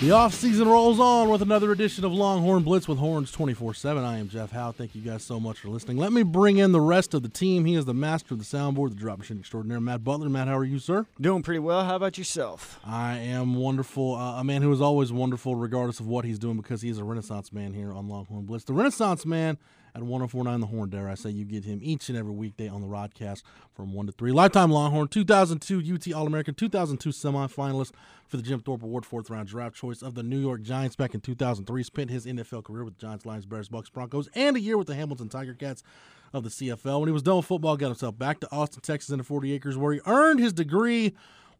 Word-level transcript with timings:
The 0.00 0.10
off 0.10 0.34
season 0.34 0.68
rolls 0.68 1.00
on 1.00 1.30
with 1.30 1.40
another 1.40 1.72
edition 1.72 2.04
of 2.04 2.12
Longhorn 2.12 2.62
Blitz 2.62 2.86
with 2.86 2.98
Horns 2.98 3.30
24 3.30 3.72
7. 3.74 4.04
I 4.04 4.18
am 4.18 4.28
Jeff 4.28 4.50
Howe. 4.50 4.72
Thank 4.72 4.94
you 4.94 5.00
guys 5.00 5.22
so 5.22 5.40
much 5.40 5.60
for 5.60 5.68
listening. 5.68 5.96
Let 5.96 6.12
me 6.12 6.22
bring 6.22 6.58
in 6.58 6.72
the 6.72 6.80
rest 6.80 7.14
of 7.14 7.22
the 7.22 7.28
team. 7.28 7.64
He 7.64 7.74
is 7.74 7.86
the 7.86 7.94
master 7.94 8.34
of 8.34 8.38
the 8.40 8.44
soundboard, 8.44 8.90
the 8.90 8.96
drop 8.96 9.18
machine 9.18 9.38
extraordinaire, 9.38 9.80
Matt 9.80 10.04
Butler. 10.04 10.28
Matt, 10.28 10.48
how 10.48 10.58
are 10.58 10.64
you, 10.64 10.78
sir? 10.78 11.06
Doing 11.18 11.42
pretty 11.42 11.60
well. 11.60 11.84
How 11.84 11.96
about 11.96 12.18
yourself? 12.18 12.80
I 12.84 13.16
am 13.18 13.54
wonderful. 13.54 14.16
Uh, 14.16 14.40
a 14.40 14.44
man 14.44 14.60
who 14.60 14.72
is 14.72 14.80
always 14.82 15.10
wonderful, 15.10 15.54
regardless 15.54 16.00
of 16.00 16.06
what 16.06 16.26
he's 16.26 16.38
doing, 16.40 16.56
because 16.58 16.82
he 16.82 16.90
is 16.90 16.98
a 16.98 17.04
Renaissance 17.04 17.50
man 17.52 17.72
here 17.72 17.92
on 17.92 18.08
Longhorn 18.08 18.44
Blitz. 18.44 18.64
The 18.64 18.74
Renaissance 18.74 19.24
man 19.24 19.56
at 19.94 20.02
1049 20.02 20.60
The 20.60 20.66
Horn, 20.66 20.90
dare 20.90 21.08
I 21.08 21.14
say. 21.14 21.30
You 21.30 21.44
get 21.44 21.64
him 21.64 21.78
each 21.82 22.08
and 22.08 22.18
every 22.18 22.32
weekday 22.32 22.68
on 22.68 22.80
the 22.80 22.86
Rodcast 22.88 23.42
from 23.74 23.92
1 23.94 24.06
to 24.06 24.12
3. 24.12 24.32
Lifetime 24.32 24.70
Longhorn, 24.70 25.08
2002 25.08 25.94
UT 25.94 26.12
All 26.12 26.26
American, 26.26 26.54
2002 26.54 27.10
semifinalist 27.10 27.92
for 28.26 28.36
the 28.36 28.42
Jim 28.42 28.60
Thorpe 28.60 28.82
Award, 28.82 29.06
fourth 29.06 29.30
round 29.30 29.48
draft 29.48 29.76
choice 29.76 30.02
of 30.02 30.14
the 30.14 30.22
New 30.22 30.38
York 30.38 30.62
Giants 30.62 30.96
back 30.96 31.14
in 31.14 31.20
2003. 31.20 31.82
Spent 31.84 32.10
his 32.10 32.26
NFL 32.26 32.64
career 32.64 32.84
with 32.84 32.98
the 32.98 33.00
Giants, 33.00 33.24
Lions, 33.24 33.46
Bears, 33.46 33.68
Bucks, 33.68 33.88
Broncos, 33.88 34.28
and 34.34 34.56
a 34.56 34.60
year 34.60 34.76
with 34.76 34.88
the 34.88 34.96
Hamilton 34.96 35.28
Tiger 35.28 35.54
Cats 35.54 35.84
of 36.32 36.42
the 36.42 36.50
CFL. 36.50 37.00
When 37.00 37.08
he 37.08 37.12
was 37.12 37.22
done 37.22 37.36
with 37.36 37.46
football, 37.46 37.76
got 37.76 37.86
himself 37.86 38.18
back 38.18 38.40
to 38.40 38.50
Austin, 38.50 38.82
Texas, 38.82 39.10
in 39.10 39.18
the 39.18 39.24
40 39.24 39.52
acres, 39.52 39.76
where 39.76 39.92
he 39.92 40.00
earned 40.06 40.40
his 40.40 40.52
degree. 40.52 41.14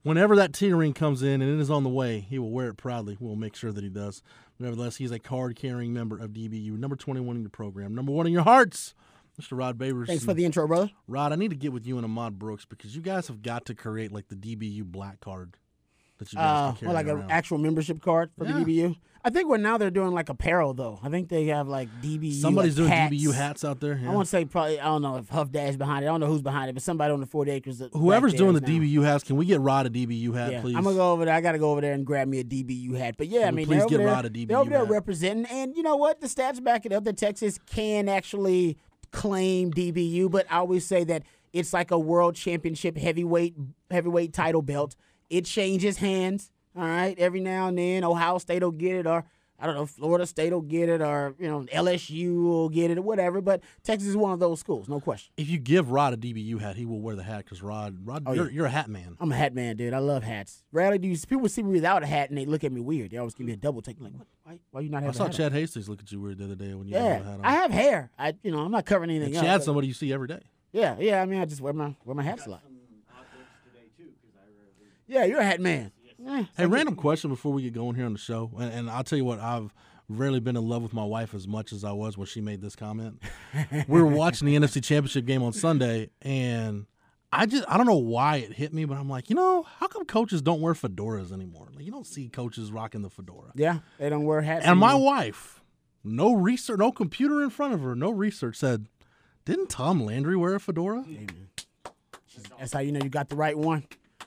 Whenever 0.05 0.37
that 0.37 0.53
T 0.53 0.71
ring 0.73 0.93
comes 0.93 1.23
in 1.23 1.41
and 1.41 1.51
it 1.51 1.61
is 1.61 1.71
on 1.71 1.83
the 1.83 1.89
way, 1.89 2.21
he 2.21 2.39
will 2.39 2.51
wear 2.51 2.69
it 2.69 2.77
proudly. 2.77 3.17
We'll 3.19 3.37
make 3.37 3.57
sure 3.57 3.73
that 3.73 3.83
he 3.83 3.89
does. 3.89 4.23
Nevertheless, 4.59 4.97
he's 4.97 5.11
a 5.11 5.19
card 5.19 5.57
carrying 5.57 5.95
member 5.95 6.19
of 6.19 6.31
DBU, 6.31 6.79
number 6.79 6.95
21 6.95 7.37
in 7.37 7.43
your 7.43 7.51
program, 7.51 7.95
number 7.95 8.13
one 8.13 8.27
in 8.27 8.33
your 8.33 8.43
hearts. 8.43 8.95
Mr. 9.41 9.59
Rod 9.59 9.79
Babers. 9.79 10.07
Thanks 10.07 10.25
for 10.25 10.35
the 10.35 10.45
intro, 10.45 10.69
brother. 10.69 10.91
Rod, 11.09 11.33
I 11.33 11.37
need 11.37 11.51
to 11.51 11.57
get 11.57 11.73
with 11.73 11.87
you 11.87 11.97
and 11.97 12.05
Ahmad 12.05 12.39
Brooks 12.39 12.65
because 12.67 12.95
you 12.95 13.03
guys 13.03 13.27
have 13.29 13.43
got 13.43 13.65
to 13.67 13.75
create 13.75 14.13
like 14.13 14.29
the 14.29 14.37
DBU 14.37 14.85
black 14.85 15.21
card 15.21 15.55
that 15.55 15.59
you 15.59 15.63
guys 15.63 15.64
Uh, 16.37 16.73
like 16.83 17.07
an 17.09 17.27
actual 17.29 17.59
membership 17.59 18.01
card 18.01 18.31
for 18.39 18.45
Yeah. 18.47 18.59
the 18.61 18.65
DBU. 18.65 18.97
I 19.27 19.31
think 19.31 19.49
well 19.49 19.59
now 19.59 19.79
they're 19.79 19.91
doing 19.91 20.13
like 20.13 20.29
apparel 20.29 20.75
though. 20.75 21.01
I 21.03 21.09
think 21.09 21.31
they 21.31 21.47
have 21.47 21.67
like 21.67 21.89
DBU. 22.03 22.35
Somebody's 22.43 22.79
like, 22.79 22.89
doing 22.89 22.91
hats. 22.91 23.15
DBU 23.15 23.33
hats 23.35 23.65
out 23.65 23.81
there. 23.81 23.99
I 24.07 24.11
want 24.11 24.27
to 24.27 24.31
say 24.31 24.45
probably 24.45 24.79
I 24.79 24.85
don't 24.85 25.01
know 25.01 25.17
if 25.17 25.31
Huff 25.31 25.51
Dash 25.51 25.77
behind 25.77 26.05
it. 26.05 26.09
I 26.09 26.11
don't 26.11 26.21
know 26.21 26.27
who's 26.27 26.43
behind 26.43 26.69
it, 26.69 26.75
but 26.75 26.83
somebody 26.83 27.11
on 27.13 27.21
the 27.21 27.27
forty 27.27 27.51
acres. 27.53 27.83
Whoever's 27.95 28.35
doing 28.35 28.53
the 28.53 28.61
now. 28.61 28.67
DBU 28.69 29.03
hats, 29.03 29.25
can 29.25 29.37
we 29.37 29.47
get 29.47 29.61
Rod 29.61 29.87
a 29.87 29.91
DBU 29.91 30.35
hat, 30.35 30.53
Yeah, 30.53 30.61
please? 30.61 30.77
I'm 30.77 30.85
gonna 30.85 30.97
go 30.97 31.13
over 31.13 31.25
there. 31.25 31.35
I 31.35 31.41
gotta 31.41 31.59
go 31.59 31.71
over 31.73 31.81
there 31.81 31.95
and 31.95 32.05
grab 32.05 32.29
me 32.29 32.41
a 32.41 32.45
DBU 32.45 32.99
hat. 32.99 33.15
But 33.17 33.29
yeah, 33.29 33.41
I 33.41 33.45
Can 33.47 33.55
we 33.55 33.65
mean, 33.65 33.67
please 33.67 33.87
get 33.87 33.97
there, 33.99 34.07
Rod 34.09 34.27
a 34.27 34.31
DBU 34.31 34.49
they're 34.49 34.59
over 34.59 34.69
there 34.71 34.79
hat? 34.81 34.91
representing, 34.91 35.47
and 35.47 35.75
you 35.75 35.83
know 35.83 35.97
what? 35.97 36.21
The 36.21 36.27
stats 36.27 36.63
back 36.63 36.85
it 36.85 36.93
up 36.93 37.05
that 37.05 37.17
Texas 37.17 37.59
can 37.67 38.11
actually 38.11 38.77
claim 39.11 39.73
DBU. 39.73 40.31
But 40.31 40.45
I 40.51 40.59
always 40.59 40.87
say 40.87 41.03
that 41.05 41.23
it's 41.55 41.73
like 41.73 41.91
a 41.91 41.99
world 41.99 42.35
championship 42.37 42.99
heavyweight 42.99 43.55
heavyweight 43.91 44.35
title 44.35 44.61
belt. 44.61 44.97
It 45.37 45.45
changes 45.47 45.99
hands. 45.99 46.51
All 46.77 46.83
right, 46.85 47.17
every 47.19 47.41
now 47.41 47.69
and 47.69 47.79
then, 47.79 48.03
Ohio 48.05 48.39
State 48.39 48.63
will 48.63 48.71
get 48.73 48.97
it, 48.97 49.07
or 49.07 49.25
I 49.61 49.67
don't 49.67 49.77
know, 49.77 49.87
Florida 49.87 50.27
State 50.27 50.53
will 50.53 50.61
get 50.61 50.89
it, 50.89 51.01
or 51.01 51.35
you 51.39 51.49
know, 51.49 51.61
LSU 51.73 52.43
will 52.43 52.69
get 52.69 52.91
it, 52.91 52.99
or 52.99 53.03
whatever. 53.03 53.41
But 53.41 53.63
Texas 53.85 54.09
is 54.09 54.17
one 54.17 54.33
of 54.33 54.41
those 54.41 54.59
schools, 54.59 54.89
no 54.89 54.99
question. 55.01 55.33
if 55.37 55.49
you 55.49 55.59
give 55.59 55.91
Rod 55.93 56.13
a 56.15 56.17
DBU 56.17 56.61
hat, 56.61 56.75
he 56.77 56.85
will 56.85 57.01
wear 57.01 57.15
the 57.15 57.23
hat 57.23 57.39
because 57.45 57.63
Rod, 57.63 57.99
Rod, 58.05 58.25
Oh, 58.27 58.33
you're, 58.33 58.47
yeah. 58.47 58.51
you're 58.53 58.67
a 58.67 58.71
hat 58.71 58.89
man. 58.89 59.17
I'm 59.21 59.31
a 59.31 59.37
hat 59.37 59.55
man, 59.55 59.77
dude. 59.77 59.95
I 59.95 59.99
love 59.99 60.25
hats. 60.25 60.65
Rarely 60.73 60.99
do 60.99 61.07
you, 61.09 61.17
people 61.19 61.49
see 61.49 61.63
me 61.63 61.71
without 61.73 62.03
a 62.03 62.07
hat 62.07 62.29
and 62.31 62.37
they 62.39 62.45
look 62.45 62.65
at 62.65 62.73
me 62.73 62.81
weird. 62.81 63.13
They 63.13 63.19
always 63.19 63.35
give 63.35 63.47
me 63.47 63.53
a 63.53 63.57
double 63.57 63.81
take. 63.83 64.01
Like, 64.01 64.13
what? 64.15 64.27
Why, 64.43 64.59
why 64.73 64.81
you 64.81 64.89
not 64.89 65.03
I 65.03 65.07
have 65.07 65.15
a 65.15 65.17
saw 65.17 65.25
hat 65.25 65.31
on? 65.31 65.37
Chad 65.37 65.53
Hastings 65.53 65.89
look 65.89 66.01
at 66.01 66.11
you 66.13 66.21
weird 66.21 66.39
the 66.39 66.45
other 66.47 66.55
day 66.57 66.75
when 66.75 66.89
you 66.89 66.95
didn't 66.95 67.13
have 67.13 67.21
a 67.21 67.25
hat 67.31 67.39
on. 67.39 67.45
I 67.45 67.53
have 67.53 67.71
hair. 67.71 68.11
I, 68.19 68.35
you 68.43 68.51
know, 68.51 68.59
I'm 68.61 68.71
not 68.73 68.85
covering 68.85 69.11
anything 69.11 69.35
And. 69.37 69.45
Chad's 69.47 69.65
somebody 69.65 69.87
you 69.87 69.95
see 69.95 70.13
every 70.13 70.29
day. 70.29 70.41
Yeah, 70.73 70.97
yeah. 70.99 71.23
I 71.23 71.27
mean, 71.27 71.41
I 71.41 71.45
just 71.45 71.61
wear 71.61 71.73
my 71.73 71.95
wear 72.05 72.17
my 72.17 72.25
hats 72.25 72.47
a 72.47 72.51
lot. 72.51 72.63
Yeah, 75.07 75.25
you're 75.25 75.41
a 75.41 75.45
hat 75.45 75.61
man. 75.61 75.93
Eh, 76.27 76.45
Hey, 76.57 76.67
random 76.67 76.97
question 76.97 77.31
before 77.31 77.53
we 77.53 77.63
get 77.63 77.73
going 77.75 77.97
here 77.97 78.07
on 78.07 78.13
the 78.13 78.19
show, 78.19 78.51
and, 78.59 78.73
and 78.73 78.91
I'll 78.91 79.05
tell 79.05 79.19
you 79.19 79.25
what, 79.25 79.41
I've 79.41 79.75
rarely 80.09 80.41
been 80.41 80.57
in 80.57 80.67
love 80.67 80.83
with 80.83 80.93
my 80.95 81.05
wife 81.05 81.35
as 81.35 81.47
much 81.49 81.73
as 81.73 81.85
I 81.85 81.93
was 81.93 82.17
when 82.17 82.27
she 82.27 82.41
made 82.41 82.61
this 82.61 82.77
comment. 82.77 83.23
we 83.89 84.01
were 84.01 84.07
watching 84.07 84.47
the 84.47 84.57
NFC 84.57 84.83
Championship 84.83 85.27
game 85.27 85.43
on 85.43 85.53
Sunday, 85.53 86.11
and 86.23 86.87
I 87.33 87.47
just 87.47 87.65
I 87.69 87.77
don't 87.77 87.87
know 87.87 87.97
why 87.97 88.37
it 88.37 88.53
hit 88.53 88.73
me, 88.73 88.85
but 88.85 88.97
I'm 88.97 89.09
like, 89.09 89.29
you 89.29 89.37
know, 89.37 89.65
how 89.65 89.87
come 89.89 90.05
coaches 90.07 90.41
don't 90.41 90.61
wear 90.61 90.73
fedoras 90.75 91.33
anymore? 91.33 91.69
Like 91.75 91.85
you 91.85 91.91
don't 91.93 92.07
see 92.07 92.29
coaches 92.29 92.71
rocking 92.73 93.03
the 93.03 93.11
fedora. 93.11 93.51
Yeah, 93.55 93.81
they 93.99 94.09
don't 94.09 94.25
wear 94.25 94.41
hats. 94.41 94.65
And 94.67 94.79
my 94.79 94.95
wife, 94.95 95.61
no 96.05 96.35
research, 96.35 96.79
no 96.79 96.93
computer 96.93 97.43
in 97.43 97.51
front 97.51 97.75
of 97.75 97.81
her, 97.83 97.95
no 97.95 98.11
research 98.11 98.57
said, 98.57 98.87
didn't 99.45 99.69
Tom 99.69 100.05
Landry 100.05 100.37
wear 100.37 100.55
a 100.55 100.61
fedora? 100.61 101.05
That's 102.59 102.73
how 102.73 102.81
you 102.81 102.93
know 102.93 103.01
you 103.03 103.11
got 103.11 103.29
the 103.29 103.37
right 103.37 103.57
one. 103.59 103.85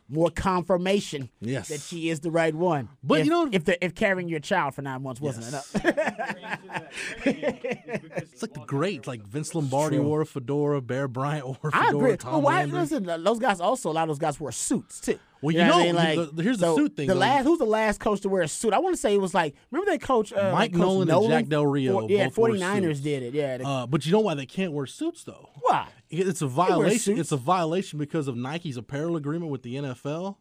More 0.09 0.29
confirmation 0.29 1.29
Yes. 1.41 1.67
that 1.67 1.81
she 1.81 2.09
is 2.09 2.21
the 2.21 2.31
right 2.31 2.55
one. 2.55 2.87
But 3.03 3.19
if, 3.19 3.25
you 3.25 3.31
know- 3.31 3.49
if 3.51 3.65
the 3.65 3.83
if 3.83 3.93
carrying 3.93 4.29
your 4.29 4.39
child 4.39 4.73
for 4.75 4.81
nine 4.81 5.03
months 5.03 5.19
wasn't 5.19 5.47
enough. 5.47 5.75
It's 7.25 8.41
like 8.41 8.53
the 8.53 8.63
great, 8.65 9.07
like 9.07 9.21
Vince 9.25 9.55
Lombardi 9.55 9.99
wore 9.99 10.21
a 10.21 10.25
fedora, 10.25 10.81
Bear 10.81 11.07
Bryant 11.07 11.45
wore 11.45 11.57
a 11.63 11.71
fedora, 11.71 11.85
I 11.85 11.89
agree. 11.89 12.17
Tom 12.17 12.33
well, 12.33 12.41
why, 12.43 12.55
Landry. 12.59 12.79
listen, 12.79 13.23
those 13.23 13.39
guys 13.39 13.59
also 13.59 13.89
a 13.89 13.93
lot 13.93 14.03
of 14.03 14.09
those 14.09 14.19
guys 14.19 14.39
wear 14.39 14.51
suits 14.51 14.99
too. 14.99 15.19
Well, 15.41 15.53
you 15.53 15.61
you 15.61 15.67
know, 15.67 15.77
what 15.77 15.81
I 15.81 15.85
mean? 15.85 15.95
like 15.95 16.35
the- 16.35 16.43
here's 16.43 16.57
the 16.57 16.65
so 16.67 16.75
suit 16.77 16.95
thing, 16.95 17.07
The 17.07 17.13
though. 17.13 17.19
last 17.19 17.43
who's 17.45 17.59
the 17.59 17.65
last 17.65 17.99
coach 17.99 18.21
to 18.21 18.29
wear 18.29 18.41
a 18.41 18.47
suit? 18.47 18.73
I 18.73 18.79
want 18.79 18.95
to 18.95 19.01
say 19.01 19.13
it 19.13 19.21
was 19.21 19.33
like 19.33 19.55
remember 19.71 19.91
that 19.91 20.01
coach 20.01 20.33
uh, 20.33 20.51
Mike 20.51 20.71
Coach 20.71 20.79
Nolan 20.79 21.09
and 21.09 21.27
Jack 21.27 21.47
Del 21.47 21.65
Rio 21.65 22.01
For- 22.01 22.09
yeah, 22.09 22.25
both 22.27 22.37
wore 22.37 22.49
49ers 22.49 23.03
did 23.03 23.23
it. 23.23 23.33
Yeah, 23.33 23.57
the- 23.57 23.65
Uh, 23.67 23.85
but 23.87 24.05
you 24.05 24.11
know 24.11 24.19
why 24.19 24.33
they 24.33 24.45
can't 24.45 24.71
wear 24.73 24.85
suits 24.85 25.23
though? 25.23 25.49
why? 25.61 25.87
It's 26.09 26.41
a 26.41 26.47
violation. 26.47 27.19
It's 27.19 27.31
a 27.31 27.37
violation 27.37 27.99
because 27.99 28.27
of 28.27 28.35
Nike's 28.37 28.77
apparel 28.77 29.15
agreement 29.17 29.51
with 29.51 29.61
the 29.63 29.75
NFL. 29.75 30.37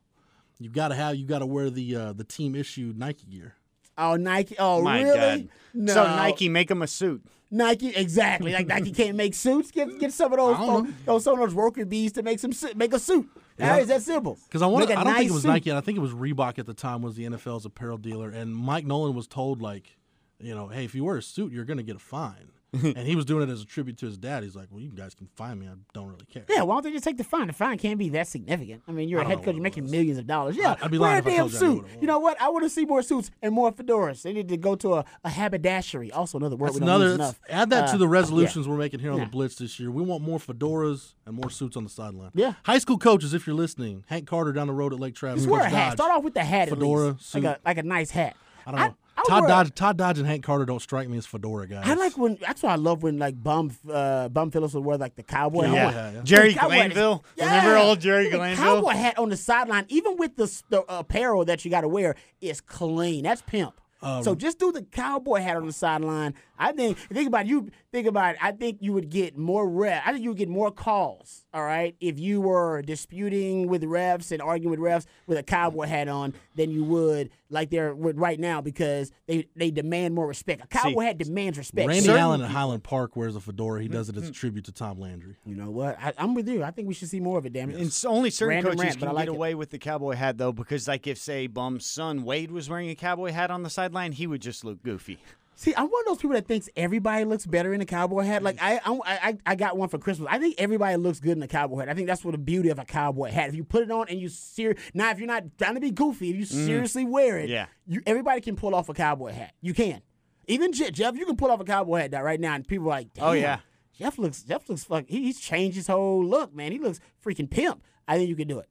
You 0.58 0.70
got 0.70 0.88
to 0.88 0.94
have 0.94 1.16
you 1.16 1.26
got 1.26 1.40
to 1.40 1.46
wear 1.46 1.68
the 1.70 1.94
uh, 1.96 2.12
the 2.12 2.24
team 2.24 2.54
issued 2.54 2.98
Nike 2.98 3.26
gear. 3.26 3.54
Oh 3.98 4.16
Nike. 4.16 4.56
Oh 4.58 4.80
My 4.82 5.02
really? 5.02 5.18
God. 5.42 5.48
No. 5.74 5.92
So 5.94 6.04
Nike, 6.04 6.48
make 6.48 6.68
them 6.68 6.82
a 6.82 6.86
suit. 6.86 7.22
Nike, 7.50 7.88
exactly. 7.94 8.52
Like 8.52 8.66
Nike 8.66 8.90
can't 8.92 9.16
make 9.16 9.34
suits. 9.34 9.70
Get 9.70 9.98
get 9.98 10.12
some 10.12 10.32
of 10.32 10.38
those, 10.38 10.56
I 10.60 10.66
don't 10.66 11.06
those 11.06 11.24
some 11.24 11.34
of 11.34 11.40
those 11.40 11.54
worker 11.54 11.84
bees 11.84 12.12
to 12.12 12.22
make 12.22 12.38
some 12.38 12.52
make 12.76 12.92
a 12.94 12.98
suit. 12.98 13.28
Is 13.58 13.88
that 13.88 14.02
simple? 14.02 14.38
Because 14.46 14.62
I 14.62 14.66
want 14.66 14.90
I 14.90 15.04
don't 15.04 15.14
think 15.14 15.30
it 15.30 15.32
was 15.32 15.42
suit. 15.42 15.48
Nike. 15.48 15.72
I 15.72 15.80
think 15.80 15.96
it 15.98 16.00
was 16.00 16.12
Reebok 16.12 16.58
at 16.58 16.66
the 16.66 16.74
time 16.74 17.02
was 17.02 17.14
the 17.16 17.24
NFL's 17.24 17.64
apparel 17.64 17.98
dealer, 17.98 18.30
and 18.30 18.54
Mike 18.54 18.84
Nolan 18.84 19.14
was 19.14 19.26
told 19.26 19.62
like, 19.62 19.96
you 20.38 20.54
know, 20.54 20.68
hey, 20.68 20.84
if 20.84 20.94
you 20.94 21.04
wear 21.04 21.16
a 21.16 21.22
suit, 21.22 21.52
you're 21.52 21.64
going 21.64 21.78
to 21.78 21.82
get 21.82 21.96
a 21.96 22.00
fine. 22.00 22.50
and 22.96 23.06
he 23.06 23.16
was 23.16 23.24
doing 23.24 23.48
it 23.48 23.52
as 23.52 23.62
a 23.62 23.64
tribute 23.64 23.96
to 23.98 24.06
his 24.06 24.16
dad. 24.18 24.42
He's 24.42 24.56
like, 24.56 24.68
well, 24.70 24.80
you 24.80 24.90
guys 24.90 25.14
can 25.14 25.28
find 25.36 25.58
me. 25.60 25.66
I 25.68 25.72
don't 25.92 26.08
really 26.08 26.26
care. 26.26 26.44
Yeah, 26.48 26.62
why 26.62 26.74
don't 26.76 26.84
they 26.84 26.92
just 26.92 27.04
take 27.04 27.16
the 27.16 27.24
fine? 27.24 27.46
The 27.46 27.52
fine 27.52 27.78
can't 27.78 27.98
be 27.98 28.08
that 28.10 28.28
significant. 28.28 28.82
I 28.88 28.92
mean, 28.92 29.08
you're 29.08 29.20
I 29.20 29.24
a 29.24 29.26
head 29.26 29.42
coach, 29.42 29.54
you're 29.54 29.62
making 29.62 29.84
was. 29.84 29.92
millions 29.92 30.18
of 30.18 30.26
dollars. 30.26 30.56
Yeah, 30.56 30.76
I- 30.80 30.84
I'd 30.86 30.90
be 30.90 30.98
wear 30.98 31.14
a 31.14 31.18
if 31.18 31.24
damn 31.24 31.48
told 31.48 31.52
you 31.52 31.58
I 31.58 31.60
knew 31.60 31.74
suit. 31.76 31.82
what 31.82 32.00
You 32.02 32.06
know 32.06 32.18
what? 32.18 32.40
I 32.40 32.48
want 32.48 32.64
to 32.64 32.70
see 32.70 32.84
more 32.84 33.02
suits 33.02 33.30
and 33.42 33.52
more 33.54 33.72
fedoras. 33.72 34.22
They 34.22 34.32
need 34.32 34.48
to 34.48 34.56
go 34.56 34.74
to 34.76 34.94
a, 34.94 35.04
a 35.24 35.28
haberdashery. 35.30 36.12
Also, 36.12 36.38
another 36.38 36.56
word 36.56 36.68
That's 36.68 36.80
we 36.80 36.86
don't 36.86 37.00
another. 37.00 37.14
enough. 37.14 37.40
Add 37.48 37.70
that 37.70 37.88
Uh, 37.88 37.92
to 37.92 37.98
the 37.98 38.06
yeah. 38.06 38.12
resolutions 38.12 38.68
we're 38.68 38.76
making 38.76 39.00
here 39.00 39.12
on 39.12 39.18
Yeah. 39.18 39.24
the 39.24 39.30
Blitz 39.30 39.56
this 39.56 39.78
year. 39.80 39.90
We 39.90 40.02
want 40.02 40.22
more 40.22 40.38
fedoras 40.38 41.14
and 41.24 41.34
more 41.34 41.50
suits 41.50 41.76
on 41.76 41.84
the 41.84 41.90
sideline. 41.90 42.30
Yeah. 42.34 42.54
High 42.64 42.78
school 42.78 42.98
coaches, 42.98 43.34
if 43.34 43.46
you're 43.46 43.56
listening, 43.56 44.04
Hank 44.08 44.26
Carter 44.26 44.52
down 44.52 44.66
the 44.66 44.72
road 44.72 44.92
at 44.92 45.00
Lake 45.00 45.14
Travis. 45.14 45.42
Just 45.42 45.50
wear 45.50 45.62
a 45.62 45.68
hat. 45.68 45.92
Start 45.94 46.12
off 46.12 46.24
with 46.24 46.34
the 46.34 46.44
hat. 46.44 46.68
Fedora, 46.68 47.08
at 47.08 47.12
least. 47.16 47.30
suit. 47.30 47.42
like 47.44 47.56
a 47.56 47.60
like 47.64 47.78
a 47.78 47.82
nice 47.82 48.10
hat. 48.10 48.36
I 48.66 48.70
don't 48.72 48.80
know. 48.80 48.96
I 49.16 49.20
would 49.22 49.28
Todd 49.28 49.40
wear- 49.42 49.48
Dodge, 49.48 49.74
Todd 49.74 49.96
Dodge, 49.96 50.18
and 50.18 50.26
Hank 50.26 50.44
Carter 50.44 50.66
don't 50.66 50.80
strike 50.82 51.08
me 51.08 51.16
as 51.16 51.24
fedora 51.26 51.66
guys. 51.66 51.88
I 51.88 51.94
like 51.94 52.18
when 52.18 52.36
that's 52.40 52.62
why 52.62 52.72
I 52.72 52.76
love 52.76 53.02
when 53.02 53.18
like 53.18 53.42
bum 53.42 53.70
uh, 53.90 54.28
bum 54.28 54.50
Phillips 54.50 54.74
would 54.74 54.84
wear 54.84 54.98
like 54.98 55.16
the 55.16 55.22
cowboy 55.22 55.64
Cowboy 55.64 55.76
hat. 55.76 55.94
hat, 55.94 56.14
yeah. 56.14 56.20
Jerry 56.22 56.52
The 56.52 56.58
cowboy 56.60 56.74
hat 56.74 56.86
is- 56.88 56.92
Glanville. 56.94 57.24
Yeah. 57.36 57.56
Remember 57.56 57.76
old 57.78 58.00
Jerry 58.00 58.30
The 58.30 58.36
Glanville? 58.36 58.64
Cowboy 58.64 58.90
hat 58.90 59.18
on 59.18 59.28
the 59.30 59.36
sideline, 59.36 59.86
even 59.88 60.16
with 60.16 60.36
the, 60.36 60.62
the 60.68 60.82
apparel 60.92 61.44
that 61.46 61.64
you 61.64 61.70
got 61.70 61.80
to 61.82 61.88
wear, 61.88 62.14
is 62.40 62.60
clean. 62.60 63.24
That's 63.24 63.42
pimp. 63.42 63.80
Um, 64.02 64.22
so 64.22 64.34
just 64.34 64.58
do 64.58 64.70
the 64.72 64.82
cowboy 64.82 65.40
hat 65.40 65.56
on 65.56 65.66
the 65.66 65.72
sideline. 65.72 66.34
I 66.58 66.72
think 66.72 66.98
think 66.98 67.28
about 67.28 67.46
it, 67.46 67.48
you 67.48 67.70
think 67.92 68.06
about 68.06 68.34
it, 68.34 68.38
I 68.42 68.52
think 68.52 68.78
you 68.80 68.92
would 68.92 69.08
get 69.08 69.36
more 69.36 69.68
rep. 69.68 70.02
I 70.04 70.12
think 70.12 70.22
you 70.22 70.30
would 70.30 70.38
get 70.38 70.48
more 70.48 70.70
calls, 70.70 71.44
all 71.52 71.64
right, 71.64 71.94
if 72.00 72.18
you 72.18 72.40
were 72.40 72.82
disputing 72.82 73.68
with 73.68 73.82
refs 73.82 74.32
and 74.32 74.42
arguing 74.42 74.70
with 74.70 74.80
refs 74.80 75.06
with 75.26 75.38
a 75.38 75.42
cowboy 75.42 75.86
hat 75.86 76.08
on 76.08 76.34
than 76.54 76.70
you 76.70 76.84
would 76.84 77.30
like 77.50 77.70
they're 77.70 77.94
with 77.94 78.18
right 78.18 78.38
now 78.40 78.60
because 78.60 79.12
they 79.26 79.46
they 79.54 79.70
demand 79.70 80.14
more 80.14 80.26
respect. 80.26 80.64
A 80.64 80.66
cowboy 80.66 81.02
hat 81.02 81.18
demands 81.18 81.58
respect. 81.58 81.88
Randy 81.88 82.04
Certain- 82.04 82.20
Allen 82.20 82.42
at 82.42 82.50
Highland 82.50 82.82
Park 82.82 83.16
wears 83.16 83.36
a 83.36 83.40
fedora. 83.40 83.82
He 83.82 83.88
does 83.88 84.08
it 84.08 84.16
as 84.16 84.22
a 84.22 84.26
mm-hmm. 84.26 84.32
tribute 84.32 84.64
to 84.66 84.72
Tom 84.72 84.98
Landry. 84.98 85.36
You 85.44 85.54
know 85.54 85.70
what? 85.70 85.96
I, 86.00 86.12
I'm 86.18 86.34
with 86.34 86.48
you. 86.48 86.62
I 86.62 86.70
think 86.70 86.88
we 86.88 86.94
should 86.94 87.08
see 87.08 87.20
more 87.20 87.38
of 87.38 87.46
it. 87.46 87.52
Damn 87.52 87.70
it. 87.70 87.76
And 87.76 88.04
only 88.06 88.30
certain 88.30 88.56
Random 88.56 88.72
coaches 88.72 88.84
rant, 88.84 89.00
but 89.00 89.06
can 89.06 89.08
I 89.08 89.12
like 89.12 89.26
get 89.26 89.32
it. 89.32 89.36
away 89.36 89.54
with 89.54 89.70
the 89.70 89.78
cowboy 89.78 90.14
hat 90.14 90.38
though, 90.38 90.52
because 90.52 90.88
like 90.88 91.06
if 91.06 91.18
say 91.18 91.46
Bum's 91.46 91.86
son 91.86 92.24
Wade 92.24 92.50
was 92.50 92.68
wearing 92.68 92.90
a 92.90 92.94
cowboy 92.94 93.32
hat 93.32 93.50
on 93.50 93.62
the 93.62 93.70
sideline, 93.70 94.12
he 94.12 94.26
would 94.26 94.42
just 94.42 94.64
look 94.64 94.82
goofy. 94.82 95.18
See, 95.58 95.74
I'm 95.74 95.86
one 95.86 96.02
of 96.02 96.06
those 96.06 96.18
people 96.18 96.34
that 96.34 96.46
thinks 96.46 96.68
everybody 96.76 97.24
looks 97.24 97.46
better 97.46 97.72
in 97.72 97.80
a 97.80 97.86
cowboy 97.86 98.24
hat. 98.24 98.42
Like 98.42 98.58
I, 98.60 98.78
I, 98.84 99.00
I, 99.06 99.38
I 99.46 99.54
got 99.54 99.78
one 99.78 99.88
for 99.88 99.96
Christmas. 99.96 100.28
I 100.30 100.38
think 100.38 100.56
everybody 100.58 100.96
looks 100.96 101.18
good 101.18 101.34
in 101.34 101.42
a 101.42 101.48
cowboy 101.48 101.78
hat. 101.78 101.88
I 101.88 101.94
think 101.94 102.06
that's 102.06 102.22
what 102.22 102.32
the 102.32 102.38
beauty 102.38 102.68
of 102.68 102.78
a 102.78 102.84
cowboy 102.84 103.30
hat. 103.30 103.48
If 103.48 103.54
you 103.54 103.64
put 103.64 103.82
it 103.82 103.90
on 103.90 104.06
and 104.10 104.20
you 104.20 104.28
ser- 104.28 104.76
now, 104.92 105.10
if 105.10 105.18
you're 105.18 105.26
not 105.26 105.44
trying 105.56 105.74
to 105.74 105.80
be 105.80 105.90
goofy, 105.90 106.28
if 106.28 106.36
you 106.36 106.44
mm. 106.44 106.66
seriously 106.66 107.06
wear 107.06 107.38
it, 107.38 107.48
Yeah. 107.48 107.66
you 107.86 108.02
everybody 108.06 108.42
can 108.42 108.54
pull 108.54 108.74
off 108.74 108.90
a 108.90 108.94
cowboy 108.94 109.32
hat. 109.32 109.54
You 109.62 109.72
can. 109.72 110.02
Even 110.46 110.72
Je- 110.72 110.90
Jeff, 110.90 111.16
you 111.16 111.24
can 111.24 111.36
pull 111.36 111.50
off 111.50 111.60
a 111.60 111.64
cowboy 111.64 112.00
hat 112.00 112.22
right 112.22 112.38
now, 112.38 112.54
and 112.54 112.68
people 112.68 112.86
are 112.86 112.90
like, 112.90 113.08
Oh, 113.18 113.32
yeah. 113.32 113.60
Jeff 113.98 114.18
looks, 114.18 114.42
Jeff 114.42 114.68
looks 114.68 114.84
fuck. 114.84 115.06
He, 115.08 115.22
he's 115.22 115.40
changed 115.40 115.76
his 115.76 115.86
whole 115.86 116.22
look, 116.22 116.54
man. 116.54 116.70
He 116.70 116.78
looks 116.78 117.00
freaking 117.24 117.48
pimp. 117.48 117.82
I 118.06 118.18
think 118.18 118.28
you 118.28 118.36
can 118.36 118.46
do 118.46 118.58
it. 118.58 118.68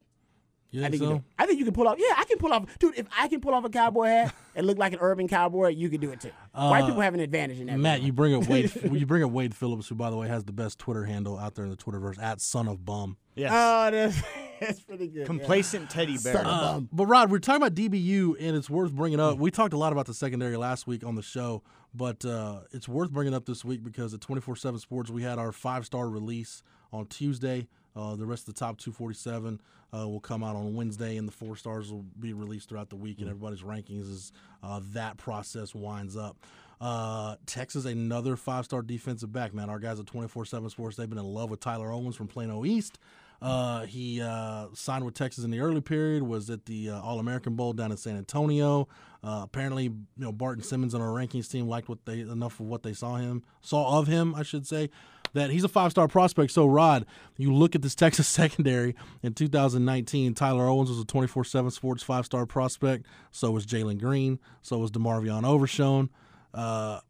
You 0.76 0.82
I 0.86 0.90
think 0.90 1.02
think, 1.02 1.12
you 1.12 1.18
can, 1.18 1.24
I 1.40 1.46
think 1.46 1.60
you 1.60 1.66
can 1.66 1.74
pull 1.74 1.88
off. 1.88 1.98
Yeah, 1.98 2.14
I 2.18 2.26
can 2.26 2.38
pull 2.38 2.52
off. 2.54 2.66
Dude, 2.80 2.98
if 2.98 3.08
I 3.18 3.28
can 3.28 3.40
pull 3.42 3.54
off 3.54 3.64
a 3.66 3.70
cowboy 3.70 4.06
hat 4.08 4.36
and 4.56 4.68
look 4.68 4.78
like 4.78 4.94
an 4.94 5.00
urban 5.02 5.28
cowboy, 5.28 5.70
you 5.70 5.90
can 5.90 6.02
do 6.02 6.12
it 6.12 6.20
too. 6.20 6.32
White 6.54 6.86
people 6.86 7.02
have 7.02 7.14
an 7.14 7.20
advantage 7.22 7.60
in 7.60 7.68
that. 7.68 7.74
Uh, 7.74 7.78
Matt, 7.78 7.94
regard. 8.02 8.06
you 8.08 8.14
bring 8.14 8.36
up 8.36 8.48
Wade. 8.48 8.72
you 8.92 9.06
bring 9.06 9.24
up 9.24 9.32
Wade 9.32 9.56
Phillips, 9.56 9.88
who 9.88 9.96
by 9.96 10.10
the 10.10 10.18
way 10.18 10.28
has 10.28 10.44
the 10.44 10.52
best 10.52 10.78
Twitter 10.80 11.06
handle 11.06 11.38
out 11.38 11.56
there 11.56 11.66
in 11.66 11.72
the 11.72 11.78
Twitterverse 11.78 12.22
at 12.22 12.42
Son 12.42 12.68
of 12.68 12.86
Bum. 12.86 13.18
Yes. 13.36 13.52
Oh, 13.54 13.92
that's, 13.92 14.22
that's 14.60 14.80
pretty 14.82 15.08
good. 15.08 15.20
yeah. 15.22 15.26
Complacent 15.26 15.90
teddy 15.90 16.18
bear. 16.18 16.34
Son 16.34 16.46
of 16.46 16.52
a- 16.52 16.66
Uh, 16.66 16.80
but 16.92 17.06
Rod, 17.06 17.32
we're 17.32 17.40
talking 17.40 17.62
about 17.62 17.74
DBU, 17.76 18.36
and 18.40 18.56
it's 18.56 18.70
worth 18.70 18.92
bringing 18.94 19.20
up. 19.20 19.38
We 19.38 19.52
talked 19.52 19.74
a 19.74 19.78
lot 19.78 19.92
about 19.94 20.06
the 20.06 20.14
secondary 20.14 20.56
last 20.58 20.88
week 20.88 21.06
on 21.06 21.16
the 21.16 21.22
show, 21.22 21.62
but 21.94 22.24
uh, 22.26 22.62
it's 22.72 22.88
worth 22.88 23.12
bringing 23.12 23.34
up 23.34 23.46
this 23.46 23.64
week 23.66 23.84
because 23.84 24.14
at 24.14 24.20
24/7 24.22 24.80
Sports 24.80 25.10
we 25.10 25.24
had 25.24 25.38
our 25.40 25.52
five-star 25.52 26.10
release 26.10 26.64
on 26.94 27.06
Tuesday. 27.08 27.68
Uh, 27.96 28.16
the 28.16 28.26
rest 28.26 28.48
of 28.48 28.54
the 28.54 28.60
top 28.60 28.78
247 28.78 29.62
uh, 29.94 30.08
will 30.08 30.20
come 30.20 30.44
out 30.44 30.56
on 30.56 30.76
Wednesday, 30.76 31.18
and 31.18 31.28
the 31.28 31.32
four 31.32 31.56
stars 31.56 31.92
will 31.92 32.06
be 32.20 32.34
released 32.34 32.70
throughout 32.70 32.90
the 32.90 32.96
week, 32.96 33.20
and 33.20 33.30
everybody's 33.30 33.62
rankings 33.62 34.12
as 34.12 34.32
uh, 34.64 34.82
that 34.94 35.18
process 35.18 35.74
winds 35.74 36.18
up. 36.18 36.38
Uh, 36.82 37.36
Texas, 37.46 37.86
another 37.86 38.36
five-star 38.36 38.82
defensive 38.82 39.32
back, 39.32 39.54
man. 39.54 39.70
Our 39.70 39.80
guys 39.80 40.00
at 40.00 40.06
24/7 40.06 40.70
Sports, 40.70 40.98
they've 40.98 41.10
been 41.10 41.18
in 41.18 41.26
love 41.26 41.50
with 41.50 41.62
Tyler 41.62 41.92
Owens 41.92 42.16
from 42.16 42.28
Plano 42.28 42.66
East. 42.66 43.00
Uh, 43.42 43.86
he 43.86 44.22
uh, 44.22 44.68
signed 44.74 45.06
with 45.06 45.14
Texas 45.14 45.44
in 45.44 45.52
the 45.52 45.60
early 45.60 45.82
period. 45.82 46.24
Was 46.24 46.50
at 46.50 46.66
the 46.66 46.90
uh, 46.90 47.02
All 47.02 47.20
American 47.20 47.56
Bowl 47.56 47.74
down 47.74 47.92
in 47.92 47.98
San 47.98 48.18
Antonio. 48.18 48.88
Uh, 49.24 49.42
apparently, 49.44 49.84
you 49.84 49.94
know 50.18 50.32
Barton 50.32 50.64
Simmons 50.64 50.94
on 50.96 51.02
our 51.02 51.10
rankings 51.10 51.50
team 51.50 51.68
liked 51.68 51.90
what 51.90 52.06
they 52.06 52.22
enough 52.22 52.60
of 52.60 52.68
what 52.68 52.84
they 52.84 52.94
saw 52.94 53.16
him 53.16 53.44
saw 53.62 54.00
of 54.00 54.08
him, 54.08 54.36
I 54.36 54.44
should 54.44 54.66
say, 54.68 54.90
that 55.36 55.52
he's 55.52 55.64
a 55.64 55.70
five 55.70 55.92
star 55.92 56.08
prospect. 56.08 56.52
So 56.52 56.66
Rod, 56.66 57.06
you 57.38 57.54
look 57.54 57.76
at 57.76 57.82
this 57.82 57.96
Texas 58.06 58.28
secondary 58.28 58.96
in 59.22 59.34
2019. 59.34 60.34
Tyler 60.34 60.68
Owens 60.68 60.90
was 60.90 61.00
a 61.00 61.06
24/7 61.06 61.72
Sports 61.72 62.04
five 62.04 62.26
star 62.26 62.46
prospect. 62.46 63.06
So 63.32 63.52
was 63.52 63.66
Jalen 63.66 64.00
Green. 64.00 64.40
So 64.62 64.80
was 64.80 64.92
Demarvion 64.92 65.46
Overshown. 65.46 66.10
Uh, 66.54 67.02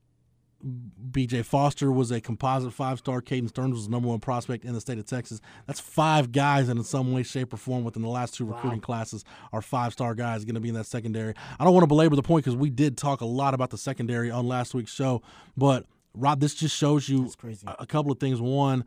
BJ 1.12 1.46
Foster 1.46 1.92
was 1.92 2.10
a 2.10 2.20
composite 2.20 2.74
five 2.74 2.98
star. 2.98 3.22
Caden 3.22 3.50
Sterns 3.50 3.76
was 3.76 3.86
the 3.86 3.92
number 3.92 4.08
one 4.08 4.20
prospect 4.20 4.66
in 4.66 4.74
the 4.74 4.82
state 4.82 4.98
of 4.98 5.06
Texas. 5.06 5.40
That's 5.68 5.80
five 5.80 6.32
guys 6.32 6.68
that, 6.68 6.78
in 6.78 6.84
some 6.84 7.14
way, 7.14 7.22
shape, 7.22 7.54
or 7.54 7.58
form, 7.58 7.84
within 7.84 8.02
the 8.02 8.10
last 8.10 8.34
two 8.34 8.46
recruiting 8.46 8.82
classes, 8.82 9.24
are 9.54 9.62
five 9.62 9.94
star 9.94 10.16
guys 10.16 10.44
going 10.44 10.56
to 10.56 10.62
be 10.62 10.70
in 10.70 10.76
that 10.76 10.88
secondary. 10.88 11.36
I 11.60 11.64
don't 11.64 11.74
want 11.74 11.84
to 11.84 11.88
belabor 11.88 12.16
the 12.16 12.24
point 12.24 12.46
because 12.46 12.58
we 12.58 12.72
did 12.72 12.98
talk 12.98 13.22
a 13.22 13.26
lot 13.26 13.54
about 13.54 13.70
the 13.70 13.78
secondary 13.78 14.32
on 14.32 14.48
last 14.48 14.74
week's 14.74 14.94
show. 14.94 15.22
But, 15.56 15.86
Rod, 16.16 16.40
this 16.40 16.56
just 16.56 16.76
shows 16.76 17.08
you 17.10 17.32
a, 17.68 17.76
a 17.80 17.86
couple 17.86 18.12
of 18.12 18.20
things. 18.20 18.42
One, 18.42 18.86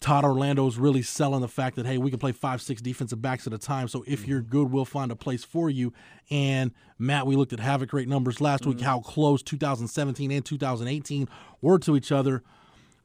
Todd 0.00 0.24
Orlando 0.24 0.66
is 0.66 0.78
really 0.78 1.02
selling 1.02 1.40
the 1.40 1.48
fact 1.48 1.76
that 1.76 1.86
hey, 1.86 1.98
we 1.98 2.10
can 2.10 2.18
play 2.18 2.32
five, 2.32 2.60
six 2.60 2.82
defensive 2.82 3.22
backs 3.22 3.46
at 3.46 3.52
a 3.52 3.58
time. 3.58 3.88
So 3.88 4.04
if 4.06 4.20
mm-hmm. 4.20 4.30
you're 4.30 4.42
good, 4.42 4.70
we'll 4.70 4.84
find 4.84 5.10
a 5.10 5.16
place 5.16 5.44
for 5.44 5.70
you. 5.70 5.92
And 6.30 6.72
Matt, 6.98 7.26
we 7.26 7.36
looked 7.36 7.52
at 7.52 7.60
Havoc 7.60 7.92
rate 7.92 8.08
numbers 8.08 8.40
last 8.40 8.66
week, 8.66 8.78
mm-hmm. 8.78 8.86
how 8.86 9.00
close 9.00 9.42
2017 9.42 10.30
and 10.30 10.44
2018 10.44 11.28
were 11.60 11.78
to 11.80 11.96
each 11.96 12.12
other. 12.12 12.42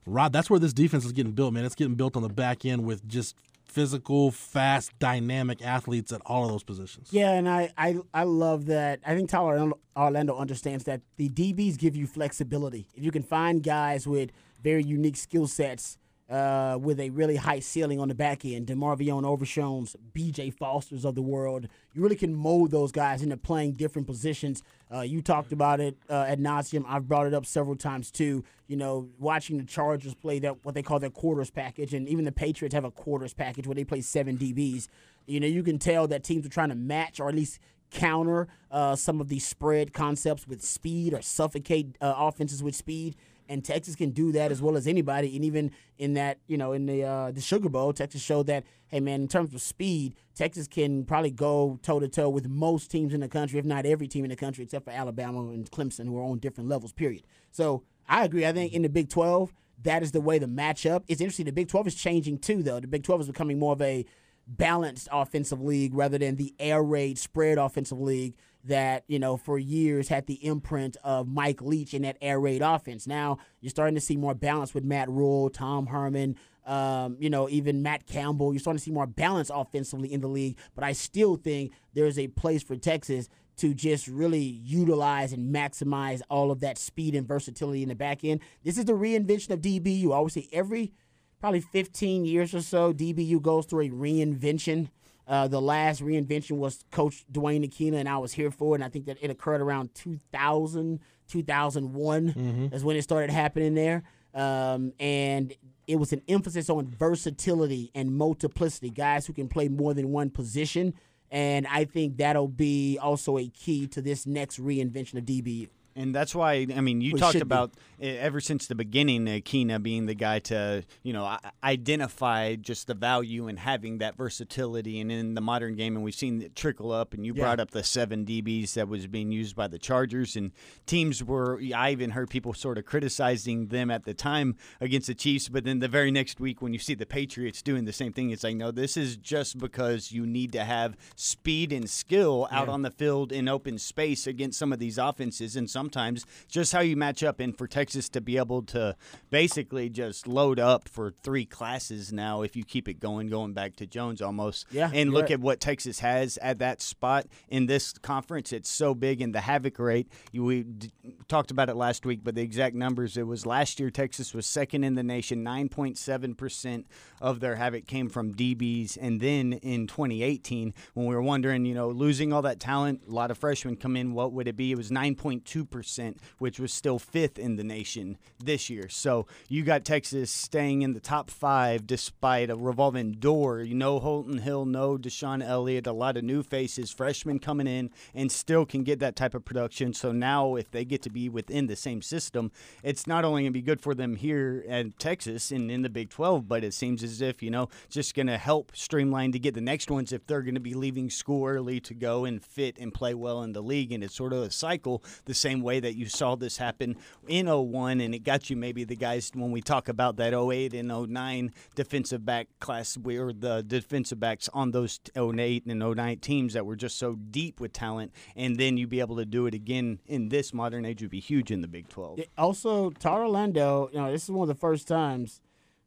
Rod, 0.05 0.33
that's 0.33 0.49
where 0.49 0.59
this 0.59 0.73
defense 0.73 1.05
is 1.05 1.11
getting 1.11 1.33
built, 1.33 1.53
man. 1.53 1.63
It's 1.63 1.75
getting 1.75 1.95
built 1.95 2.15
on 2.15 2.23
the 2.23 2.29
back 2.29 2.65
end 2.65 2.85
with 2.85 3.07
just 3.07 3.35
physical, 3.71 4.31
fast, 4.31 4.91
dynamic 5.00 5.62
athletes 5.65 6.12
at 6.12 6.21
all 6.25 6.44
of 6.45 6.51
those 6.51 6.63
positions. 6.63 7.09
Yeah, 7.12 7.31
and 7.31 7.47
I, 7.47 7.71
I 7.77 7.97
I 8.13 8.23
love 8.23 8.65
that. 8.68 9.00
I 9.06 9.15
think 9.15 9.29
Tyler 9.29 9.53
Orlando- 9.53 9.79
Orlando 9.95 10.35
understands 10.38 10.83
that 10.85 11.01
the 11.18 11.29
DBs 11.29 11.77
give 11.77 11.95
you 11.95 12.06
flexibility. 12.07 12.88
If 12.94 13.03
you 13.03 13.12
can 13.12 13.23
find 13.23 13.63
guys 13.63 14.06
with 14.07 14.31
very 14.62 14.83
unique 14.83 15.18
skill 15.18 15.47
sets, 15.47 15.97
uh, 16.31 16.78
with 16.81 17.00
a 17.00 17.10
really 17.10 17.36
high 17.36 17.60
ceiling 17.60 18.00
on 18.00 18.07
the 18.07 18.16
back 18.16 18.45
end, 18.45 18.68
DeMarvion 18.68 19.25
Overshowns, 19.25 19.98
BJ 20.16 20.54
Fosters 20.54 21.04
of 21.04 21.13
the 21.13 21.22
world, 21.22 21.68
you 21.94 22.01
really 22.01 22.16
can 22.16 22.33
mold 22.33 22.72
those 22.72 22.94
guys 22.94 23.22
into 23.22 23.36
playing 23.36 23.74
different 23.74 24.07
positions. 24.07 24.63
Uh, 24.94 25.01
you 25.01 25.22
talked 25.22 25.51
about 25.51 25.81
it 25.81 25.98
uh, 26.10 26.25
ad 26.28 26.39
nauseum. 26.39 26.86
I've 26.88 27.07
brought 27.07 27.28
it 27.28 27.33
up 27.33 27.45
several 27.45 27.75
times 27.75 28.12
too. 28.12 28.45
You 28.68 28.78
know, 28.78 29.10
watching 29.19 29.57
the 29.57 29.66
Chargers 29.66 30.16
play 30.16 30.39
that 30.39 30.63
what 30.63 30.74
they 30.74 30.81
call 30.81 31.00
their 31.00 31.10
quarters 31.10 31.50
package, 31.50 31.94
and 31.94 32.07
even 32.07 32.24
the 32.24 32.31
Patriots 32.31 32.74
have 32.74 32.86
a 32.86 32.92
quarters 32.92 33.34
package 33.34 33.68
where 33.68 33.75
they 33.75 33.84
play 33.84 34.00
seven 34.00 34.38
DBs. 34.38 34.88
You 35.27 35.42
know, 35.42 35.48
you 35.48 35.63
can 35.63 35.80
tell 35.80 36.07
that 36.07 36.24
teams 36.24 36.45
are 36.45 36.50
trying 36.50 36.69
to 36.69 36.75
match 36.75 37.19
or 37.19 37.27
at 37.27 37.36
least 37.36 37.60
counter 37.92 38.48
uh, 38.72 38.95
some 38.95 39.19
of 39.19 39.27
these 39.27 39.45
spread 39.45 39.92
concepts 39.92 40.48
with 40.48 40.63
speed 40.63 41.13
or 41.13 41.22
suffocate 41.22 41.98
uh, 42.00 42.13
offenses 42.18 42.63
with 42.63 42.74
speed. 42.74 43.16
And 43.49 43.63
Texas 43.63 43.95
can 43.95 44.11
do 44.11 44.31
that 44.31 44.51
as 44.51 44.61
well 44.61 44.77
as 44.77 44.88
anybody. 44.88 45.35
And 45.35 45.43
even 45.43 45.71
in 45.97 46.13
that, 46.13 46.38
you 46.47 46.57
know, 46.57 46.73
in 46.73 46.85
the 46.85 47.03
uh, 47.03 47.31
the 47.31 47.41
Sugar 47.41 47.69
Bowl, 47.69 47.93
Texas 47.93 48.21
showed 48.21 48.47
that, 48.47 48.63
hey 48.88 48.99
man, 48.99 49.21
in 49.21 49.27
terms 49.27 49.53
of 49.53 49.61
speed, 49.61 50.15
Texas 50.35 50.67
can 50.67 51.03
probably 51.05 51.31
go 51.31 51.79
toe 51.83 51.99
to 51.99 52.07
toe 52.07 52.29
with 52.29 52.47
most 52.47 52.89
teams 52.89 53.13
in 53.13 53.19
the 53.19 53.27
country, 53.27 53.59
if 53.59 53.65
not 53.65 53.85
every 53.85 54.07
team 54.07 54.23
in 54.23 54.29
the 54.29 54.35
country, 54.35 54.63
except 54.63 54.85
for 54.85 54.91
Alabama 54.91 55.49
and 55.49 55.69
Clemson, 55.69 56.05
who 56.05 56.17
are 56.17 56.23
on 56.23 56.39
different 56.39 56.69
levels. 56.69 56.93
Period. 56.93 57.23
So 57.51 57.83
I 58.07 58.23
agree. 58.25 58.45
I 58.45 58.53
think 58.53 58.73
in 58.73 58.81
the 58.81 58.89
Big 58.89 59.09
Twelve, 59.09 59.53
that 59.83 60.03
is 60.03 60.11
the 60.11 60.21
way 60.21 60.39
the 60.39 60.45
matchup. 60.45 61.03
It's 61.07 61.21
interesting. 61.21 61.45
The 61.45 61.51
Big 61.51 61.67
Twelve 61.67 61.88
is 61.88 61.95
changing 61.95 62.39
too, 62.39 62.63
though. 62.63 62.79
The 62.79 62.88
Big 62.88 63.03
Twelve 63.03 63.21
is 63.21 63.27
becoming 63.27 63.59
more 63.59 63.73
of 63.73 63.81
a 63.81 64.05
balanced 64.47 65.07
offensive 65.11 65.61
league 65.61 65.93
rather 65.93 66.17
than 66.17 66.35
the 66.35 66.53
air 66.59 66.83
raid 66.83 67.17
spread 67.17 67.57
offensive 67.57 68.00
league 68.00 68.36
that 68.63 69.03
you 69.07 69.19
know 69.19 69.38
for 69.38 69.57
years 69.57 70.07
had 70.07 70.27
the 70.27 70.45
imprint 70.45 70.98
of 71.03 71.27
Mike 71.27 71.62
Leach 71.62 71.93
in 71.93 72.03
that 72.03 72.17
air 72.21 72.39
raid 72.39 72.62
offense. 72.62 73.07
Now 73.07 73.38
you're 73.60 73.69
starting 73.69 73.95
to 73.95 74.01
see 74.01 74.17
more 74.17 74.36
balance 74.36 74.74
with 74.74 74.83
Matt 74.83 75.10
Rhule, 75.10 75.50
Tom 75.50 75.88
Herman, 75.88 76.36
um, 76.65 77.17
you 77.19 77.29
know 77.29 77.50
even 77.50 77.81
Matt 77.81 78.05
Campbell. 78.05 78.53
You're 78.53 78.60
starting 78.60 78.79
to 78.79 78.83
see 78.83 78.91
more 78.91 79.07
balance 79.07 79.50
offensively 79.53 80.12
in 80.12 80.21
the 80.21 80.27
league. 80.27 80.57
But 80.75 80.83
I 80.83 80.91
still 80.91 81.36
think 81.36 81.71
there's 81.93 82.19
a 82.19 82.27
place 82.27 82.62
for 82.63 82.75
Texas 82.75 83.29
to 83.57 83.74
just 83.74 84.07
really 84.07 84.39
utilize 84.39 85.33
and 85.33 85.53
maximize 85.53 86.21
all 86.29 86.51
of 86.51 86.62
that 86.62 86.77
speed 86.77 87.15
and 87.15 87.27
versatility 87.27 87.83
in 87.83 87.89
the 87.89 87.95
back 87.95 88.24
end. 88.24 88.41
This 88.63 88.77
is 88.77 88.86
the 88.86 88.93
reinvention 88.93 89.51
of 89.51 89.62
DB. 89.62 90.00
You 90.00 90.13
always 90.13 90.33
say 90.33 90.48
every 90.51 90.93
probably 91.41 91.60
15 91.60 92.24
years 92.24 92.53
or 92.53 92.62
so, 92.62 92.93
DBU 92.93 93.41
goes 93.41 93.65
through 93.65 93.88
a 93.88 93.89
reinvention. 93.89 94.89
Uh, 95.27 95.48
the 95.48 95.62
last 95.62 96.01
reinvention 96.01 96.57
was 96.57 96.86
Coach 96.91 97.25
Duane 97.31 97.63
Akina, 97.63 97.95
and 97.95 98.07
I 98.07 98.17
was 98.17 98.33
here 98.33 98.51
for 98.51 98.75
it. 98.75 98.77
And 98.77 98.83
I 98.83 98.89
think 98.89 99.05
that 99.05 99.17
it 99.21 99.29
occurred 99.29 99.62
around 99.62 99.93
2000, 99.95 101.00
2001 101.27 102.69
is 102.74 102.83
when 102.83 102.95
it 102.95 103.01
started 103.01 103.31
happening 103.31 103.74
there. 103.74 104.03
Um, 104.33 104.93
and 105.00 105.53
it 105.88 105.95
was 105.98 106.13
an 106.13 106.21
emphasis 106.27 106.69
on 106.69 106.88
versatility 106.88 107.91
and 107.95 108.15
multiplicity, 108.15 108.89
guys 108.89 109.25
who 109.25 109.33
can 109.33 109.48
play 109.48 109.67
more 109.67 109.93
than 109.93 110.10
one 110.12 110.29
position. 110.29 110.93
And 111.31 111.65
I 111.67 111.86
think 111.86 112.17
that'll 112.17 112.48
be 112.48 112.98
also 113.01 113.38
a 113.38 113.48
key 113.48 113.88
to 113.88 114.01
this 114.01 114.25
next 114.25 114.60
reinvention 114.60 115.17
of 115.17 115.25
DBU. 115.25 115.69
And 115.95 116.15
that's 116.15 116.33
why 116.33 116.65
I 116.75 116.81
mean 116.81 117.01
you 117.01 117.17
talked 117.17 117.33
be. 117.36 117.41
about 117.41 117.71
uh, 118.01 118.05
ever 118.05 118.39
since 118.39 118.67
the 118.67 118.75
beginning, 118.75 119.25
Akina 119.25 119.81
being 119.81 120.05
the 120.05 120.15
guy 120.15 120.39
to 120.39 120.83
you 121.03 121.13
know 121.13 121.38
identify 121.63 122.55
just 122.55 122.88
the 122.88 122.93
value 122.93 123.48
in 123.48 123.57
having 123.57 123.98
that 124.00 124.15
versatility, 124.15 125.00
and 125.00 125.12
in 125.12 125.33
the 125.33 125.41
modern 125.41 125.75
game, 125.75 125.95
and 125.95 126.03
we've 126.03 126.15
seen 126.15 126.41
it 126.41 126.55
trickle 126.55 126.91
up. 126.91 127.13
And 127.13 127.25
you 127.25 127.33
Yeah. 127.33 127.43
brought 127.43 127.60
up 127.60 127.71
the 127.71 127.83
seven 127.83 128.25
DBs 128.25 128.74
that 128.75 128.88
was 128.88 129.07
being 129.07 129.31
used 129.31 129.55
by 129.55 129.67
the 129.67 129.79
Chargers, 129.79 130.36
and 130.36 130.51
teams 130.86 131.24
were. 131.24 131.60
I 131.75 131.91
even 131.91 132.12
heard 132.12 132.29
people 132.29 132.53
sort 132.53 132.77
of 132.77 132.86
criticizing 132.86 133.67
them 133.67 133.91
at 133.91 134.03
the 134.03 134.13
time 134.13 134.55
against 134.79 135.07
the 135.07 135.15
Chiefs, 135.15 135.50
but 135.50 135.63
then 135.63 135.79
the 135.79 135.88
very 135.88 136.12
next 136.12 136.39
week 136.39 136.62
when 136.62 136.74
you 136.74 136.79
see 136.79 136.93
the 136.93 137.05
Patriots 137.05 137.62
doing 137.62 137.86
the 137.86 137.93
same 137.93 138.13
thing, 138.13 138.29
it's 138.29 138.43
like 138.43 138.55
no, 138.55 138.71
this 138.71 138.95
is 138.98 139.17
just 139.17 139.57
because 139.57 140.12
you 140.12 140.25
need 140.25 140.51
to 140.53 140.63
have 140.63 140.95
speed 141.15 141.71
and 141.74 141.89
skill 141.89 142.48
out 142.51 142.69
on 142.69 142.81
the 142.81 142.91
field 142.91 143.31
in 143.31 143.48
open 143.48 143.77
space 143.77 144.27
against 144.27 144.57
some 144.57 144.71
of 144.71 144.79
these 144.79 144.98
offenses, 144.98 145.55
and 145.55 145.69
some 145.69 145.80
sometimes 145.81 146.27
just 146.47 146.71
how 146.73 146.79
you 146.81 146.95
match 146.95 147.23
up. 147.23 147.39
And 147.39 147.57
for 147.57 147.65
Texas 147.67 148.07
to 148.09 148.21
be 148.21 148.38
able 148.38 148.61
to 148.63 148.95
basically 149.31 149.89
just 149.89 150.27
load 150.27 150.59
up 150.59 150.88
for 150.88 151.11
three 151.23 151.43
classes 151.45 152.13
now, 152.13 152.43
if 152.43 152.55
you 152.55 152.63
keep 152.63 152.88
it 152.88 153.00
going, 153.00 153.27
going 153.29 153.53
back 153.53 153.75
to 153.77 153.88
Jones 153.88 154.21
almost, 154.21 154.67
Yeah, 154.71 154.91
and 154.93 155.11
look 155.11 155.23
right. 155.23 155.31
at 155.31 155.39
what 155.39 155.59
Texas 155.59 156.00
has 156.00 156.38
at 156.38 156.59
that 156.59 156.81
spot 156.83 157.25
in 157.50 157.65
this 157.65 157.93
conference. 157.97 158.53
It's 158.53 158.69
so 158.69 158.93
big, 158.93 159.21
and 159.21 159.33
the 159.33 159.41
havoc 159.41 159.79
rate. 159.79 160.07
We 160.33 160.63
d- 160.63 160.91
talked 161.27 161.50
about 161.50 161.69
it 161.69 161.75
last 161.75 162.05
week, 162.05 162.19
but 162.23 162.35
the 162.35 162.41
exact 162.43 162.75
numbers. 162.75 163.17
It 163.17 163.25
was 163.25 163.45
last 163.47 163.79
year. 163.79 163.89
Texas 163.89 164.35
was 164.35 164.45
second 164.45 164.83
in 164.83 164.93
the 164.93 165.03
nation. 165.03 165.41
Nine 165.43 165.67
point 165.67 165.97
seven 165.97 166.35
percent 166.35 166.85
of 167.19 167.39
their 167.39 167.55
havoc 167.55 167.88
came 167.88 168.07
from 168.07 168.35
DBs, 168.35 168.97
and 169.01 169.19
then 169.19 169.53
in 169.53 169.88
2018, 169.88 170.75
when 170.93 171.07
we 171.07 171.15
were 171.15 171.21
wondering, 171.23 171.65
you 171.65 171.73
know, 171.73 171.89
losing 171.89 172.31
all 172.31 172.43
that 172.43 172.59
talent, 172.59 173.01
a 173.07 173.11
lot 173.11 173.31
of 173.31 173.38
freshmen 173.39 173.75
come 173.77 173.95
in. 173.95 174.13
What 174.13 174.31
would 174.33 174.47
it 174.47 174.55
be? 174.55 174.71
It 174.71 174.77
was 174.77 174.91
9.2 174.91 175.69
percent, 175.72 176.18
which 176.38 176.60
was 176.60 176.72
still 176.72 177.00
fifth 177.00 177.40
in 177.40 177.56
the 177.56 177.63
nation 177.63 178.18
this 178.44 178.70
year. 178.70 178.90
So 178.90 179.25
you 179.48 179.63
got 179.63 179.86
Texas 179.86 180.30
staying 180.30 180.82
in 180.82 180.94
the 180.94 181.00
top 181.00 181.32
five 181.32 181.88
despite 181.88 182.50
a 182.50 182.56
revolving 182.56 183.13
door. 183.13 183.62
You 183.62 183.75
know, 183.75 184.00
Holton 184.00 184.40
Hill, 184.40 184.66
no 184.66 184.98
DeShon 184.98 185.44
Elliott, 185.44 185.88
a 185.88 185.94
lot 185.94 186.18
of 186.18 186.24
new 186.24 186.44
faces, 186.44 186.92
freshmen 186.92 187.40
coming 187.40 187.68
in, 187.68 187.90
and 188.13 188.32
still 188.32 188.66
can 188.66 188.84
get 188.84 189.00
that 189.00 189.16
type 189.16 189.34
of 189.34 189.46
production. 189.46 189.94
So 189.94 190.12
now, 190.12 190.56
if 190.56 190.70
they 190.72 190.86
get 190.86 191.01
to 191.04 191.10
be 191.10 191.30
within 191.30 191.68
the 191.68 191.75
same 191.75 192.01
system, 192.01 192.51
it's 192.84 193.08
not 193.08 193.25
only 193.25 193.44
going 193.44 193.54
to 193.54 193.58
be 193.58 193.62
good 193.62 193.82
for 193.82 193.96
them 193.96 194.16
here 194.16 194.63
at 194.68 195.00
Texas 195.00 195.51
and 195.51 195.72
in 195.72 195.82
the 195.82 195.90
Big 195.90 196.10
12, 196.10 196.48
but 196.48 196.63
it 196.63 196.74
seems 196.74 197.04
as 197.04 197.22
if, 197.22 197.42
you 197.42 197.50
know, 197.50 197.70
just 197.90 198.13
going 198.13 198.28
to 198.28 198.38
help 198.38 198.72
streamline 198.75 199.32
to 199.32 199.40
get 199.40 199.54
the 199.54 199.62
next 199.62 199.90
ones 199.90 200.12
if 200.12 200.25
they're 200.28 200.42
going 200.42 200.56
to 200.56 200.60
be 200.60 200.74
leaving 200.74 201.10
school 201.10 201.46
early 201.46 201.80
to 201.80 201.94
go 201.94 202.25
and 202.25 202.44
fit 202.44 202.78
and 202.78 202.94
play 202.94 203.13
well 203.13 203.42
in 203.44 203.54
the 203.54 203.62
league. 203.62 203.92
And 203.92 204.04
it's 204.04 204.16
sort 204.16 204.34
of 204.34 204.44
a 204.44 204.51
cycle 204.51 205.04
the 205.25 205.34
same 205.34 205.61
way 205.62 205.80
that 205.80 205.96
you 205.96 206.08
saw 206.08 206.36
this 206.36 206.58
happen 206.58 206.98
in 207.27 207.48
01, 207.48 208.01
and 208.01 208.13
it 208.13 208.20
got 208.20 208.50
you 208.50 208.56
maybe 208.56 208.84
the 208.84 208.96
guys 208.96 209.32
when 209.34 209.51
we 209.51 209.62
talk 209.62 209.88
about 209.89 210.18
that 210.18 210.34
08 210.34 210.74
and 210.74 210.89
09 210.89 211.51
defensive 211.75 212.25
back 212.25 212.48
class, 212.60 212.98
we 212.98 213.18
or 213.18 213.34
the 213.34 213.63
defensive 213.63 214.20
backs 214.20 214.50
on 214.53 214.72
those 214.72 215.00
08 215.15 215.65
and 215.65 215.80
09 215.80 216.20
teams 216.20 216.53
that 216.53 216.65
were 216.65 216.75
just 216.75 216.98
so 216.98 217.15
deep 217.15 217.60
with 217.60 217.74
talent, 217.74 218.12
and 218.36 218.58
then 218.58 218.77
you 218.77 218.88
be 218.88 219.00
able 219.00 219.18
to 219.18 219.25
do 219.25 219.46
it 219.46 219.53
again 219.53 220.00
in 220.08 220.30
this 220.30 220.53
modern 220.53 220.86
age 220.86 221.01
would 221.01 221.12
be 221.12 221.20
huge 221.20 221.51
in 221.51 221.62
the 221.62 221.68
Big 221.68 221.88
12. 221.89 222.20
Yeah, 222.20 222.25
Also, 222.38 222.89
Todd 222.91 223.22
Orlando, 223.22 223.89
you 223.91 224.00
know, 224.00 224.12
this 224.12 224.24
is 224.24 224.32
one 224.32 224.50
of 224.50 224.56
the 224.56 224.60
first 224.60 224.88
times 224.88 225.41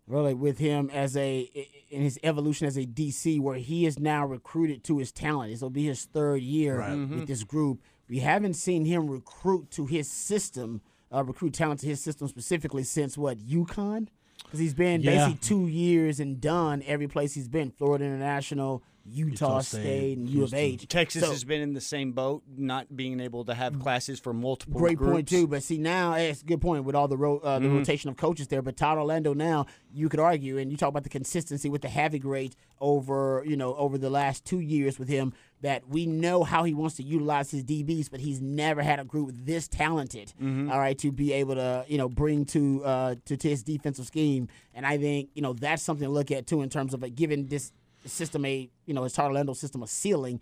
really 0.06 0.34
with 0.34 0.58
him 0.58 0.90
as 0.92 1.16
a 1.16 1.48
in 1.90 2.02
his 2.02 2.18
evolution 2.22 2.66
as 2.66 2.76
a 2.76 2.84
DC 2.84 3.40
where 3.40 3.56
he 3.56 3.86
is 3.86 3.98
now 3.98 4.26
recruited 4.26 4.84
to 4.84 4.98
his 4.98 5.12
talent. 5.12 5.52
This 5.52 5.60
will 5.60 5.70
be 5.70 5.86
his 5.86 6.04
third 6.04 6.42
year 6.42 6.78
with 6.78 6.88
mm-hmm. 6.88 7.24
this 7.24 7.44
group. 7.44 7.80
We 8.08 8.18
haven't 8.20 8.54
seen 8.54 8.84
him 8.84 9.08
recruit 9.08 9.70
to 9.72 9.86
his 9.86 10.10
system, 10.10 10.82
uh, 11.12 11.24
recruit 11.24 11.54
talent 11.54 11.80
to 11.80 11.86
his 11.86 12.02
system 12.02 12.28
specifically 12.28 12.82
since 12.84 13.16
what 13.16 13.38
UConn, 13.38 14.08
because 14.42 14.58
he's 14.60 14.74
been 14.74 15.00
Yeah. 15.00 15.26
basically 15.28 15.38
two 15.40 15.66
years 15.68 16.20
and 16.20 16.40
done 16.40 16.82
every 16.86 17.08
place 17.08 17.34
he's 17.34 17.48
been: 17.48 17.70
Florida 17.70 18.04
International, 18.04 18.82
Utah, 19.06 19.30
Utah 19.30 19.60
State, 19.60 19.80
State, 19.82 20.18
and 20.18 20.28
U 20.30 20.44
of 20.44 20.54
H. 20.54 20.88
Texas 20.88 21.22
So- 21.22 21.30
has 21.30 21.44
been 21.44 21.60
in 21.60 21.74
the 21.74 21.80
same 21.80 22.12
boat, 22.12 22.42
not 22.56 22.94
being 22.96 23.20
able 23.20 23.44
to 23.44 23.52
have 23.54 23.78
classes 23.78 24.18
for 24.18 24.32
multiple 24.32 24.80
Great 24.80 24.96
groups. 24.96 25.12
point 25.12 25.28
too, 25.28 25.46
but 25.46 25.62
see 25.62 25.76
now 25.78 26.14
it's 26.14 26.40
a 26.40 26.44
good 26.44 26.60
point 26.62 26.84
with 26.84 26.94
all 26.94 27.06
the 27.06 27.16
ro- 27.18 27.38
uh, 27.40 27.58
the 27.58 27.68
rotation 27.68 28.08
of 28.10 28.16
coaches 28.16 28.48
there. 28.48 28.62
But 28.62 28.76
Todd 28.78 28.96
Orlando 28.98 29.34
now 29.34 29.66
you 29.92 30.08
could 30.08 30.20
argue, 30.20 30.56
and 30.58 30.70
you 30.70 30.76
talk 30.78 30.88
about 30.88 31.02
the 31.04 31.10
consistency 31.10 31.68
with 31.68 31.82
the 31.82 31.88
havoc 31.90 32.24
rate 32.24 32.56
over 32.80 33.44
you 33.46 33.56
know 33.56 33.74
over 33.76 33.96
the 33.98 34.10
last 34.10 34.44
two 34.44 34.60
years 34.60 34.98
with 34.98 35.08
him. 35.08 35.32
That 35.64 35.88
we 35.88 36.06
know 36.06 36.44
how 36.44 36.64
he 36.64 36.74
wants 36.74 36.96
to 36.96 37.02
utilize 37.02 37.50
his 37.50 37.64
DBs, 37.64 38.10
but 38.10 38.20
he's 38.20 38.40
never 38.40 38.82
had 38.82 39.00
a 39.00 39.04
group 39.04 39.30
this 39.34 39.66
talented. 39.66 40.32
all 40.70 40.78
right, 40.78 40.98
to 40.98 41.10
be 41.10 41.32
able 41.32 41.54
to 41.56 41.84
you 41.88 41.98
know 41.98 42.08
bring 42.08 42.44
to 42.46 42.84
uh, 42.84 43.14
to, 43.24 43.36
to 43.36 43.48
his 43.48 43.62
defensive 43.62 44.06
scheme, 44.06 44.48
and 44.74 44.84
I 44.86 44.98
think 44.98 45.30
you 45.34 45.42
know 45.42 45.52
that's 45.54 45.82
something 45.82 46.06
to 46.06 46.12
look 46.12 46.30
at 46.30 46.46
too 46.46 46.60
in 46.62 46.68
terms 46.68 46.92
of 46.94 47.02
like, 47.02 47.14
giving 47.14 47.46
this 47.46 47.72
system 48.04 48.44
a 48.44 48.68
you 48.86 48.94
know 48.94 49.04
his 49.04 49.18
Orlando 49.18 49.54
system 49.54 49.82
a 49.82 49.86
ceiling 49.88 50.40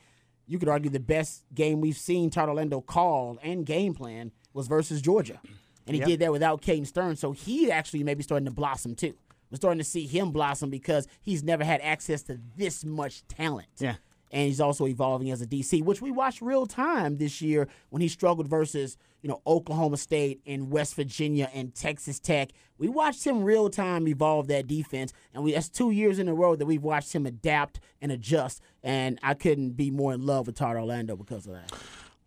you 0.48 0.58
could 0.58 0.68
argue 0.68 0.90
the 0.90 0.98
best 1.00 1.44
game 1.54 1.80
we've 1.80 1.96
seen 1.96 2.28
Todd 2.28 2.48
Orlando 2.48 2.80
call 2.80 3.38
and 3.44 3.64
game 3.64 3.94
plan 3.94 4.32
was 4.52 4.66
versus 4.66 5.00
Georgia. 5.00 5.40
And 5.86 5.94
he 5.94 6.00
Yep. 6.00 6.08
did 6.08 6.20
that 6.20 6.32
without 6.32 6.62
Caden 6.62 6.86
Stern. 6.86 7.14
So 7.16 7.30
he 7.32 7.70
actually 7.70 8.02
may 8.02 8.14
be 8.14 8.22
starting 8.24 8.46
to 8.46 8.50
blossom 8.52 8.94
too. 8.96 9.14
We're 9.50 9.56
starting 9.56 9.78
to 9.78 9.84
see 9.84 10.04
him 10.06 10.32
blossom 10.32 10.68
because 10.68 11.06
he's 11.20 11.42
never 11.44 11.62
had 11.64 11.80
access 11.80 12.22
to 12.24 12.40
this 12.56 12.84
much 12.84 13.26
talent. 13.28 13.68
Yeah. 13.78 13.94
And 14.32 14.46
he's 14.46 14.60
also 14.60 14.86
evolving 14.86 15.30
as 15.30 15.42
a 15.42 15.46
DC, 15.46 15.84
which 15.84 16.00
we 16.00 16.10
watched 16.10 16.40
real 16.40 16.66
time 16.66 17.18
this 17.18 17.42
year 17.42 17.68
when 17.90 18.00
he 18.00 18.08
struggled 18.08 18.48
versus, 18.48 18.96
you 19.20 19.28
know, 19.28 19.42
Oklahoma 19.46 19.98
State 19.98 20.40
and 20.46 20.70
West 20.70 20.94
Virginia 20.94 21.50
and 21.52 21.74
Texas 21.74 22.18
Tech. 22.18 22.50
We 22.78 22.88
watched 22.88 23.24
him 23.24 23.44
real 23.44 23.68
time 23.68 24.08
evolve 24.08 24.48
that 24.48 24.66
defense, 24.66 25.12
and 25.34 25.44
we 25.44 25.52
that's 25.52 25.68
two 25.68 25.90
years 25.90 26.18
in 26.18 26.28
a 26.28 26.34
row 26.34 26.56
that 26.56 26.66
we've 26.66 26.82
watched 26.82 27.14
him 27.14 27.26
adapt 27.26 27.78
and 28.00 28.10
adjust. 28.10 28.62
And 28.82 29.18
I 29.22 29.34
couldn't 29.34 29.72
be 29.72 29.90
more 29.90 30.12
in 30.14 30.24
love 30.24 30.46
with 30.46 30.56
Todd 30.56 30.76
Orlando 30.76 31.14
because 31.14 31.46
of 31.46 31.52
that. 31.52 31.72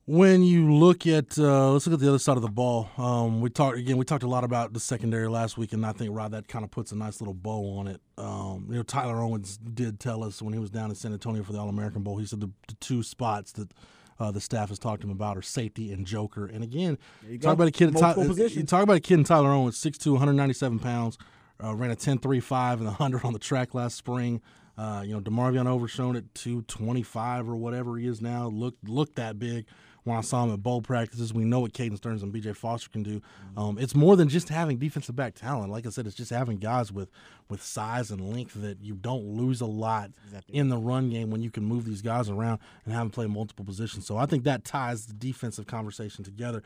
When 0.07 0.43
you 0.43 0.71
look 0.71 1.07
at, 1.07 1.35
uh, 1.39 1.71
let's 1.71 1.87
look 1.87 1.95
at 1.95 1.99
the 1.99 2.09
other 2.09 2.19
side 2.19 2.35
of 2.37 2.43
the 2.43 2.47
ball. 2.49 2.89
Um, 2.95 3.41
we 3.41 3.49
talked 3.49 3.75
again. 3.79 3.97
We 3.97 4.05
talked 4.05 4.21
a 4.21 4.27
lot 4.27 4.43
about 4.43 4.71
the 4.71 4.79
secondary 4.79 5.27
last 5.27 5.57
week, 5.57 5.73
and 5.73 5.83
I 5.83 5.93
think 5.93 6.15
Rod 6.15 6.29
that 6.33 6.47
kind 6.47 6.63
of 6.63 6.69
puts 6.69 6.91
a 6.91 6.95
nice 6.95 7.21
little 7.21 7.33
bow 7.33 7.79
on 7.79 7.87
it. 7.87 7.99
Um, 8.15 8.67
you 8.69 8.75
know, 8.75 8.83
Tyler 8.83 9.19
Owens 9.19 9.57
did 9.57 9.99
tell 9.99 10.23
us 10.23 10.43
when 10.43 10.53
he 10.53 10.59
was 10.59 10.69
down 10.69 10.91
in 10.91 10.95
San 10.95 11.11
Antonio 11.11 11.41
for 11.41 11.53
the 11.53 11.59
All 11.59 11.69
American 11.69 12.03
Bowl. 12.03 12.17
He 12.17 12.27
said 12.27 12.39
the, 12.39 12.51
the 12.67 12.75
two 12.75 13.01
spots 13.01 13.53
that 13.53 13.71
uh, 14.19 14.29
the 14.29 14.39
staff 14.39 14.69
has 14.69 14.77
talked 14.77 15.01
to 15.01 15.07
him 15.07 15.11
about 15.11 15.37
are 15.37 15.41
safety 15.41 15.91
and 15.91 16.05
Joker. 16.05 16.45
And 16.45 16.63
again, 16.63 16.99
you 17.27 17.39
talk 17.39 17.41
go. 17.41 17.51
about 17.53 17.67
a 17.69 17.71
kid. 17.71 17.97
Ty- 17.97 18.13
You 18.15 18.63
talk 18.63 18.83
about 18.83 18.97
a 18.97 19.01
kid 19.01 19.15
in 19.17 19.23
Tyler 19.23 19.49
Owens, 19.49 19.75
6'2", 19.81 20.11
197 20.11 20.77
pounds, 20.77 21.17
uh, 21.63 21.73
ran 21.73 21.89
a 21.89 21.95
10.35 21.95 22.73
and 22.73 22.85
100 22.85 23.25
on 23.25 23.33
the 23.33 23.39
track 23.39 23.73
last 23.73 23.95
spring. 23.95 24.39
Uh, 24.77 25.01
you 25.03 25.13
know, 25.13 25.21
Demarvion 25.21 25.65
Overshown 25.65 26.15
at 26.15 26.35
225 26.35 27.49
or 27.49 27.55
whatever 27.55 27.97
he 27.97 28.05
is 28.05 28.21
now. 28.21 28.49
Looked 28.49 28.87
looked 28.87 29.15
that 29.15 29.39
big 29.39 29.65
when 30.05 30.15
I 30.15 30.21
saw 30.21 30.43
him 30.43 30.53
at 30.53 30.63
bowl 30.63 30.81
practices. 30.81 31.33
We 31.33 31.43
know 31.43 31.59
what 31.59 31.73
Caden 31.73 31.97
Sterns 31.97 32.23
and 32.23 32.33
BJ 32.33 32.55
Foster 32.55 32.89
can 32.89 33.03
do. 33.03 33.21
Um, 33.57 33.77
it's 33.77 33.95
more 33.95 34.15
than 34.15 34.29
just 34.29 34.49
having 34.49 34.77
defensive 34.77 35.15
back 35.15 35.33
talent. 35.33 35.71
Like 35.71 35.85
I 35.85 35.89
said, 35.89 36.07
it's 36.07 36.15
just 36.15 36.31
having 36.31 36.57
guys 36.57 36.91
with 36.91 37.09
with 37.49 37.61
size 37.61 38.09
and 38.11 38.33
length 38.33 38.53
that 38.55 38.81
you 38.81 38.95
don't 38.95 39.25
lose 39.25 39.61
a 39.61 39.65
lot 39.65 40.11
in 40.47 40.69
the 40.69 40.77
run 40.77 41.09
game 41.09 41.29
when 41.29 41.43
you 41.43 41.51
can 41.51 41.63
move 41.63 41.85
these 41.85 42.01
guys 42.01 42.29
around 42.29 42.59
and 42.85 42.93
have 42.93 43.01
them 43.01 43.09
play 43.11 43.27
multiple 43.27 43.65
positions. 43.65 44.05
So 44.05 44.17
I 44.17 44.25
think 44.25 44.43
that 44.45 44.63
ties 44.63 45.07
the 45.07 45.13
defensive 45.13 45.67
conversation 45.67 46.23
together. 46.23 46.63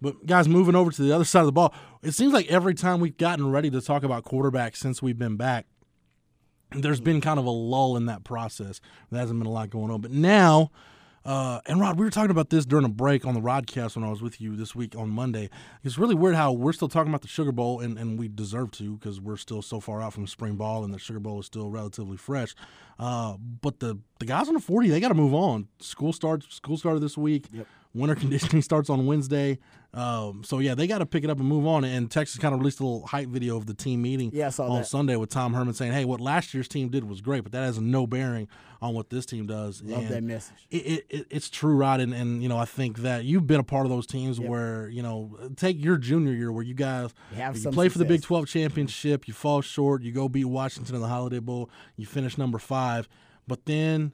But 0.00 0.26
guys, 0.26 0.48
moving 0.48 0.74
over 0.74 0.90
to 0.90 1.02
the 1.02 1.12
other 1.12 1.24
side 1.24 1.40
of 1.40 1.46
the 1.46 1.52
ball, 1.52 1.74
it 2.02 2.12
seems 2.12 2.32
like 2.32 2.46
every 2.46 2.74
time 2.74 3.00
we've 3.00 3.16
gotten 3.16 3.50
ready 3.50 3.70
to 3.70 3.80
talk 3.80 4.02
about 4.02 4.24
quarterbacks 4.24 4.76
since 4.76 5.02
we've 5.02 5.18
been 5.18 5.36
back, 5.36 5.66
there's 6.72 7.00
been 7.00 7.20
kind 7.20 7.38
of 7.38 7.46
a 7.46 7.50
lull 7.50 7.96
in 7.96 8.06
that 8.06 8.24
process. 8.24 8.80
There 9.10 9.20
hasn't 9.20 9.38
been 9.38 9.46
a 9.46 9.52
lot 9.52 9.70
going 9.70 9.90
on. 9.90 10.00
But 10.00 10.10
now, 10.10 10.70
uh, 11.28 11.60
and 11.66 11.78
Rod, 11.78 11.98
we 11.98 12.06
were 12.06 12.10
talking 12.10 12.30
about 12.30 12.48
this 12.48 12.64
during 12.64 12.86
a 12.86 12.88
break 12.88 13.26
on 13.26 13.34
the 13.34 13.40
Rodcast 13.40 13.96
when 13.96 14.04
I 14.04 14.08
was 14.08 14.22
with 14.22 14.40
you 14.40 14.56
this 14.56 14.74
week 14.74 14.96
on 14.96 15.10
Monday. 15.10 15.50
It's 15.84 15.98
really 15.98 16.14
weird 16.14 16.34
how 16.34 16.52
we're 16.52 16.72
still 16.72 16.88
talking 16.88 17.10
about 17.10 17.20
the 17.20 17.28
Sugar 17.28 17.52
Bowl, 17.52 17.80
and, 17.80 17.98
and 17.98 18.18
we 18.18 18.28
deserve 18.28 18.70
to 18.72 18.96
because 18.96 19.20
we're 19.20 19.36
still 19.36 19.60
so 19.60 19.78
far 19.78 20.00
out 20.00 20.14
from 20.14 20.26
spring 20.26 20.56
ball, 20.56 20.84
and 20.84 20.94
the 20.94 20.98
Sugar 20.98 21.20
Bowl 21.20 21.38
is 21.38 21.44
still 21.44 21.68
relatively 21.68 22.16
fresh. 22.16 22.54
Uh, 22.98 23.36
but 23.60 23.80
the 23.80 23.98
the 24.20 24.24
guys 24.24 24.48
on 24.48 24.54
the 24.54 24.60
40, 24.60 24.88
they 24.88 25.00
got 25.00 25.08
to 25.08 25.14
move 25.14 25.34
on. 25.34 25.68
School 25.80 26.14
starts. 26.14 26.54
School 26.54 26.78
started 26.78 27.00
this 27.00 27.18
week. 27.18 27.44
Winter 27.94 28.14
conditioning 28.20 28.62
starts 28.62 28.90
on 28.90 29.06
Wednesday. 29.06 29.58
Um, 29.94 30.44
so 30.44 30.58
yeah, 30.58 30.74
they 30.74 30.86
got 30.86 30.98
to 30.98 31.06
pick 31.06 31.24
it 31.24 31.30
up 31.30 31.38
and 31.38 31.48
move 31.48 31.66
on. 31.66 31.82
And 31.82 32.10
Texas 32.10 32.38
kind 32.38 32.52
of 32.52 32.60
released 32.60 32.80
a 32.80 32.84
little 32.84 33.06
hype 33.06 33.28
video 33.28 33.56
of 33.56 33.64
the 33.66 33.72
team 33.72 34.02
meeting 34.02 34.30
Yeah, 34.34 34.50
on 34.58 34.80
that. 34.80 34.86
Sunday 34.86 35.16
with 35.16 35.30
Tom 35.30 35.54
Herman 35.54 35.72
saying, 35.72 35.92
"Hey, 35.92 36.04
what 36.04 36.20
last 36.20 36.52
year's 36.52 36.68
team 36.68 36.90
did 36.90 37.04
was 37.04 37.20
great, 37.22 37.42
but 37.42 37.52
that 37.52 37.62
has 37.62 37.80
no 37.80 38.06
bearing 38.06 38.48
on 38.82 38.92
what 38.94 39.08
this 39.08 39.24
team 39.24 39.46
does." 39.46 39.82
Love 39.82 40.02
And 40.02 40.08
that 40.10 40.22
message. 40.22 40.66
It, 40.70 40.76
it, 40.86 41.06
it, 41.08 41.26
it's 41.30 41.48
true, 41.48 41.74
Rod, 41.74 42.00
and, 42.00 42.12
and 42.12 42.42
you 42.42 42.50
know 42.50 42.58
I 42.58 42.66
think 42.66 42.98
that 42.98 43.24
you've 43.24 43.46
been 43.46 43.60
a 43.60 43.64
part 43.64 43.86
of 43.86 43.90
those 43.90 44.06
teams 44.06 44.38
where 44.38 44.88
you 44.90 45.02
know 45.02 45.36
take 45.56 45.82
your 45.82 45.96
junior 45.96 46.32
year 46.32 46.52
where 46.52 46.64
you 46.64 46.74
guys 46.74 47.14
You 47.34 47.38
you 47.64 47.70
play 47.70 47.88
for 47.88 47.98
the 47.98 48.04
Big. 48.04 48.22
Twelve 48.22 48.46
championship, 48.46 49.26
you 49.26 49.32
fall 49.32 49.62
short, 49.62 50.02
you 50.02 50.12
go 50.12 50.28
beat 50.28 50.44
Washington 50.44 50.94
in 50.96 51.00
the 51.00 51.08
Holiday 51.08 51.38
Bowl, 51.38 51.70
you 51.96 52.04
finish 52.04 52.36
number 52.36 52.58
five, 52.58 53.08
but 53.46 53.64
then 53.64 54.12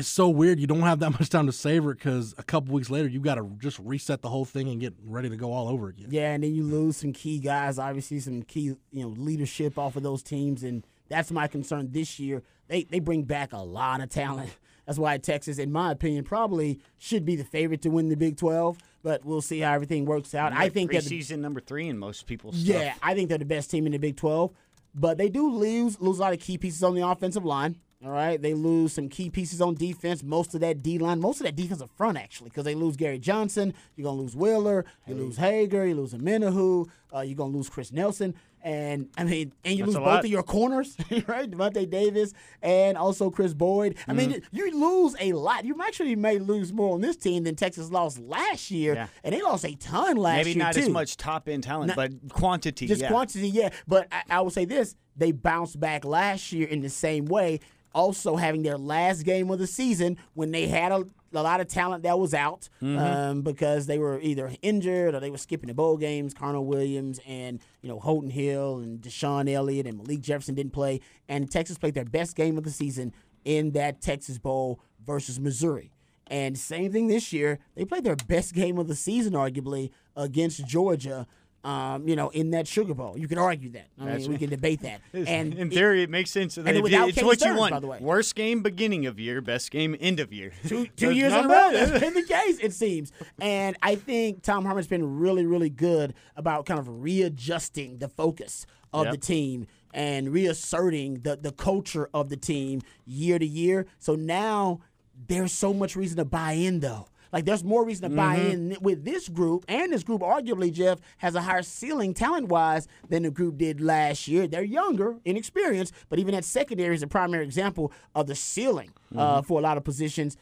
it's 0.00 0.08
so 0.08 0.28
weird 0.28 0.58
you 0.58 0.66
don't 0.66 0.80
have 0.80 0.98
that 0.98 1.10
much 1.20 1.28
time 1.28 1.46
to 1.46 1.52
savor 1.52 1.92
it 1.92 1.96
because 1.96 2.34
a 2.38 2.42
couple 2.42 2.74
weeks 2.74 2.90
later 2.90 3.08
you 3.08 3.20
got 3.20 3.36
to 3.36 3.48
just 3.58 3.78
reset 3.78 4.22
the 4.22 4.28
whole 4.28 4.44
thing 4.44 4.68
and 4.68 4.80
get 4.80 4.94
ready 5.04 5.28
to 5.28 5.36
go 5.36 5.52
all 5.52 5.68
over 5.68 5.88
again. 5.88 6.08
Yeah, 6.10 6.32
and 6.32 6.42
then 6.42 6.54
you 6.54 6.64
lose 6.64 6.96
some 6.96 7.12
key 7.12 7.38
guys, 7.38 7.78
obviously 7.78 8.18
some 8.18 8.42
key, 8.42 8.74
you 8.90 9.02
know, 9.02 9.08
leadership 9.08 9.78
off 9.78 9.96
of 9.96 10.02
those 10.02 10.22
teams, 10.22 10.62
and 10.62 10.84
that's 11.08 11.30
my 11.30 11.46
concern 11.46 11.88
this 11.92 12.18
year. 12.18 12.42
They 12.68 12.84
they 12.84 12.98
bring 12.98 13.22
back 13.22 13.52
a 13.52 13.58
lot 13.58 14.00
of 14.00 14.08
talent. 14.08 14.50
That's 14.86 14.98
why 14.98 15.18
Texas, 15.18 15.58
in 15.58 15.70
my 15.70 15.92
opinion, 15.92 16.24
probably 16.24 16.80
should 16.98 17.24
be 17.24 17.36
the 17.36 17.44
favorite 17.44 17.80
to 17.82 17.90
win 17.90 18.08
the 18.08 18.16
Big 18.16 18.36
Twelve. 18.36 18.76
But 19.04 19.24
we'll 19.24 19.42
see 19.42 19.60
how 19.60 19.72
everything 19.72 20.04
works 20.04 20.34
out. 20.34 20.52
I 20.52 20.68
think 20.68 20.90
that 20.90 21.04
the- 21.04 21.20
preseason 21.20 21.38
number 21.38 21.60
three 21.60 21.88
in 21.88 21.96
most 21.96 22.26
people's 22.26 22.56
yeah, 22.56 22.92
stuff. 22.92 22.98
I 23.02 23.14
think 23.14 23.28
they're 23.28 23.38
the 23.38 23.44
best 23.44 23.70
team 23.70 23.86
in 23.86 23.92
the 23.92 23.98
Big 23.98 24.16
Twelve. 24.16 24.52
But 24.92 25.16
they 25.16 25.28
do 25.28 25.48
lose 25.48 26.00
lose 26.00 26.18
a 26.18 26.22
lot 26.22 26.32
of 26.32 26.40
key 26.40 26.58
pieces 26.58 26.82
on 26.82 26.96
the 26.96 27.06
offensive 27.06 27.44
line. 27.44 27.76
All 28.02 28.10
right, 28.10 28.40
they 28.40 28.54
lose 28.54 28.94
some 28.94 29.08
key 29.10 29.28
pieces 29.28 29.60
on 29.60 29.74
defense. 29.74 30.22
Most 30.22 30.54
of 30.54 30.60
that 30.62 30.82
D 30.82 30.96
line, 30.98 31.20
most 31.20 31.40
of 31.40 31.44
that 31.44 31.54
defensive 31.54 31.90
front 31.90 32.16
actually, 32.16 32.48
because 32.48 32.64
they 32.64 32.74
lose 32.74 32.96
Gary 32.96 33.18
Johnson. 33.18 33.74
You're 33.94 34.04
gonna 34.06 34.22
lose 34.22 34.34
Wheeler. 34.34 34.86
You 35.06 35.14
lose 35.16 35.36
Hager. 35.36 35.86
You 35.86 35.94
lose 35.96 36.14
Omenihu. 36.14 36.88
Uh, 37.14 37.20
you're 37.20 37.36
gonna 37.36 37.52
lose 37.52 37.68
Chris 37.68 37.92
Nelson. 37.92 38.34
And 38.62 39.08
I 39.18 39.24
mean, 39.24 39.52
and 39.66 39.74
you 39.76 39.84
That's 39.84 39.96
lose 39.96 39.96
both 39.96 40.06
lot. 40.06 40.24
of 40.24 40.30
your 40.30 40.42
corners, 40.42 40.96
right? 41.26 41.50
Davante 41.50 41.88
Davis 41.88 42.32
and 42.62 42.96
also 42.96 43.30
Kris 43.30 43.52
Boyd. 43.54 43.96
I 44.08 44.12
mean, 44.14 44.30
Mm-hmm. 44.32 44.56
you 44.56 44.78
lose 44.80 45.14
a 45.20 45.32
lot. 45.34 45.64
You 45.66 45.76
actually 45.82 46.14
may 46.16 46.38
lose 46.38 46.72
more 46.72 46.94
on 46.94 47.00
this 47.02 47.16
team 47.16 47.44
than 47.44 47.54
Texas 47.54 47.90
lost 47.90 48.18
last 48.18 48.70
year, 48.70 48.94
Yeah. 48.94 49.06
and 49.24 49.34
they 49.34 49.40
lost 49.42 49.64
a 49.66 49.74
ton 49.76 50.16
last 50.16 50.36
Maybe 50.38 50.50
year 50.50 50.58
Maybe 50.58 50.64
not 50.64 50.74
too 50.74 50.80
as 50.80 50.88
much 50.88 51.16
top 51.18 51.48
end 51.48 51.64
talent, 51.64 51.88
Not- 51.88 51.96
but 51.96 52.32
quantity. 52.32 52.86
just 52.86 53.00
yeah. 53.02 53.08
quantity, 53.08 53.48
yeah. 53.48 53.70
But 53.88 54.08
I, 54.12 54.22
I 54.30 54.40
will 54.42 54.50
say 54.50 54.64
this: 54.66 54.94
they 55.16 55.32
bounced 55.32 55.78
back 55.80 56.04
last 56.06 56.50
year 56.52 56.66
in 56.68 56.80
the 56.80 56.88
same 56.90 57.26
way. 57.26 57.60
Also 57.92 58.36
having 58.36 58.62
their 58.62 58.78
last 58.78 59.22
game 59.24 59.50
of 59.50 59.58
the 59.58 59.66
season 59.66 60.16
when 60.34 60.52
they 60.52 60.68
had 60.68 60.92
a, 60.92 61.04
a 61.32 61.42
lot 61.42 61.60
of 61.60 61.68
talent 61.68 62.02
that 62.04 62.18
was 62.18 62.34
out 62.34 62.68
Mm-hmm. 62.82 62.98
um, 62.98 63.42
because 63.42 63.86
they 63.86 63.98
were 63.98 64.20
either 64.20 64.52
injured 64.62 65.14
or 65.14 65.20
they 65.20 65.30
were 65.30 65.38
skipping 65.38 65.68
the 65.68 65.74
bowl 65.74 65.96
games. 65.96 66.32
Connor 66.34 66.60
Williams 66.60 67.20
and 67.26 67.60
you 67.82 67.88
know 67.88 67.98
Holton 67.98 68.30
Hill 68.30 68.78
and 68.78 69.00
DeShon 69.00 69.50
Elliott 69.52 69.86
and 69.86 69.98
Malik 69.98 70.20
Jefferson 70.20 70.54
didn't 70.54 70.72
play, 70.72 71.00
and 71.28 71.50
Texas 71.50 71.78
played 71.78 71.94
their 71.94 72.04
best 72.04 72.36
game 72.36 72.56
of 72.58 72.64
the 72.64 72.70
season 72.70 73.12
in 73.44 73.70
that 73.72 74.00
Texas 74.00 74.38
Bowl 74.38 74.80
versus 75.04 75.40
Missouri. 75.40 75.92
And 76.26 76.56
same 76.56 76.92
thing 76.92 77.08
this 77.08 77.32
year. 77.32 77.58
They 77.74 77.84
played 77.84 78.04
their 78.04 78.14
best 78.14 78.54
game 78.54 78.78
of 78.78 78.86
the 78.86 78.94
season, 78.94 79.32
arguably, 79.32 79.90
against 80.14 80.64
Georgia. 80.64 81.26
Um, 81.62 82.08
you 82.08 82.16
know, 82.16 82.30
in 82.30 82.52
that 82.52 82.66
Sugar 82.66 82.94
Bowl, 82.94 83.18
you 83.18 83.28
can 83.28 83.36
argue 83.36 83.68
that. 83.72 83.88
I 84.00 84.06
That's 84.06 84.22
mean, 84.22 84.32
we 84.32 84.38
can 84.38 84.48
debate 84.48 84.80
that. 84.80 85.02
And 85.28 85.52
in 85.52 85.68
theory, 85.70 86.02
it, 86.02 86.08
makes 86.08 86.30
sense. 86.30 86.56
and 86.56 86.66
it 86.66 86.82
without 86.82 87.08
it's 87.10 87.16
Kenny 87.16 87.26
what 87.26 87.38
Sterns, 87.38 87.54
you 87.54 87.60
want. 87.60 87.72
by 87.72 87.80
the 87.80 87.86
way. 87.86 87.98
Worst 88.00 88.34
game 88.34 88.62
beginning 88.62 89.04
of 89.04 89.20
year, 89.20 89.42
best 89.42 89.70
game 89.70 89.94
end 90.00 90.20
of 90.20 90.32
year. 90.32 90.52
two, 90.66 90.86
two 90.96 91.10
years 91.10 91.34
in 91.34 91.44
a 91.44 91.48
row. 91.48 91.70
That's 91.70 92.00
been 92.00 92.14
the 92.14 92.22
case, 92.28 92.58
it 92.60 92.72
seems. 92.72 93.12
And 93.42 93.76
I 93.82 93.94
think 93.96 94.42
Tom 94.42 94.64
Herman's 94.64 94.86
been 94.86 95.18
really, 95.18 95.44
really 95.44 95.68
good 95.68 96.14
about 96.34 96.64
kind 96.64 96.80
of 96.80 96.88
readjusting 97.02 97.98
the 97.98 98.08
focus 98.08 98.64
of 98.94 99.04
Yep. 99.04 99.12
the 99.12 99.18
team 99.18 99.66
and 99.92 100.30
reasserting 100.32 101.20
the, 101.20 101.36
the 101.36 101.52
culture 101.52 102.08
of 102.14 102.28
the 102.30 102.36
team 102.36 102.80
year 103.04 103.38
to 103.38 103.46
year. 103.46 103.86
So 103.98 104.14
now 104.14 104.80
there's 105.28 105.52
so 105.52 105.74
much 105.74 105.94
reason 105.94 106.16
to 106.16 106.24
buy 106.24 106.52
in, 106.52 106.80
though. 106.80 107.06
Like 107.32 107.44
there's 107.44 107.62
more 107.64 107.84
reason 107.84 108.10
to 108.10 108.16
buy 108.16 108.36
Mm-hmm. 108.38 108.72
in 108.72 108.76
with 108.80 109.04
this 109.04 109.28
group, 109.28 109.64
and 109.68 109.92
this 109.92 110.02
group 110.02 110.20
arguably, 110.22 110.72
Jeff, 110.72 110.98
has 111.18 111.34
a 111.34 111.42
higher 111.42 111.62
ceiling 111.62 112.14
talent 112.14 112.48
wise 112.48 112.88
than 113.08 113.22
the 113.24 113.30
group 113.30 113.58
did 113.58 113.80
last 113.80 114.26
year. 114.28 114.46
They're 114.46 114.62
younger 114.64 115.16
in 115.24 115.36
experience, 115.36 115.92
but 116.08 116.18
even 116.18 116.34
that 116.34 116.44
secondary 116.44 116.94
is 116.94 117.02
a 117.02 117.06
primary 117.06 117.44
example 117.44 117.92
of 118.14 118.26
the 118.26 118.34
ceiling 118.34 118.92
uh, 119.16 119.42
for 119.42 119.58
a 119.58 119.62
lot 119.62 119.76
of 119.76 119.84
positions. 119.84 120.36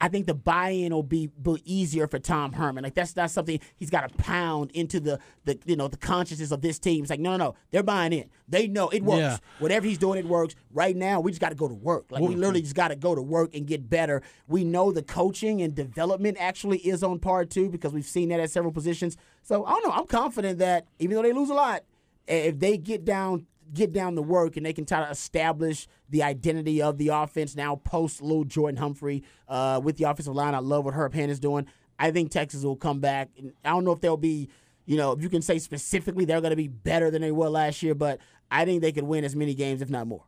I 0.00 0.08
think 0.08 0.26
the 0.26 0.34
buy-in 0.34 0.92
will 0.92 1.02
be, 1.02 1.26
be 1.26 1.62
easier 1.64 2.06
for 2.06 2.18
Tom 2.18 2.52
Herman. 2.52 2.84
Like 2.84 2.94
that's 2.94 3.16
not 3.16 3.30
something 3.30 3.58
he's 3.76 3.90
got 3.90 4.08
to 4.08 4.14
pound 4.16 4.70
into 4.72 5.00
the, 5.00 5.18
the 5.44 5.58
you 5.64 5.76
know 5.76 5.88
the 5.88 5.96
consciousness 5.96 6.52
of 6.52 6.62
this 6.62 6.78
team. 6.78 7.02
It's 7.02 7.10
like 7.10 7.20
no, 7.20 7.32
no, 7.32 7.36
no, 7.36 7.54
they're 7.70 7.82
buying 7.82 8.12
in. 8.12 8.30
They 8.48 8.68
know 8.68 8.88
it 8.90 9.02
works. 9.02 9.20
Yeah. 9.20 9.36
Whatever 9.58 9.86
he's 9.86 9.98
doing, 9.98 10.18
it 10.18 10.26
works. 10.26 10.54
Right 10.72 10.94
now, 10.94 11.20
we 11.20 11.30
just 11.30 11.40
got 11.40 11.48
to 11.48 11.54
go 11.54 11.68
to 11.68 11.74
work. 11.74 12.06
Like 12.10 12.22
we 12.22 12.34
literally 12.34 12.60
mm. 12.60 12.64
just 12.64 12.76
got 12.76 12.88
to 12.88 12.96
go 12.96 13.14
to 13.14 13.22
work 13.22 13.54
and 13.54 13.66
get 13.66 13.88
better. 13.88 14.22
We 14.46 14.64
know 14.64 14.92
the 14.92 15.02
coaching 15.02 15.62
and 15.62 15.74
development 15.74 16.36
actually 16.38 16.78
is 16.78 17.02
on 17.02 17.18
par 17.18 17.44
too 17.44 17.68
because 17.68 17.92
we've 17.92 18.06
seen 18.06 18.28
that 18.28 18.40
at 18.40 18.50
several 18.50 18.72
positions. 18.72 19.16
So 19.42 19.64
I 19.64 19.72
don't 19.72 19.88
know. 19.88 19.94
I'm 19.94 20.06
confident 20.06 20.58
that 20.58 20.86
even 20.98 21.16
though 21.16 21.22
they 21.22 21.32
lose 21.32 21.50
a 21.50 21.54
lot, 21.54 21.82
if 22.28 22.58
they 22.58 22.76
get 22.76 23.04
down 23.04 23.46
get 23.74 23.92
down 23.92 24.14
the 24.14 24.22
work 24.22 24.56
and 24.56 24.66
they 24.66 24.72
can 24.72 24.84
try 24.84 25.04
to 25.04 25.10
establish 25.10 25.88
the 26.08 26.22
identity 26.22 26.82
of 26.82 26.98
the 26.98 27.08
offense 27.08 27.56
now 27.56 27.76
post 27.76 28.20
Lil'Jordan 28.20 28.78
Humphrey 28.78 29.22
uh, 29.48 29.80
with 29.82 29.96
the 29.96 30.04
offensive 30.04 30.34
line. 30.34 30.54
I 30.54 30.58
love 30.58 30.84
what 30.84 30.94
Herb 30.94 31.14
Hand 31.14 31.30
is 31.30 31.40
doing. 31.40 31.66
I 31.98 32.10
think 32.10 32.30
Texas 32.30 32.64
will 32.64 32.76
come 32.76 33.00
back. 33.00 33.30
And 33.38 33.52
I 33.64 33.70
don't 33.70 33.84
know 33.84 33.92
if 33.92 34.00
they'll 34.00 34.16
be, 34.16 34.48
you 34.84 34.96
know, 34.96 35.12
if 35.12 35.22
you 35.22 35.28
can 35.28 35.42
say 35.42 35.58
specifically 35.58 36.24
they're 36.24 36.40
going 36.40 36.50
to 36.50 36.56
be 36.56 36.68
better 36.68 37.10
than 37.10 37.22
they 37.22 37.32
were 37.32 37.48
last 37.48 37.82
year, 37.82 37.94
but 37.94 38.18
I 38.50 38.64
think 38.64 38.82
they 38.82 38.92
could 38.92 39.04
win 39.04 39.24
as 39.24 39.34
many 39.34 39.54
games, 39.54 39.80
if 39.80 39.88
not 39.88 40.06
more. 40.06 40.24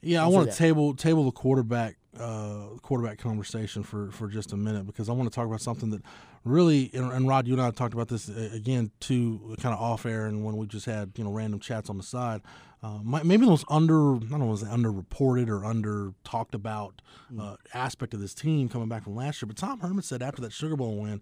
Yeah, 0.00 0.24
I 0.24 0.28
want 0.28 0.50
to 0.50 0.56
table 0.56 0.94
table 0.94 1.24
the 1.24 1.32
quarterback 1.32 1.96
uh, 2.18 2.68
quarterback 2.82 3.18
conversation 3.18 3.82
for, 3.82 4.10
for 4.10 4.28
just 4.28 4.52
a 4.52 4.56
minute 4.56 4.86
because 4.86 5.08
I 5.08 5.12
want 5.12 5.30
to 5.30 5.34
talk 5.34 5.46
about 5.46 5.60
something 5.60 5.90
that 5.90 6.02
really 6.44 6.90
and, 6.94 7.12
and 7.12 7.28
Rod, 7.28 7.46
you 7.46 7.54
and 7.54 7.62
I 7.62 7.70
talked 7.70 7.94
about 7.94 8.08
this 8.08 8.28
uh, 8.28 8.50
again 8.52 8.90
too, 9.00 9.56
kind 9.60 9.74
of 9.74 9.80
off 9.80 10.06
air 10.06 10.26
and 10.26 10.44
when 10.44 10.56
we 10.56 10.66
just 10.66 10.86
had 10.86 11.12
you 11.16 11.24
know 11.24 11.30
random 11.30 11.60
chats 11.60 11.90
on 11.90 11.96
the 11.96 12.02
side. 12.02 12.42
Uh, 12.80 13.00
maybe 13.02 13.38
the 13.38 13.50
most 13.50 13.64
under 13.68 14.14
I 14.14 14.18
don't 14.18 14.38
know 14.38 14.46
was 14.46 14.62
it 14.62 14.68
underreported 14.68 15.48
or 15.48 15.64
under 15.64 16.12
talked 16.22 16.54
about 16.54 17.02
uh, 17.38 17.56
aspect 17.74 18.14
of 18.14 18.20
this 18.20 18.34
team 18.34 18.68
coming 18.68 18.88
back 18.88 19.02
from 19.04 19.16
last 19.16 19.42
year. 19.42 19.48
But 19.48 19.56
Tom 19.56 19.80
Herman 19.80 20.02
said 20.02 20.22
after 20.22 20.40
that 20.42 20.52
Sugar 20.52 20.76
Bowl 20.76 20.96
win, 20.96 21.20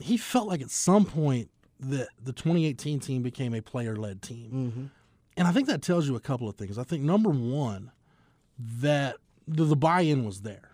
he 0.00 0.16
felt 0.16 0.48
like 0.48 0.62
at 0.62 0.70
some 0.70 1.04
point 1.04 1.50
that 1.78 2.08
the 2.22 2.32
2018 2.32 3.00
team 3.00 3.22
became 3.22 3.54
a 3.54 3.60
player 3.60 3.94
led 3.96 4.22
team. 4.22 4.90
And 5.36 5.46
I 5.46 5.52
think 5.52 5.66
that 5.68 5.82
tells 5.82 6.08
you 6.08 6.16
a 6.16 6.20
couple 6.20 6.48
of 6.48 6.56
things. 6.56 6.78
I 6.78 6.84
think 6.84 7.02
number 7.02 7.28
one, 7.28 7.92
that 8.58 9.16
the, 9.46 9.64
the 9.64 9.76
buy-in 9.76 10.24
was 10.24 10.40
there. 10.40 10.70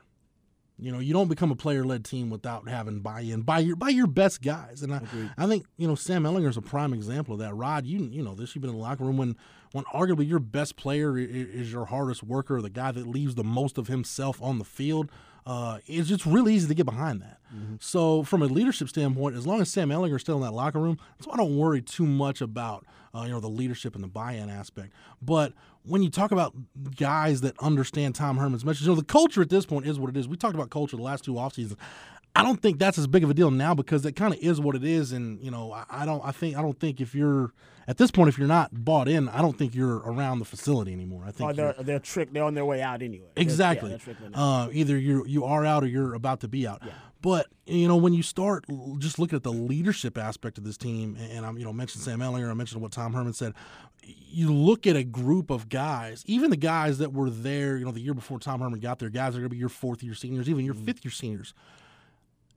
You 0.78 0.90
know, 0.90 0.98
you 0.98 1.12
don't 1.12 1.28
become 1.28 1.50
a 1.52 1.56
player-led 1.56 2.04
team 2.04 2.30
without 2.30 2.68
having 2.68 3.00
buy-in 3.00 3.42
by 3.42 3.61
your 3.61 3.76
by 3.76 3.90
your 3.90 4.06
best 4.06 4.42
guys. 4.42 4.82
And 4.82 4.94
I, 4.94 5.02
I 5.37 5.46
think 5.46 5.66
you 5.76 5.87
know 5.87 5.94
Sam 5.94 6.24
Ehlinger 6.24 6.48
is 6.48 6.56
a 6.56 6.62
prime 6.62 6.92
example 6.92 7.35
of 7.35 7.40
that. 7.40 7.54
Rod, 7.54 7.87
you 7.87 8.00
you 8.04 8.22
know 8.22 8.35
this. 8.35 8.54
You've 8.54 8.62
been 8.62 8.70
in 8.70 8.76
the 8.76 8.82
locker 8.82 9.04
room 9.04 9.16
when 9.16 9.37
when 9.72 9.85
arguably 9.87 10.28
your 10.28 10.38
best 10.38 10.76
player 10.76 11.16
is 11.16 11.72
your 11.72 11.87
hardest 11.87 12.22
worker, 12.22 12.61
the 12.61 12.70
guy 12.70 12.92
that 12.92 13.06
leaves 13.06 13.35
the 13.35 13.44
most 13.44 13.78
of 13.78 13.88
himself 13.88 14.40
on 14.42 14.58
the 14.58 14.64
field. 14.64 15.11
Uh, 15.44 15.78
it's 15.87 16.09
just 16.09 16.24
really 16.24 16.55
easy 16.55 16.68
to 16.68 16.74
get 16.74 16.87
behind 16.87 17.20
that. 17.22 17.38
So, 17.81 18.22
from 18.22 18.40
a 18.42 18.46
leadership 18.46 18.88
standpoint, 18.88 19.37
as 19.37 19.46
long 19.46 19.61
as 19.61 19.68
Sam 19.68 19.90
Ehlinger 19.90 20.16
is 20.16 20.22
still 20.22 20.37
in 20.37 20.42
that 20.42 20.52
locker 20.52 20.78
room, 20.78 20.98
that's 21.18 21.26
why 21.26 21.35
I 21.35 21.37
don't 21.37 21.57
worry 21.59 21.83
too 21.83 22.07
much 22.07 22.40
about 22.40 22.87
uh, 23.14 23.24
you 23.26 23.31
know 23.31 23.40
the 23.40 23.48
leadership 23.48 23.94
and 23.94 24.02
the 24.02 24.09
buy-in 24.09 24.48
aspect. 24.48 24.92
But 25.20 25.52
when 25.85 26.02
you 26.02 26.09
talk 26.09 26.31
about 26.33 26.55
guys 26.96 27.42
that 27.42 27.55
understand 27.59 28.14
Tom 28.14 28.38
Herman's 28.38 28.64
message, 28.64 28.83
you 28.83 28.88
know 28.88 28.94
the 28.94 29.05
culture 29.05 29.42
at 29.42 29.50
this 29.50 29.66
point 29.66 29.87
is 29.87 29.98
what 29.98 30.09
it 30.09 30.16
is. 30.16 30.26
We 30.26 30.37
talked 30.37 30.55
about 30.55 30.70
culture 30.70 30.96
the 30.96 31.02
last 31.02 31.24
two 31.24 31.37
off 31.38 31.55
seasons. 31.55 31.78
I 32.35 32.42
don't 32.42 32.61
think 32.62 32.79
that's 32.79 32.97
as 32.99 33.07
big 33.07 33.25
of 33.25 33.31
a 33.31 33.35
deal 33.35 33.51
now 33.51 33.75
because 33.75 34.07
it 34.07 34.12
kind 34.16 34.33
of 34.33 34.40
is 34.40 34.59
what 34.61 34.75
it 34.75 34.85
is, 34.85 35.12
and 35.12 35.38
you 35.45 35.51
know 35.51 35.73
I, 35.73 35.85
I 35.90 36.07
don't 36.07 36.25
I 36.25 36.33
think 36.33 36.57
I 36.57 36.62
don't 36.62 36.79
think 36.79 37.01
if 37.01 37.14
you're 37.14 37.53
at 37.87 37.99
this 37.99 38.11
point 38.11 38.29
if 38.31 38.38
you're 38.38 38.49
not 38.49 38.71
bought 38.73 39.07
in, 39.09 39.29
I 39.29 39.42
don't 39.42 39.59
think 39.59 39.75
you're 39.75 39.97
around 39.99 40.38
the 40.38 40.45
facility 40.47 40.92
anymore. 40.92 41.25
I 41.27 41.31
think 41.33 41.57
you're- 41.57 41.73
they're, 41.77 41.85
they're 41.85 41.99
trick. 41.99 42.33
They're 42.33 42.45
on 42.45 42.55
their 42.55 42.64
way 42.64 42.81
out 42.81 43.03
anyway. 43.03 43.27
They're- 43.35 43.42
Exactly. 43.42 43.90
Yeah, 43.90 43.99
they're 44.18 44.31
uh, 44.35 44.68
either 44.73 44.97
you 44.99 45.27
you 45.27 45.45
are 45.45 45.66
out 45.66 45.85
or 45.85 45.87
you're 45.88 46.14
about 46.14 46.40
to 46.40 46.49
be 46.49 46.66
out. 46.66 46.81
Yeah. 46.87 46.92
But 47.21 47.49
you 47.66 47.87
know 47.87 47.97
when 47.97 48.14
you 48.14 48.23
start 48.23 48.64
just 48.99 49.18
looking 49.18 49.37
at 49.37 49.42
the 49.42 49.53
leadership 49.53 50.16
aspect 50.16 50.57
of 50.59 50.64
this 50.64 50.79
team, 50.79 51.16
and 51.21 51.45
I'm 51.45 51.59
you 51.59 51.64
know 51.64 51.73
mentioned 51.73 52.03
Sam 52.03 52.21
Ehlinger, 52.21 52.51
I 52.51 52.55
mentioned 52.55 52.81
what 52.81 52.92
Tom 52.92 53.12
Herman 53.12 53.35
said. 53.35 53.53
You 54.05 54.53
look 54.53 54.87
at 54.87 54.97
a 54.97 55.05
group 55.05 55.51
of 55.51 55.68
guys, 55.68 56.25
even 56.27 56.51
the 56.51 56.57
guys 56.57 56.99
that 56.99 57.12
were 57.12 57.31
there, 57.31 57.77
you 57.77 57.85
know, 57.85 57.92
the 57.92 58.01
year 58.01 58.14
before 58.14 58.40
Tom 58.40 58.61
Herman 58.61 58.81
got 58.81 58.99
there, 58.99 59.11
guys 59.11 59.29
are 59.37 59.38
going 59.38 59.45
to 59.45 59.49
be 59.51 59.59
your 59.59 59.68
fourth 59.68 60.03
year 60.03 60.14
seniors, 60.14 60.49
even 60.49 60.64
your 60.64 60.75
fifth 60.75 61.05
year 61.05 61.12
seniors. 61.12 61.55